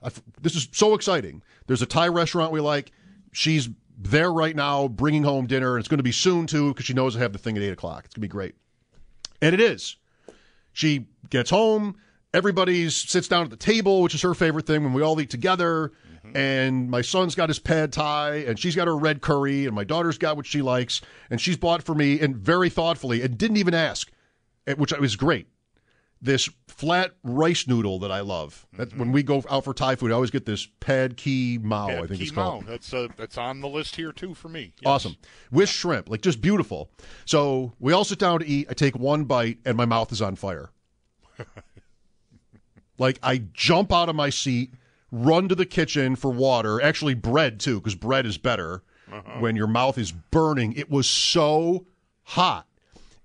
this 0.42 0.56
is 0.56 0.68
so 0.72 0.96
exciting. 0.96 1.44
There's 1.68 1.82
a 1.82 1.86
Thai 1.86 2.08
restaurant 2.08 2.52
we 2.52 2.62
like. 2.62 2.92
She's 3.32 3.70
there 3.98 4.32
right 4.32 4.56
now 4.56 4.88
bringing 4.88 5.24
home 5.24 5.46
dinner. 5.46 5.76
And 5.76 5.80
it's 5.80 5.88
going 5.88 5.98
to 5.98 6.04
be 6.04 6.12
soon 6.12 6.48
too 6.48 6.74
because 6.74 6.86
she 6.86 6.94
knows 6.94 7.16
I 7.16 7.20
have 7.20 7.34
the 7.34 7.40
thing 7.40 7.58
at 7.58 7.64
8 7.64 7.70
o'clock. 7.74 8.06
It's 8.06 8.14
going 8.14 8.22
to 8.22 8.28
be 8.28 8.32
great. 8.32 8.56
And 9.42 9.54
it 9.54 9.62
is. 9.62 9.98
She 10.74 11.08
gets 11.30 11.50
home. 11.50 11.98
Everybody 12.34 12.90
sits 12.90 13.28
down 13.28 13.44
at 13.44 13.50
the 13.50 13.58
table, 13.58 14.02
which 14.02 14.16
is 14.16 14.22
her 14.22 14.34
favorite 14.34 14.68
thing 14.68 14.84
when 14.84 14.94
we 14.94 15.02
all 15.02 15.20
eat 15.20 15.30
together. 15.30 15.92
And 16.36 16.90
my 16.90 17.02
son's 17.02 17.36
got 17.36 17.50
his 17.50 17.60
pad 17.60 17.94
thai, 17.94 18.44
and 18.48 18.60
she's 18.60 18.76
got 18.76 18.88
her 18.88 18.98
red 18.98 19.22
curry, 19.22 19.66
and 19.66 19.74
my 19.74 19.86
daughter's 19.86 20.18
got 20.18 20.36
what 20.36 20.46
she 20.46 20.62
likes, 20.62 21.02
and 21.30 21.40
she's 21.40 21.58
bought 21.58 21.84
for 21.84 21.96
me, 21.96 22.20
and 22.20 22.36
very 22.36 22.70
thoughtfully, 22.70 23.22
and 23.22 23.38
didn't 23.38 23.58
even 23.58 23.74
ask, 23.74 24.12
eh, 24.68 24.74
which 24.74 24.92
was 25.00 25.16
great. 25.16 25.48
This 26.22 26.50
flat 26.68 27.12
rice 27.24 27.68
noodle 27.68 28.00
that 28.00 28.12
I 28.12 28.22
love. 28.22 28.66
That 28.74 28.96
when 28.98 29.12
we 29.12 29.22
go 29.24 29.44
out 29.50 29.64
for 29.64 29.74
Thai 29.74 29.96
food, 29.96 30.12
I 30.12 30.16
always 30.16 30.32
get 30.32 30.46
this 30.46 30.68
pad 30.80 31.16
ki 31.18 31.60
mao. 31.62 31.90
Yeah, 31.90 32.02
I 32.02 32.08
think 32.08 32.22
it's 32.22 32.32
called. 32.32 32.66
Mao. 32.66 32.72
That's 32.72 32.94
uh, 32.94 33.08
that's 33.16 33.38
on 33.38 33.62
the 33.62 33.68
list 33.68 33.96
here 33.96 34.12
too 34.12 34.34
for 34.34 34.50
me. 34.50 34.74
Yes. 34.82 34.86
Awesome. 34.86 35.18
With 35.52 35.70
shrimp, 35.70 36.10
like 36.10 36.22
just 36.22 36.42
beautiful. 36.42 36.90
So 37.26 37.74
we 37.80 37.94
all 37.94 38.04
sit 38.04 38.20
down 38.20 38.40
to 38.40 38.48
eat. 38.48 38.68
I 38.70 38.74
take 38.74 38.98
one 38.98 39.26
bite 39.26 39.60
and 39.66 39.78
my 39.78 39.86
mouth 39.86 40.12
is 40.12 40.22
on 40.22 40.36
fire. 40.36 40.72
like 42.98 43.20
I 43.22 43.44
jump 43.54 43.94
out 43.94 44.10
of 44.10 44.16
my 44.16 44.30
seat, 44.30 44.74
run 45.12 45.48
to 45.50 45.56
the 45.56 45.66
kitchen 45.66 46.16
for 46.16 46.32
water, 46.32 46.82
actually 46.82 47.14
bread 47.14 47.60
too, 47.60 47.80
because 47.80 47.96
bread 47.96 48.26
is 48.26 48.38
better 48.38 48.84
when 49.40 49.56
your 49.56 49.68
mouth 49.68 49.98
is 49.98 50.12
burning. 50.12 50.74
It 50.74 50.90
was 50.90 51.10
so 51.10 51.86
hot. 52.24 52.68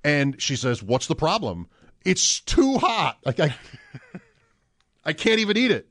And 0.05 0.41
she 0.41 0.57
says, 0.57 0.83
What's 0.83 1.07
the 1.07 1.15
problem? 1.15 1.69
It's 2.05 2.41
too 2.41 2.79
hot. 2.79 3.19
Like 3.25 3.41
I 3.41 3.55
I 5.05 5.13
can't 5.13 5.41
even 5.41 5.57
eat 5.57 5.71
it. 5.71 5.91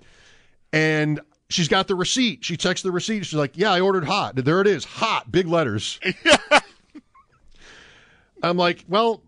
And 0.74 1.20
she's 1.50 1.68
got 1.68 1.88
the 1.88 1.96
receipt. 1.96 2.44
She 2.46 2.56
checks 2.58 2.82
the 2.82 2.92
receipt. 2.92 3.26
She's 3.26 3.38
like, 3.38 3.58
"Yeah, 3.58 3.72
I 3.72 3.82
ordered 3.82 4.06
hot. 4.06 4.36
There 4.36 4.62
it 4.62 4.68
is, 4.68 4.86
hot, 4.86 5.32
big 5.32 5.48
letters." 5.48 6.00
I'm 8.44 8.58
like, 8.58 8.86
"Well, 8.88 9.24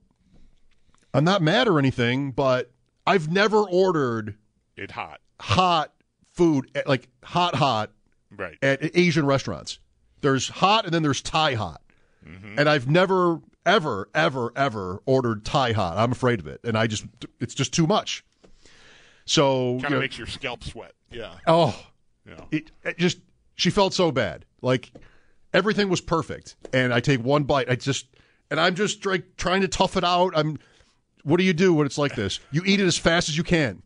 I'm 1.14 1.24
not 1.24 1.42
mad 1.42 1.68
or 1.68 1.80
anything, 1.80 2.32
but 2.32 2.72
I've 3.06 3.32
never 3.32 3.58
ordered 3.60 4.36
It 4.76 4.92
hot. 4.92 5.20
hot 5.40 5.94
food 6.32 6.70
at, 6.76 6.88
like 6.88 7.08
hot 7.24 7.56
hot 7.56 7.92
Right. 8.36 8.58
at 8.64 8.80
Asian 8.98 9.26
restaurants. 9.26 9.78
There's 10.22 10.48
hot 10.50 10.86
and 10.86 10.94
then 10.94 11.04
there's 11.04 11.22
Thai 11.22 11.54
hot. 11.54 11.82
Mm-hmm. 12.28 12.58
And 12.58 12.68
I've 12.70 12.90
never 12.90 13.40
ever 13.66 14.10
ever 14.14 14.52
ever 14.56 15.02
ordered 15.06 15.46
Thai 15.46 15.72
hot. 15.74 15.98
I'm 15.98 16.12
afraid 16.12 16.40
of 16.40 16.48
it, 16.48 16.60
and 16.64 16.78
I 16.78 16.88
just 16.88 17.06
it's 17.40 17.54
just 17.56 17.74
too 17.74 17.88
much. 17.88 18.24
So 19.26 19.74
Kind 19.74 19.82
you 19.82 19.86
of 19.88 19.92
know- 19.94 20.00
makes 20.00 20.18
your 20.18 20.28
scalp 20.28 20.64
sweat. 20.64 20.94
Yeah. 21.12 21.34
Oh, 21.48 21.78
Yeah. 22.28 22.44
it, 22.52 22.72
it 22.84 22.98
just 22.98 23.20
she 23.56 23.70
felt 23.70 23.94
so 23.94 24.12
bad. 24.12 24.46
Like 24.62 24.92
everything 25.54 25.90
was 25.90 26.02
perfect, 26.02 26.56
and 26.74 26.94
I 26.94 27.00
take 27.00 27.24
one 27.24 27.44
bite. 27.44 27.70
I 27.70 27.76
just 27.76 28.08
and 28.52 28.60
I'm 28.60 28.76
just 28.76 29.06
like 29.06 29.38
trying 29.38 29.62
to 29.62 29.68
tough 29.68 29.96
it 29.98 30.04
out. 30.04 30.34
I'm. 30.36 30.60
What 31.24 31.38
do 31.38 31.44
you 31.46 31.54
do 31.54 31.74
when 31.74 31.86
it's 31.86 31.98
like 31.98 32.16
this? 32.16 32.42
You 32.52 32.64
eat 32.66 32.82
it 32.82 32.86
as 32.86 32.98
fast 32.98 33.30
as 33.30 33.38
you 33.38 33.44
can. 33.46 33.82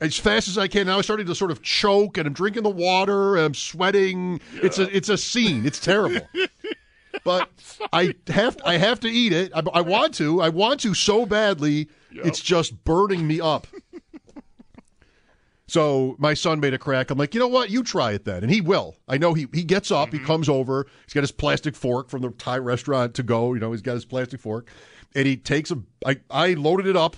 As 0.00 0.18
fast 0.18 0.48
as 0.48 0.58
I 0.58 0.66
can. 0.66 0.88
Now 0.88 0.96
I'm 0.96 1.02
starting 1.04 1.24
to 1.26 1.34
sort 1.36 1.50
of 1.52 1.62
choke, 1.62 2.18
and 2.18 2.26
I'm 2.26 2.32
drinking 2.34 2.64
the 2.64 2.68
water, 2.70 3.36
and 3.36 3.44
I'm 3.46 3.54
sweating. 3.54 4.40
It's 4.54 4.78
a 4.80 4.94
it's 4.94 5.08
a 5.08 5.16
scene. 5.16 5.64
It's 5.64 5.78
terrible. 5.78 6.20
But 7.24 7.48
I 7.92 8.14
have 8.28 8.56
I 8.64 8.76
have 8.76 9.00
to 9.00 9.08
eat 9.08 9.32
it. 9.32 9.52
I, 9.54 9.62
I 9.72 9.80
want 9.80 10.14
to. 10.14 10.40
I 10.40 10.48
want 10.48 10.80
to 10.80 10.94
so 10.94 11.26
badly. 11.26 11.88
It's 12.10 12.40
just 12.40 12.82
burning 12.84 13.26
me 13.26 13.40
up. 13.40 13.66
So 15.68 16.14
my 16.18 16.34
son 16.34 16.60
made 16.60 16.74
a 16.74 16.78
crack. 16.78 17.10
I'm 17.10 17.18
like, 17.18 17.34
you 17.34 17.40
know 17.40 17.48
what? 17.48 17.70
You 17.70 17.82
try 17.82 18.12
it 18.12 18.24
then, 18.24 18.42
and 18.44 18.52
he 18.52 18.60
will. 18.60 18.96
I 19.08 19.18
know 19.18 19.34
he 19.34 19.48
he 19.52 19.64
gets 19.64 19.90
up, 19.90 20.10
he 20.10 20.18
mm-hmm. 20.18 20.26
comes 20.26 20.48
over, 20.48 20.86
he's 21.04 21.12
got 21.12 21.22
his 21.22 21.32
plastic 21.32 21.74
fork 21.74 22.08
from 22.08 22.22
the 22.22 22.30
Thai 22.30 22.58
restaurant 22.58 23.14
to 23.14 23.22
go. 23.22 23.52
You 23.52 23.60
know, 23.60 23.72
he's 23.72 23.82
got 23.82 23.94
his 23.94 24.04
plastic 24.04 24.40
fork, 24.40 24.70
and 25.14 25.26
he 25.26 25.36
takes 25.36 25.72
a. 25.72 25.82
I 26.04 26.20
I 26.30 26.54
loaded 26.54 26.86
it 26.86 26.96
up. 26.96 27.16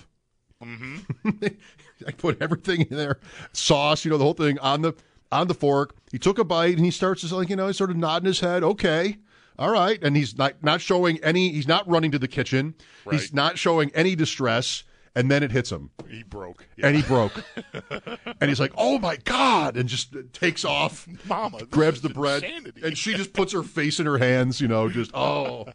Mm-hmm. 0.63 1.37
I 2.07 2.11
put 2.11 2.41
everything 2.41 2.81
in 2.89 2.97
there, 2.97 3.19
sauce, 3.53 4.03
you 4.03 4.11
know, 4.11 4.17
the 4.17 4.23
whole 4.23 4.33
thing 4.33 4.57
on 4.59 4.81
the 4.81 4.93
on 5.31 5.47
the 5.47 5.53
fork. 5.53 5.95
He 6.11 6.17
took 6.17 6.39
a 6.39 6.43
bite 6.43 6.75
and 6.75 6.83
he 6.83 6.91
starts 6.91 7.21
just 7.21 7.33
like 7.33 7.49
you 7.49 7.55
know, 7.55 7.67
he's 7.67 7.77
sort 7.77 7.91
of 7.91 7.97
nodding 7.97 8.27
his 8.27 8.39
head. 8.39 8.63
Okay, 8.63 9.17
all 9.59 9.69
right, 9.71 10.01
and 10.01 10.15
he's 10.17 10.35
not 10.37 10.63
not 10.63 10.81
showing 10.81 11.23
any. 11.23 11.51
He's 11.51 11.67
not 11.67 11.87
running 11.87 12.09
to 12.11 12.19
the 12.19 12.27
kitchen. 12.27 12.73
He's 13.11 13.33
not 13.33 13.59
showing 13.59 13.91
any 13.93 14.15
distress. 14.15 14.83
And 15.15 15.29
then 15.29 15.41
it 15.41 15.51
hits 15.51 15.71
him 15.71 15.89
He 16.07 16.21
broke. 16.21 16.67
and 16.81 16.95
he 16.95 17.01
broke. 17.01 17.43
and 18.39 18.47
he's 18.49 18.59
like, 18.59 18.71
"Oh 18.77 18.99
my 18.99 19.17
god!" 19.17 19.75
and 19.75 19.89
just 19.89 20.15
takes 20.33 20.63
off, 20.63 21.07
Mama, 21.25 21.65
grabs 21.65 22.01
the 22.01 22.09
bread, 22.09 22.43
insanity. 22.43 22.81
and 22.85 22.95
she 22.97 23.15
just 23.15 23.33
puts 23.33 23.51
her 23.51 23.63
face 23.63 23.99
in 23.99 24.05
her 24.05 24.19
hands. 24.19 24.61
You 24.61 24.67
know, 24.67 24.87
just 24.87 25.09
oh, 25.15 25.67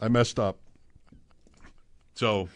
I 0.00 0.08
messed 0.08 0.38
up. 0.40 0.58
So, 2.14 2.48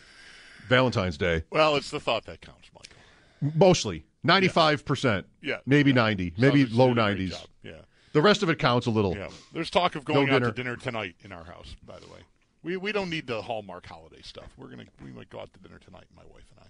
Valentine's 0.68 1.18
Day, 1.18 1.44
Well, 1.50 1.76
it's 1.76 1.90
the 1.90 2.00
thought 2.00 2.24
that 2.24 2.40
counts, 2.40 2.70
Michael. 2.74 3.52
mostly 3.56 4.06
ninety-five 4.22 4.84
percent, 4.86 5.26
Yeah. 5.42 5.58
maybe 5.66 5.92
ninety, 5.92 6.32
maybe 6.38 6.60
Southern's 6.62 6.74
low 6.78 6.86
doing 6.86 6.92
a 6.92 6.94
great 6.94 7.04
nineties. 7.18 7.46
Yeah. 7.62 7.72
The 8.18 8.22
rest 8.22 8.42
of 8.42 8.50
it 8.50 8.58
counts 8.58 8.86
a 8.86 8.90
little. 8.90 9.16
Yeah. 9.16 9.28
There's 9.52 9.70
talk 9.70 9.94
of 9.94 10.06
No 10.08 10.14
going 10.14 10.28
out 10.30 10.32
dinner. 10.40 10.46
to 10.46 10.52
dinner 10.52 10.74
tonight 10.76 11.14
in 11.24 11.30
our 11.30 11.44
house, 11.44 11.76
by 11.86 12.00
the 12.00 12.06
way. 12.06 12.18
We 12.64 12.76
we 12.76 12.90
don't 12.90 13.08
need 13.08 13.28
the 13.28 13.40
Hallmark 13.40 13.86
holiday 13.86 14.22
stuff. 14.22 14.48
We're 14.56 14.66
gonna 14.66 14.86
we 15.04 15.12
might 15.12 15.30
go 15.30 15.38
out 15.38 15.52
to 15.52 15.60
dinner 15.60 15.78
tonight, 15.78 16.06
my 16.16 16.24
wife 16.24 16.42
and 16.50 16.64
I. 16.64 16.68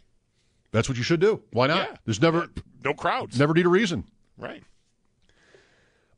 That's 0.73 0.91
what 0.91 0.99
you 0.99 1.05
should 1.05 1.21
do. 1.21 1.41
Why 1.53 1.67
not? 1.69 1.89
Yeah. 1.89 1.97
There's 2.05 2.21
never 2.21 2.49
No 2.85 2.93
crowds. 2.93 3.39
never 3.39 3.55
need 3.55 3.65
a 3.65 3.71
reason. 3.71 4.05
Right. 4.37 4.63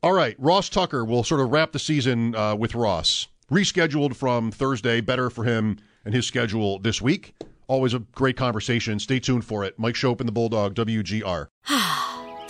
All 0.03 0.11
right, 0.11 0.35
Ross 0.37 0.67
Tucker 0.67 1.05
will 1.05 1.23
sort 1.23 1.39
of 1.39 1.49
wrap 1.51 1.71
the 1.71 1.79
season 1.79 2.35
uh, 2.35 2.55
with 2.55 2.75
Ross. 2.75 3.27
Rescheduled 3.49 4.17
from 4.17 4.51
Thursday, 4.51 4.99
better 4.99 5.29
for 5.29 5.45
him 5.45 5.77
and 6.03 6.13
his 6.13 6.25
schedule 6.25 6.77
this 6.79 7.01
week. 7.01 7.33
Always 7.67 7.93
a 7.93 7.99
great 7.99 8.35
conversation. 8.35 8.99
Stay 8.99 9.19
tuned 9.21 9.45
for 9.45 9.63
it. 9.63 9.79
Mike 9.79 9.95
Schopp 9.95 10.19
and 10.19 10.27
the 10.27 10.33
Bulldog, 10.33 10.75
WGR. 10.75 11.47